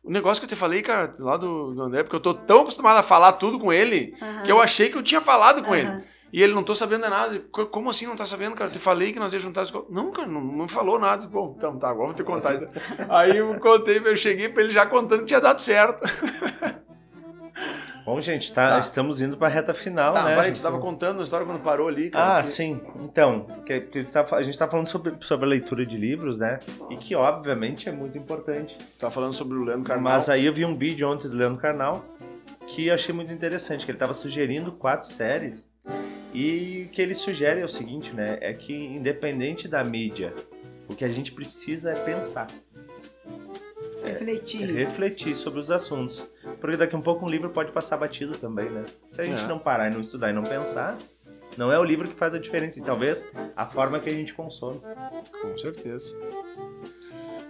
O 0.07 0.11
negócio 0.11 0.39
que 0.41 0.45
eu 0.45 0.49
te 0.49 0.55
falei, 0.55 0.81
cara, 0.81 1.13
lá 1.19 1.35
do, 1.35 1.73
do 1.73 1.81
André, 1.83 2.01
porque 2.01 2.15
eu 2.15 2.19
tô 2.21 2.33
tão 2.33 2.61
acostumado 2.61 2.97
a 2.97 3.03
falar 3.03 3.33
tudo 3.33 3.59
com 3.59 3.73
ele, 3.73 4.15
Aham. 4.21 4.43
que 4.43 4.51
eu 4.51 4.61
achei 4.61 4.89
que 4.89 4.97
eu 4.97 5.03
tinha 5.03 5.19
falado 5.19 5.61
com 5.61 5.73
Aham. 5.73 5.97
ele. 5.99 6.03
E 6.31 6.41
ele 6.43 6.53
não 6.53 6.63
tô 6.63 6.73
sabendo 6.75 7.03
de 7.03 7.09
nada. 7.09 7.39
Co- 7.51 7.67
Como 7.67 7.89
assim 7.89 8.05
não 8.05 8.15
tá 8.15 8.25
sabendo, 8.25 8.55
cara? 8.55 8.69
Eu 8.69 8.73
te 8.73 8.79
falei 8.79 9.11
que 9.13 9.19
nós 9.19 9.33
ia 9.33 9.39
juntar 9.39 9.61
as 9.61 9.67
escolas. 9.69 9.89
Não, 9.89 10.11
cara, 10.11 10.27
não, 10.27 10.41
não 10.41 10.67
falou 10.67 10.97
nada. 10.99 11.25
Bom, 11.27 11.53
então 11.57 11.77
tá, 11.77 11.89
agora 11.89 12.07
vou 12.07 12.15
te 12.15 12.23
contar. 12.23 12.55
Então. 12.55 12.69
Aí 13.09 13.37
eu 13.37 13.57
contei, 13.59 13.97
eu 14.03 14.15
cheguei 14.15 14.47
pra 14.49 14.63
ele 14.63 14.71
já 14.71 14.85
contando 14.85 15.21
que 15.21 15.25
tinha 15.27 15.41
dado 15.41 15.59
certo. 15.61 16.03
Bom, 18.07 18.21
gente, 18.21 18.53
tá, 18.53 18.69
Tá. 18.75 18.79
estamos 18.79 19.19
indo 19.19 19.35
pra 19.35 19.49
reta 19.49 19.73
final, 19.73 20.13
Tá, 20.13 20.23
né? 20.23 20.35
vai, 20.37 20.45
a 20.45 20.47
gente 20.47 20.61
tava 20.61 20.79
contando 20.79 21.19
a 21.19 21.23
história 21.23 21.45
quando 21.45 21.59
parou 21.59 21.89
ali, 21.89 22.09
cara. 22.09 22.37
Ah, 22.37 22.43
que- 22.43 22.49
sim. 22.51 22.79
Então, 23.03 23.45
que, 23.65 23.81
que 23.81 24.03
tá- 24.05 24.25
a 24.31 24.41
gente 24.43 24.57
tá 24.57 24.65
falando 24.65 24.87
sobre, 24.87 25.13
sobre 25.19 25.45
a 25.45 25.49
leitura 25.49 25.85
de 25.85 25.97
livros, 25.97 26.39
né? 26.39 26.59
E 26.89 26.95
que, 26.95 27.13
obviamente, 27.15 27.89
é 27.89 27.91
muito 27.91 28.17
importante. 28.17 28.77
Tava 28.97 29.11
falando 29.11 29.33
sobre 29.33 29.57
o 29.57 29.63
Leandro 29.65 29.83
Carnal. 29.83 30.03
Mas 30.13 30.29
aí 30.29 30.45
eu 30.45 30.53
vi 30.53 30.63
um 30.63 30.77
vídeo 30.77 31.05
ontem 31.11 31.27
do 31.27 31.35
Leandro 31.35 31.59
Carnal 31.59 32.05
que 32.65 32.87
eu 32.87 32.93
achei 32.93 33.13
muito 33.13 33.33
interessante, 33.33 33.83
que 33.83 33.91
ele 33.91 33.97
tava 33.97 34.13
sugerindo 34.13 34.71
quatro 34.71 35.09
séries. 35.09 35.67
E 36.33 36.85
o 36.87 36.91
que 36.93 37.01
ele 37.01 37.13
sugere 37.13 37.59
é 37.59 37.65
o 37.65 37.69
seguinte, 37.69 38.13
né? 38.13 38.37
É 38.39 38.53
que 38.53 38.73
independente 38.73 39.67
da 39.67 39.83
mídia, 39.83 40.33
o 40.89 40.95
que 40.95 41.03
a 41.03 41.09
gente 41.09 41.33
precisa 41.33 41.91
é 41.91 41.95
pensar. 41.95 42.47
Refletir. 44.13 44.65
refletir 44.73 45.35
sobre 45.35 45.59
os 45.59 45.69
assuntos. 45.71 46.25
Porque 46.59 46.77
daqui 46.77 46.95
a 46.95 46.97
um 46.97 47.01
pouco 47.01 47.25
um 47.25 47.29
livro 47.29 47.49
pode 47.49 47.71
passar 47.71 47.97
batido 47.97 48.37
também, 48.37 48.69
né? 48.69 48.83
Se 49.11 49.21
a 49.21 49.25
gente 49.25 49.43
É. 49.43 49.47
não 49.47 49.59
parar 49.59 49.89
e 49.91 49.93
não 49.93 50.01
estudar 50.01 50.29
e 50.29 50.33
não 50.33 50.43
pensar, 50.43 50.97
não 51.57 51.71
é 51.71 51.77
o 51.79 51.83
livro 51.83 52.07
que 52.07 52.15
faz 52.15 52.33
a 52.33 52.39
diferença. 52.39 52.79
E 52.79 52.83
talvez 52.83 53.25
a 53.55 53.65
forma 53.65 53.99
que 53.99 54.09
a 54.09 54.13
gente 54.13 54.33
consome. 54.33 54.79
Com 55.41 55.57
certeza. 55.57 56.15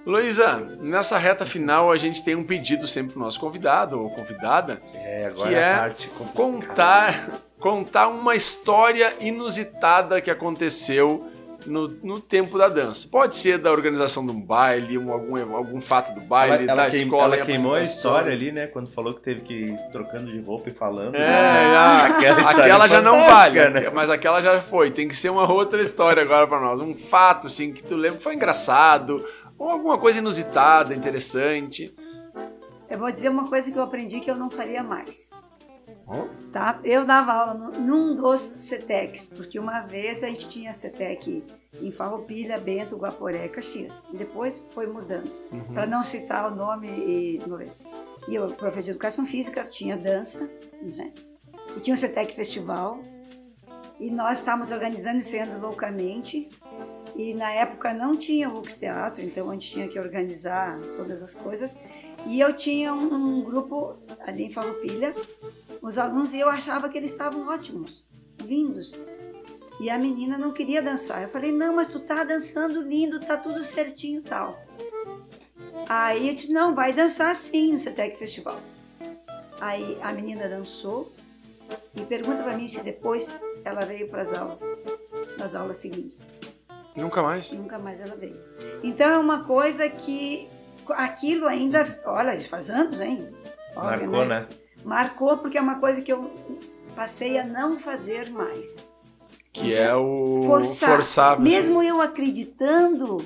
Luísa, 0.05 0.58
nessa 0.80 1.18
reta 1.18 1.45
final 1.45 1.91
a 1.91 1.97
gente 1.97 2.24
tem 2.24 2.34
um 2.36 2.43
pedido 2.45 2.88
sempre 2.88 3.12
pro 3.14 3.20
nosso 3.22 3.39
convidado 3.39 3.99
ou 4.01 4.10
convidada 4.10 4.82
É, 4.93 5.26
agora 5.26 5.49
Que 5.49 5.55
é 5.55 5.60
é 5.60 5.74
a 5.74 5.78
parte 5.80 6.08
complicada. 6.08 6.34
contar, 6.34 7.30
contar 7.60 8.08
uma 8.08 8.34
história 8.34 9.14
inusitada 9.20 10.22
que 10.22 10.32
aconteceu 10.32 11.28
no, 11.68 11.88
no 12.03 12.20
tempo 12.20 12.57
da 12.57 12.68
dança. 12.68 13.07
Pode 13.11 13.36
ser 13.36 13.57
da 13.57 13.72
organização 13.72 14.26
de 14.26 14.32
um 14.32 14.39
baile, 14.41 14.97
um- 14.97 15.11
algum, 15.11 15.55
algum 15.55 15.80
fato 15.82 16.13
do 16.13 16.22
baile, 16.22 16.63
Ela, 16.63 16.72
ela 16.72 16.84
da 16.86 16.89
queim- 16.89 17.03
escola. 17.03 17.36
ela 17.36 17.45
queimou 17.45 17.74
a 17.74 17.82
história 17.84 18.32
ali, 18.32 18.51
né? 18.51 18.68
Quando 18.68 18.89
falou 18.89 19.13
que 19.13 19.22
teve 19.22 19.41
que 19.41 19.53
ir 19.53 19.78
trocando 19.91 20.32
de 20.32 20.39
roupa 20.39 20.70
e 20.70 20.74
falando. 20.74 21.15
É, 21.15 21.20
né? 21.20 21.76
ah, 21.76 22.05
Aquela 22.18 22.49
aquela 22.51 22.88
já 22.88 23.01
não 23.01 23.26
vale, 23.28 23.70
né? 23.70 23.89
mas 23.93 24.09
aquela 24.09 24.41
já 24.41 24.59
foi. 24.61 24.91
Tem 24.91 25.07
que 25.07 25.15
ser 25.15 25.30
uma 25.30 25.51
outra 25.51 25.82
história 25.82 26.22
agora 26.24 26.47
pra 26.47 26.59
nós. 26.59 26.80
Um 26.80 26.95
fato, 26.95 27.47
assim, 27.47 27.72
que 27.74 27.84
tu 27.84 27.95
lembra, 27.95 28.20
foi 28.20 28.34
engraçado, 28.36 29.24
ou 29.57 29.70
alguma 29.70 29.97
coisa 29.97 30.20
inusitada, 30.20 30.93
interessante. 30.95 31.93
Eu 32.89 32.97
vou 32.97 33.11
dizer 33.11 33.30
uma 33.30 33.47
coisa 33.49 33.70
que 33.72 33.78
eu 33.78 33.84
aprendi 33.84 34.20
que 34.22 34.32
eu 34.32 34.36
não 34.36 34.49
faria 34.49 34.82
mais. 34.82 35.32
Tá? 36.51 36.80
Eu 36.84 37.05
dava 37.05 37.34
aula 37.34 37.53
no- 37.53 37.72
num 37.80 38.16
dos 38.16 38.39
CETECs, 38.39 39.28
porque 39.28 39.60
uma 39.60 39.82
vez 39.82 40.24
a 40.24 40.28
gente 40.28 40.47
tinha 40.47 40.72
CETEC 40.74 41.43
em 41.82 41.91
Farroupilha, 41.91 42.58
Bento, 42.58 42.95
Guaporé, 42.97 43.47
Caxias. 43.49 44.08
E 44.14 44.18
depois 44.18 44.66
foi 44.72 44.88
mudando, 44.88 45.30
para 45.74 45.86
não 45.86 46.03
citar 46.03 46.51
o 46.51 46.55
nome 46.55 46.88
e... 46.88 47.39
E 48.30 48.36
eu, 48.36 48.47
professor 48.49 48.84
de 48.84 48.89
Educação 48.91 49.26
Física, 49.26 49.64
tinha 49.64 49.95
dança, 49.95 50.49
né? 50.82 51.14
E 51.76 51.80
tinha 51.80 51.93
o 51.93 51.97
CETEC 51.97 52.34
Festival. 52.36 52.99
E 53.99 54.12
nós 54.12 54.39
estávamos 54.39 54.72
organizando 54.72 55.16
e 55.16 55.20
ensaiando 55.20 55.60
loucamente. 55.60 56.49
E 57.16 57.34
na 57.34 57.51
época 57.51 57.93
não 57.93 58.16
tinha 58.16 58.49
o 58.49 58.53
Lux 58.53 58.78
Teatro, 58.78 59.24
então 59.24 59.49
a 59.49 59.53
gente 59.53 59.72
tinha 59.72 59.88
que 59.88 59.97
organizar 59.97 60.78
todas 60.95 61.24
as 61.24 61.34
coisas. 61.34 61.80
E 62.26 62.39
eu 62.39 62.53
tinha 62.53 62.93
um, 62.93 63.14
um 63.14 63.43
grupo 63.43 63.95
ali 64.20 64.43
em 64.43 64.51
Farroupilha, 64.51 65.14
os 65.82 65.98
alunos, 65.98 66.34
e 66.34 66.40
eu 66.40 66.50
achava 66.50 66.90
que 66.90 66.98
eles 66.98 67.12
estavam 67.12 67.48
ótimos, 67.48 68.08
lindos. 68.44 69.00
E 69.80 69.90
a 69.90 69.98
menina 69.98 70.38
não 70.38 70.52
queria 70.52 70.82
dançar. 70.82 71.22
Eu 71.22 71.30
falei, 71.30 71.52
não, 71.52 71.76
mas 71.76 71.88
tu 71.88 72.00
tá 72.00 72.24
dançando 72.24 72.82
lindo, 72.82 73.20
tá 73.20 73.38
tudo 73.38 73.64
certinho 73.64 74.20
e 74.20 74.24
tal. 74.24 74.60
Aí 75.88 76.28
eu 76.28 76.34
disse, 76.34 76.52
não, 76.52 76.74
vai 76.74 76.92
dançar 76.92 77.36
sim 77.36 77.74
no 77.74 77.80
CETEC 77.80 78.18
Festival. 78.18 78.60
Aí 79.62 79.98
a 80.02 80.12
menina 80.12 80.48
dançou 80.48 81.12
e 81.96 82.02
pergunta 82.02 82.44
para 82.44 82.58
mim 82.58 82.68
se 82.68 82.84
depois 82.84 83.40
ela 83.64 83.82
veio 83.86 84.08
para 84.10 84.22
as 84.22 84.34
aulas, 84.34 84.62
nas 85.38 85.56
aulas 85.56 85.78
seguintes. 85.78 86.34
Nunca 86.96 87.22
mais. 87.22 87.52
Nunca 87.52 87.78
mais 87.78 88.00
ela 88.00 88.16
veio. 88.16 88.40
Então 88.84 89.08
é 89.08 89.18
uma 89.18 89.44
coisa 89.44 89.88
que 89.88 90.48
aquilo 90.90 91.48
ainda, 91.48 91.86
olha, 92.06 92.40
faz 92.42 92.70
anos, 92.70 93.00
hein? 93.00 93.30
Olha, 93.76 93.98
Marcou, 93.98 94.26
né? 94.26 94.48
Marcou 94.88 95.38
porque 95.38 95.58
é 95.58 95.62
uma 95.62 95.80
coisa 95.80 96.02
que 96.02 96.12
eu 96.12 96.32
passei 96.96 97.38
a 97.38 97.46
não 97.46 97.78
fazer 97.78 98.32
mais. 98.32 98.90
Que 99.52 99.74
é 99.74 99.94
o 99.94 100.44
Forçar. 100.46 100.92
forçar. 100.92 101.38
pessoa. 101.38 101.44
Mesmo 101.50 101.84
eu 101.84 102.00
acreditando 102.02 103.18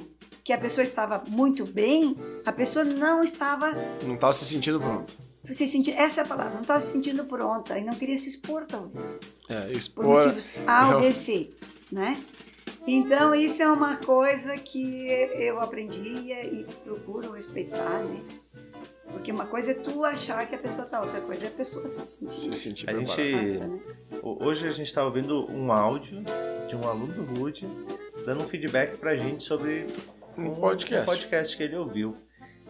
que 0.43 0.51
a 0.51 0.57
pessoa 0.57 0.83
estava 0.83 1.23
muito 1.27 1.63
bem, 1.63 2.15
a 2.43 2.51
pessoa 2.51 2.83
não 2.83 3.23
estava 3.23 3.73
Não 4.03 4.17
tava 4.17 4.33
se 4.33 4.43
sentindo 4.45 4.79
pronto. 4.79 5.13
se 5.45 5.67
sentindo, 5.67 5.95
essa 5.99 6.21
é 6.21 6.23
a 6.23 6.27
palavra, 6.27 6.53
não 6.55 6.61
estava 6.61 6.79
se 6.79 6.91
sentindo 6.93 7.25
pronta 7.25 7.77
e 7.77 7.83
não 7.83 7.93
queria 7.93 8.17
se 8.17 8.29
expor 8.29 8.65
talvez. 8.65 9.19
É, 9.47 9.61
por 9.61 9.71
expor. 9.77 10.05
motivos 10.05 10.51
A 10.65 10.95
ou 10.95 11.01
B, 11.01 11.13
C, 11.13 11.51
né? 11.91 12.17
Então 12.87 13.35
isso 13.35 13.61
é 13.61 13.69
uma 13.71 13.97
coisa 13.97 14.55
que 14.55 15.05
eu 15.35 15.59
aprendi 15.61 16.31
e 16.31 16.65
procuro 16.83 17.33
respeitar, 17.33 17.99
né? 17.99 18.40
Porque 19.11 19.31
uma 19.31 19.45
coisa 19.45 19.71
é 19.71 19.73
tu 19.75 20.03
achar 20.03 20.47
que 20.47 20.55
a 20.55 20.57
pessoa 20.57 20.87
tá, 20.87 21.01
outra 21.01 21.21
coisa 21.21 21.45
é 21.45 21.47
a 21.47 21.51
pessoa 21.51 21.87
se 21.87 22.05
sentir. 22.05 22.33
Se 22.39 22.55
sentir 22.57 22.89
A 22.89 22.93
gente- 22.93 23.13
preparada, 23.13 23.67
né? 23.67 23.79
Ho- 24.23 24.43
Hoje 24.45 24.67
a 24.67 24.71
gente 24.71 24.87
está 24.87 25.03
ouvindo 25.03 25.49
um 25.51 25.71
áudio 25.71 26.23
de 26.67 26.75
um 26.75 26.87
aluno 26.87 27.13
do 27.13 27.23
Rude 27.39 27.67
dando 28.25 28.43
um 28.43 28.47
feedback 28.47 28.97
pra 28.97 29.15
gente 29.15 29.43
sobre 29.43 29.85
Um 30.37 30.51
podcast. 30.55 31.03
um 31.09 31.13
podcast 31.13 31.57
que 31.57 31.63
ele 31.63 31.75
ouviu. 31.75 32.15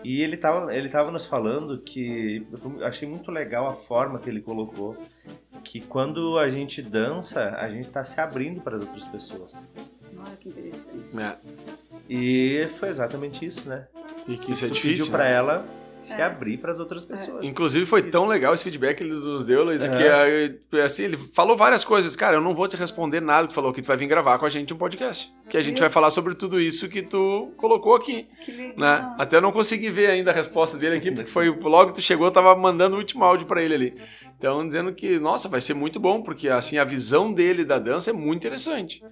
E 0.03 0.21
ele 0.23 0.35
tava, 0.35 0.75
ele 0.75 0.89
tava 0.89 1.11
nos 1.11 1.25
falando 1.27 1.79
que 1.79 2.45
eu 2.79 2.85
achei 2.85 3.07
muito 3.07 3.29
legal 3.31 3.67
a 3.67 3.75
forma 3.75 4.17
que 4.17 4.27
ele 4.29 4.41
colocou 4.41 4.97
que 5.63 5.79
quando 5.79 6.39
a 6.39 6.49
gente 6.49 6.81
dança, 6.81 7.49
a 7.51 7.69
gente 7.69 7.89
tá 7.89 8.03
se 8.03 8.19
abrindo 8.19 8.61
para 8.61 8.77
as 8.77 8.83
outras 8.83 9.05
pessoas. 9.05 9.67
Olha 10.17 10.35
que 10.39 10.49
interessante. 10.49 11.19
É. 11.19 11.35
E 12.09 12.67
foi 12.79 12.89
exatamente 12.89 13.45
isso, 13.45 13.69
né? 13.69 13.87
E 14.27 14.37
que 14.37 14.51
isso 14.53 14.65
é 14.65 14.69
Tu 14.69 14.73
difícil. 14.73 15.05
pediu 15.05 15.11
pra 15.11 15.25
né? 15.25 15.31
ela 15.33 15.65
se 16.01 16.13
É. 16.13 16.23
abrir 16.23 16.57
para 16.57 16.71
as 16.71 16.79
outras 16.79 17.05
pessoas. 17.05 17.45
Inclusive 17.45 17.85
foi 17.85 18.01
tão 18.01 18.25
legal 18.25 18.53
esse 18.53 18.63
feedback 18.63 18.97
que 18.97 19.03
ele 19.03 19.13
nos 19.13 19.45
deu, 19.45 19.63
Luiz, 19.63 19.83
Aham. 19.83 19.97
que 19.97 20.77
eh, 20.77 20.81
assim, 20.81 21.03
ele 21.03 21.17
falou 21.17 21.55
várias 21.55 21.83
coisas. 21.83 22.15
Cara, 22.15 22.37
eu 22.37 22.41
não 22.41 22.53
vou 22.55 22.67
te 22.67 22.75
responder 22.75 23.21
nada. 23.21 23.47
Tu 23.47 23.53
falou 23.53 23.71
que 23.71 23.81
tu 23.81 23.87
vai 23.87 23.95
vir 23.97 24.07
gravar 24.07 24.37
com 24.39 24.45
a 24.45 24.49
gente 24.49 24.73
um 24.73 24.77
podcast. 24.77 25.31
Que 25.49 25.57
a 25.57 25.61
gente 25.61 25.79
vai 25.79 25.89
falar 25.89 26.09
sobre 26.09 26.33
tudo 26.35 26.59
isso 26.59 26.89
que 26.89 27.01
tu 27.01 27.51
colocou 27.57 27.95
aqui. 27.95 28.27
Que 28.43 28.51
legal. 28.51 28.77
Né? 28.77 29.15
Até 29.17 29.37
eu 29.37 29.41
não 29.41 29.51
consegui 29.51 29.89
ver 29.89 30.07
ainda 30.09 30.31
a 30.31 30.33
resposta 30.33 30.77
dele 30.77 30.95
aqui, 30.97 31.11
porque 31.11 31.29
foi 31.29 31.49
logo 31.49 31.87
que 31.91 31.95
tu 31.95 32.01
chegou, 32.01 32.27
eu 32.27 32.31
tava 32.31 32.55
mandando 32.55 32.95
o 32.95 32.99
último 32.99 33.23
áudio 33.23 33.45
pra 33.47 33.61
ele 33.61 33.73
ali. 33.75 33.93
Então, 34.37 34.65
dizendo 34.65 34.91
que, 34.93 35.19
nossa, 35.19 35.47
vai 35.47 35.61
ser 35.61 35.75
muito 35.75 35.99
bom, 35.99 36.21
porque 36.23 36.49
assim, 36.49 36.79
a 36.79 36.83
visão 36.83 37.31
dele 37.31 37.63
da 37.63 37.77
dança 37.77 38.09
é 38.09 38.13
muito 38.13 38.37
interessante. 38.39 39.03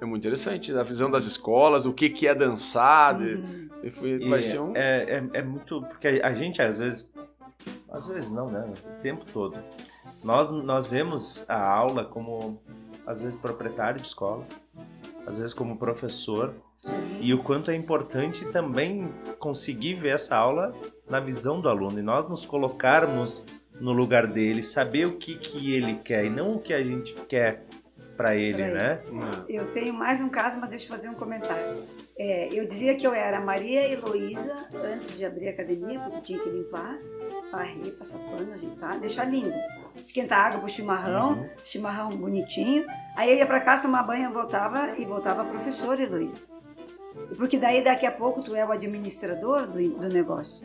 É 0.00 0.04
muito 0.04 0.22
interessante. 0.22 0.76
A 0.76 0.82
visão 0.82 1.10
das 1.10 1.24
escolas, 1.24 1.86
o 1.86 1.92
que, 1.92 2.10
que 2.10 2.26
é 2.26 2.34
dançar. 2.34 3.18
de- 3.18 3.34
Uhum. 3.34 3.68
foi- 3.90 4.10
E 4.22 4.28
vai 4.28 4.42
ser 4.42 4.60
um. 4.60 4.72
é, 4.76 5.02
é, 5.32 5.38
é 5.38 5.42
muito. 5.42 5.80
Porque 5.82 6.20
a 6.22 6.34
gente, 6.34 6.60
às 6.60 6.78
vezes. 6.78 7.08
Às 7.90 8.06
vezes 8.06 8.30
não, 8.30 8.50
né? 8.50 8.70
O 8.98 9.02
tempo 9.02 9.24
todo. 9.32 9.56
Nós, 10.22 10.50
nós 10.50 10.86
vemos 10.86 11.44
a 11.48 11.66
aula 11.66 12.04
como, 12.04 12.60
às 13.06 13.22
vezes, 13.22 13.38
proprietário 13.38 14.00
de 14.00 14.06
escola, 14.06 14.44
às 15.26 15.38
vezes, 15.38 15.54
como 15.54 15.76
professor, 15.78 16.52
Sim. 16.82 17.18
e 17.20 17.32
o 17.32 17.42
quanto 17.42 17.70
é 17.70 17.74
importante 17.74 18.44
também 18.46 19.08
conseguir 19.38 19.94
ver 19.94 20.10
essa 20.10 20.36
aula 20.36 20.74
na 21.08 21.20
visão 21.20 21.60
do 21.60 21.68
aluno 21.68 21.98
e 21.98 22.02
nós 22.02 22.28
nos 22.28 22.44
colocarmos 22.44 23.42
no 23.80 23.92
lugar 23.92 24.26
dele, 24.26 24.62
saber 24.62 25.06
o 25.06 25.12
que, 25.12 25.36
que 25.36 25.72
ele 25.72 25.94
quer 25.96 26.24
e 26.24 26.30
não 26.30 26.54
o 26.56 26.58
que 26.60 26.72
a 26.74 26.82
gente 26.82 27.14
quer 27.28 27.64
para 28.16 28.34
ele, 28.34 28.54
Pra 28.54 28.66
ele. 28.66 28.74
né? 28.78 29.00
Eu 29.48 29.66
tenho 29.72 29.92
mais 29.94 30.20
um 30.20 30.28
caso, 30.28 30.58
mas 30.60 30.70
deixa 30.70 30.84
eu 30.86 30.88
fazer 30.88 31.08
um 31.08 31.14
comentário. 31.14 31.82
É, 32.18 32.48
eu 32.52 32.64
dizia 32.64 32.94
que 32.94 33.06
eu 33.06 33.12
era 33.12 33.40
Maria 33.40 33.86
Heloísa 33.88 34.56
antes 34.84 35.16
de 35.16 35.24
abrir 35.24 35.48
a 35.48 35.50
academia, 35.50 36.00
porque 36.00 36.20
tinha 36.22 36.38
que 36.38 36.48
limpar, 36.48 36.98
varrer, 37.52 37.92
passar 37.92 38.18
pano, 38.20 38.52
ajeitar, 38.54 38.98
deixar 38.98 39.24
lindo. 39.24 39.52
Esquentar 40.02 40.46
água 40.46 40.60
pro 40.60 40.68
chimarrão, 40.68 41.32
Uhum. 41.34 41.48
chimarrão 41.64 42.08
bonitinho. 42.10 42.86
Aí 43.16 43.30
eu 43.30 43.36
ia 43.36 43.46
para 43.46 43.60
casa 43.60 43.82
tomar 43.82 44.02
banho, 44.02 44.32
voltava 44.32 44.98
e 44.98 45.04
voltava 45.04 45.44
professora 45.44 46.02
Heloísa. 46.02 46.48
Porque 47.36 47.58
daí 47.58 47.82
daqui 47.82 48.06
a 48.06 48.12
pouco 48.12 48.42
tu 48.42 48.54
é 48.54 48.64
o 48.64 48.70
administrador 48.72 49.66
do, 49.66 49.88
do 49.90 50.08
negócio, 50.08 50.62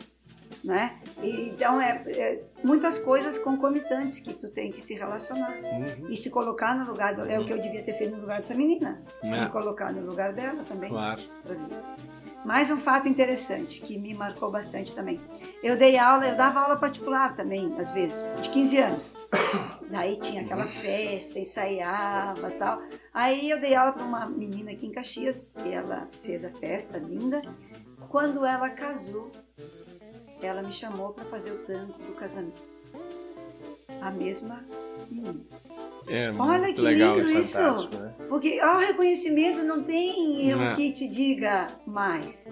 né? 0.64 0.98
E, 1.22 1.48
então 1.50 1.80
é, 1.80 2.02
é 2.08 2.40
muitas 2.62 2.98
coisas 2.98 3.38
concomitantes 3.38 4.20
que 4.20 4.32
tu 4.34 4.48
tem 4.48 4.70
que 4.70 4.80
se 4.80 4.94
relacionar 4.94 5.52
Uhum. 5.52 6.08
e 6.08 6.16
se 6.16 6.30
colocar 6.30 6.74
no 6.76 6.84
lugar 6.88 7.14
do, 7.14 7.22
é 7.28 7.38
o 7.38 7.44
que 7.44 7.52
eu 7.52 7.58
devia 7.58 7.82
ter 7.82 7.94
feito 7.94 8.14
no 8.14 8.20
lugar 8.20 8.40
dessa 8.40 8.54
menina, 8.54 9.02
É. 9.22 9.44
me 9.44 9.48
colocar 9.50 9.92
no 9.92 10.04
lugar 10.04 10.32
dela 10.32 10.62
também. 10.68 10.90
Claro. 10.90 11.20
Mais 12.44 12.70
um 12.72 12.76
fato 12.76 13.08
interessante 13.08 13.80
que 13.80 13.96
me 13.96 14.12
marcou 14.14 14.50
bastante 14.50 14.92
também. 14.94 15.20
Eu 15.62 15.76
dei 15.76 15.96
aula, 15.96 16.26
eu 16.26 16.36
dava 16.36 16.60
aula 16.60 16.76
particular 16.76 17.36
também, 17.36 17.72
às 17.78 17.92
vezes, 17.92 18.24
de 18.40 18.48
15 18.50 18.78
anos. 18.78 19.16
Daí 19.88 20.18
tinha 20.18 20.42
aquela 20.42 20.66
festa, 20.66 21.38
ensaiava 21.38 22.50
tal. 22.52 22.82
Aí 23.14 23.48
eu 23.48 23.60
dei 23.60 23.76
aula 23.76 23.92
para 23.92 24.04
uma 24.04 24.26
menina 24.28 24.72
aqui 24.72 24.86
em 24.86 24.90
Caxias, 24.90 25.54
e 25.64 25.68
ela 25.70 26.08
fez 26.20 26.44
a 26.44 26.50
festa 26.50 26.98
linda. 26.98 27.42
Quando 28.08 28.44
ela 28.44 28.68
casou, 28.70 29.30
ela 30.46 30.62
me 30.62 30.72
chamou 30.72 31.10
para 31.12 31.24
fazer 31.24 31.50
o 31.52 31.58
tango 31.58 31.92
do 31.94 32.14
casamento. 32.14 32.60
A 34.00 34.10
mesma 34.10 34.64
menina. 35.10 35.40
É 36.08 36.32
Olha 36.36 36.72
que 36.72 36.80
legal 36.80 37.18
lindo 37.18 37.38
isso. 37.38 37.60
né? 37.98 38.12
Porque 38.28 38.58
ao 38.58 38.78
reconhecimento 38.80 39.62
não 39.62 39.82
tem 39.84 40.50
eu 40.50 40.58
Não. 40.58 40.72
que 40.74 40.90
te 40.90 41.08
diga 41.08 41.68
mais. 41.86 42.50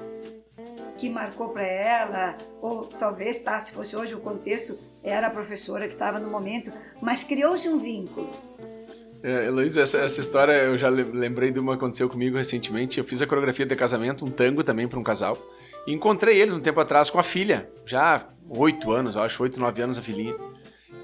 Que 0.99 1.09
marcou 1.09 1.49
para 1.49 1.66
ela, 1.66 2.36
ou 2.61 2.84
talvez, 2.84 3.41
tá, 3.41 3.59
se 3.59 3.72
fosse 3.72 3.97
hoje 3.97 4.14
o 4.14 4.20
contexto, 4.20 4.78
era 5.03 5.26
a 5.26 5.30
professora 5.30 5.88
que 5.88 5.95
estava 5.95 6.20
no 6.20 6.30
momento, 6.30 6.70
mas 7.01 7.24
criou-se 7.24 7.68
um 7.68 7.78
vínculo. 7.78 8.30
É, 9.22 9.51
Luiz, 9.51 9.76
essa, 9.76 9.99
essa 9.99 10.20
história 10.20 10.53
eu 10.53 10.78
já 10.78 10.88
le- 10.88 11.03
lembrei 11.03 11.51
de 11.51 11.59
uma 11.59 11.72
que 11.72 11.78
aconteceu 11.82 12.09
comigo 12.09 12.36
recentemente. 12.36 12.99
Eu 12.99 13.05
fiz 13.05 13.20
a 13.20 13.26
coreografia 13.26 13.66
de 13.66 13.74
casamento, 13.74 14.24
um 14.24 14.28
tango 14.30 14.62
também 14.62 14.86
para 14.86 14.99
um 14.99 15.03
casal. 15.03 15.36
E 15.87 15.93
encontrei 15.93 16.41
eles 16.41 16.55
um 16.55 16.61
tempo 16.61 16.81
atrás 16.81 17.11
com 17.11 17.18
a 17.18 17.22
filha, 17.22 17.68
já 17.85 18.24
oito 18.49 18.91
anos, 18.91 19.16
eu 19.16 19.22
acho, 19.22 19.43
oito, 19.43 19.61
nove 19.61 19.81
anos 19.83 19.99
a 19.99 20.03
filhinha. 20.03 20.35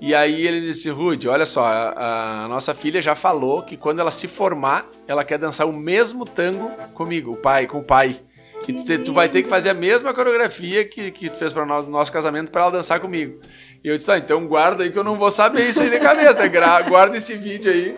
E 0.00 0.14
aí 0.14 0.46
ele 0.46 0.60
disse, 0.60 0.90
Rude, 0.90 1.28
olha 1.28 1.46
só, 1.46 1.64
a, 1.64 2.44
a, 2.44 2.48
nossa 2.48 2.74
filha 2.74 3.00
já 3.00 3.14
falou 3.14 3.62
que 3.62 3.76
quando 3.76 4.00
ela 4.00 4.10
se 4.10 4.28
formar, 4.28 4.86
ela 5.08 5.24
quer 5.24 5.38
dançar 5.38 5.66
o 5.66 5.72
mesmo 5.72 6.24
tango 6.24 6.68
comigo, 6.92 7.32
o 7.32 7.36
pai, 7.36 7.66
com 7.66 7.78
o 7.78 7.84
pai. 7.84 8.20
E 8.68 8.72
tu, 8.72 9.04
tu 9.04 9.12
vai 9.14 9.28
ter 9.28 9.42
que 9.42 9.48
fazer 9.48 9.70
a 9.70 9.74
mesma 9.74 10.12
coreografia 10.12 10.84
que, 10.84 11.10
que 11.10 11.30
tu 11.30 11.36
fez 11.36 11.52
para 11.52 11.62
o 11.62 11.82
nosso 11.82 12.12
casamento 12.12 12.50
para 12.50 12.62
ela 12.62 12.70
dançar 12.72 13.00
comigo. 13.00 13.40
E 13.82 13.88
eu 13.88 13.94
disse, 13.94 14.06
tá, 14.06 14.18
então 14.18 14.46
guarda 14.46 14.82
aí 14.82 14.90
que 14.90 14.98
eu 14.98 15.04
não 15.04 15.14
vou 15.14 15.30
saber 15.30 15.68
isso 15.68 15.82
aí 15.82 15.88
de 15.88 16.00
cabeça, 16.00 16.40
né? 16.40 16.82
Guarda 16.88 17.16
esse 17.16 17.34
vídeo 17.34 17.70
aí. 17.70 17.94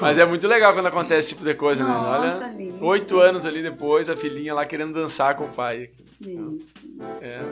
Mas 0.00 0.18
é 0.18 0.26
muito 0.26 0.46
legal 0.48 0.74
quando 0.74 0.86
acontece 0.86 1.20
esse 1.20 1.28
tipo 1.28 1.44
de 1.44 1.54
coisa, 1.54 1.84
né? 1.84 1.90
Nossa, 1.90 2.44
Olha, 2.44 2.54
lindo. 2.54 2.84
oito 2.84 3.18
anos 3.20 3.46
ali 3.46 3.62
depois, 3.62 4.10
a 4.10 4.16
filhinha 4.16 4.52
lá 4.52 4.66
querendo 4.66 4.92
dançar 4.92 5.36
com 5.36 5.44
o 5.44 5.48
pai. 5.48 5.90
Isso. 6.20 6.72
É. 7.20 7.42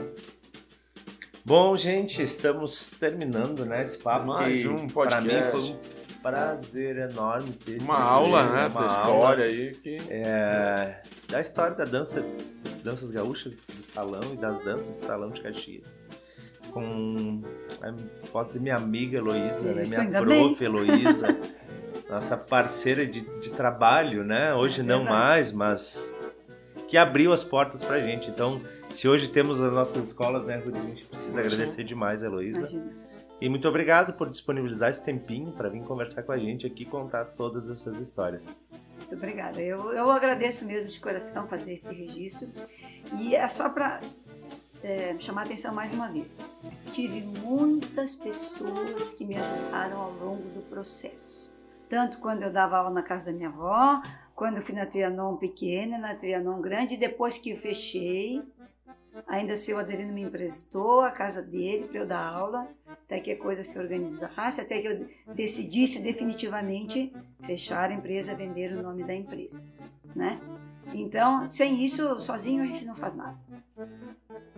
Bom, 1.45 1.77
gente, 1.77 2.23
estamos 2.23 2.91
terminando, 2.91 3.65
né, 3.65 3.83
esse 3.85 3.99
papo. 3.99 4.27
Mais 4.27 4.65
um 4.67 4.87
Pra 4.89 5.21
mim 5.21 5.29
podcast. 5.29 5.51
foi 5.53 5.77
um 5.77 6.21
prazer 6.23 6.97
enorme 6.97 7.53
ter 7.53 7.81
Uma 7.81 7.99
aula, 8.01 8.41
ele, 8.41 8.49
né? 8.53 8.67
uma 8.67 8.69
Da 8.69 8.79
aula, 8.79 8.87
história 8.87 9.45
aí. 9.45 9.71
Que... 9.77 9.97
é, 10.11 11.03
da 11.29 11.41
história 11.41 11.77
da 11.77 11.85
dança, 11.85 12.25
danças 12.83 13.13
gaúchas 13.13 13.55
de 13.55 13.83
salão 13.85 14.21
e 14.33 14.37
das 14.37 14.59
danças 14.65 14.93
de 14.97 15.03
salão 15.03 15.31
de 15.31 15.41
Caxias. 15.41 16.03
Com, 16.73 17.43
é, 17.83 17.93
pode 18.33 18.49
dizer, 18.49 18.61
minha 18.61 18.75
amiga 18.77 19.19
Heloísa, 19.19 19.73
né? 19.73 19.85
Minha 20.09 20.21
prof. 20.21 20.65
Heloísa, 20.65 21.29
nossa 22.11 22.37
parceira 22.37 23.07
de, 23.07 23.21
de 23.39 23.51
trabalho, 23.51 24.25
né? 24.25 24.53
Hoje 24.53 24.83
não 24.83 25.05
Verdade. 25.05 25.17
mais, 25.17 25.53
mas 25.53 26.13
que 26.89 26.97
abriu 26.97 27.33
as 27.33 27.43
portas 27.43 27.83
pra 27.83 28.01
gente. 28.01 28.31
Então, 28.31 28.61
se 28.91 29.09
hoje 29.09 29.29
temos 29.29 29.63
as 29.63 29.73
nossas 29.73 30.05
escolas, 30.05 30.45
né, 30.45 30.57
Rudi, 30.57 30.79
a 30.79 30.83
gente 30.83 31.05
precisa 31.05 31.33
Sim. 31.33 31.39
agradecer 31.41 31.85
demais 31.85 32.23
a 32.23 32.27
Heloísa. 32.27 32.61
Imagina. 32.61 33.07
E 33.41 33.49
muito 33.49 33.69
obrigado 33.69 34.15
por 34.15 34.31
disponibilizar 34.31 34.89
esse 34.89 35.05
tempinho 35.05 35.53
para 35.53 35.69
vir 35.69 35.83
conversar 35.83 36.23
com 36.23 36.33
a 36.33 36.39
gente 36.39 36.67
aqui 36.67 36.85
e 36.85 36.87
contar 36.87 37.25
todas 37.25 37.69
essas 37.69 37.99
histórias. 37.99 38.59
Muito 38.99 39.15
obrigada. 39.15 39.61
Eu, 39.61 39.93
eu 39.93 40.11
agradeço 40.11 40.65
mesmo 40.65 40.89
de 40.89 40.99
coração 40.99 41.47
fazer 41.47 41.75
esse 41.75 41.95
registro. 41.95 42.49
E 43.19 43.37
é 43.37 43.47
só 43.47 43.69
para 43.69 44.01
chamar 45.19 45.43
a 45.43 45.45
atenção 45.45 45.75
mais 45.75 45.93
uma 45.93 46.09
vez. 46.09 46.39
Tive 46.93 47.21
muitas 47.21 48.15
pessoas 48.15 49.13
que 49.13 49.25
me 49.25 49.37
ajudaram 49.37 49.99
ao 49.99 50.13
longo 50.13 50.49
do 50.51 50.63
processo. 50.71 51.53
Tanto 51.89 52.19
quando 52.21 52.43
eu 52.43 52.53
dava 52.53 52.79
aula 52.79 52.91
na 52.91 53.03
casa 53.03 53.31
da 53.31 53.37
minha 53.37 53.49
avó, 53.49 54.01
quando 54.37 54.61
fui 54.61 54.75
na 54.75 54.85
Trianon 54.85 55.37
pequena, 55.37 55.97
na 55.97 56.15
Trianon 56.15 56.61
grande, 56.61 56.99
depois 56.99 57.39
que 57.39 57.57
fechei, 57.57 58.43
ainda 59.27 59.55
o 59.55 59.57
seu 59.57 59.79
Adelino 59.79 60.13
me 60.13 60.23
emprestou 60.23 61.01
a 61.01 61.11
casa 61.11 61.43
dele 61.43 61.89
para 61.89 62.01
eu 62.01 62.07
dar 62.07 62.23
aula, 62.23 62.69
até 62.87 63.19
que 63.19 63.33
a 63.33 63.39
coisa 63.39 63.65
se 63.65 63.79
organizasse, 63.79 64.61
até 64.61 64.79
que 64.79 64.89
eu 64.89 65.09
decidisse 65.35 66.03
definitivamente 66.03 67.11
fechar 67.45 67.91
a 67.91 67.95
empresa, 67.95 68.35
vender 68.35 68.77
o 68.77 68.83
nome 68.83 69.05
da 69.05 69.15
empresa, 69.15 69.73
né? 70.15 70.39
Então, 70.93 71.49
sem 71.49 71.83
isso, 71.83 72.21
sozinho 72.21 72.63
a 72.63 72.67
gente 72.67 72.85
não 72.85 72.95
faz 72.95 73.17
nada. 73.17 73.39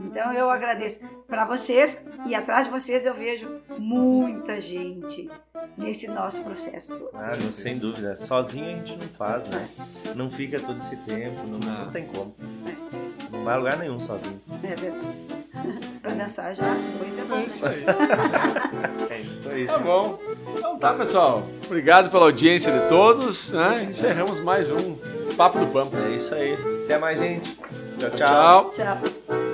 Então, 0.01 0.33
eu 0.33 0.51
agradeço 0.51 1.07
para 1.27 1.45
vocês 1.45 2.07
e 2.27 2.35
atrás 2.35 2.67
de 2.67 2.73
vocês 2.73 3.05
eu 3.05 3.15
vejo 3.15 3.61
muita 3.79 4.61
gente 4.61 5.31
nesse 5.77 6.09
nosso 6.09 6.43
processo 6.43 6.99
todo. 6.99 7.11
Ah, 7.15 7.37
não, 7.37 7.53
sem 7.53 7.79
dúvida. 7.79 8.17
Sozinho 8.17 8.67
a 8.67 8.75
gente 8.75 8.97
não 8.97 9.09
faz, 9.09 9.45
né? 9.49 9.69
Não 10.15 10.31
fica 10.31 10.59
todo 10.61 10.79
esse 10.79 10.97
tempo, 10.99 11.47
não, 11.47 11.59
Não. 11.59 11.85
não 11.85 11.91
tem 11.91 12.07
como. 12.07 12.35
Não 13.31 13.45
vai 13.45 13.55
a 13.55 13.59
lugar 13.59 13.79
nenhum 13.79 14.01
sozinho. 14.01 14.41
É 14.63 14.75
verdade. 14.75 15.39
para 16.01 16.15
dançar 16.15 16.55
já, 16.55 16.65
coisa 16.99 17.25
boa. 17.25 17.41
É 17.41 17.47
isso 17.47 17.67
aí. 17.67 17.85
É 19.11 19.21
isso 19.21 19.49
aí. 19.49 19.67
Tá 19.67 19.79
bom. 19.79 20.19
Então 20.57 20.79
tá, 20.79 20.95
pessoal. 20.95 21.43
Obrigado 21.67 22.11
pela 22.11 22.27
audiência 22.27 22.71
de 22.73 22.89
todos. 22.89 23.53
Né? 23.53 23.85
Encerramos 23.89 24.39
mais 24.41 24.71
um 24.71 24.97
Papo 25.37 25.59
do 25.59 25.67
Pampa. 25.69 25.97
É 25.99 26.17
isso 26.17 26.35
aí. 26.35 26.57
Até 26.85 26.99
mais, 26.99 27.19
gente. 27.19 27.57
Tchau, 27.99 28.11
tchau. 28.11 28.71
Tchau. 28.71 28.97
Tchau. 28.97 29.48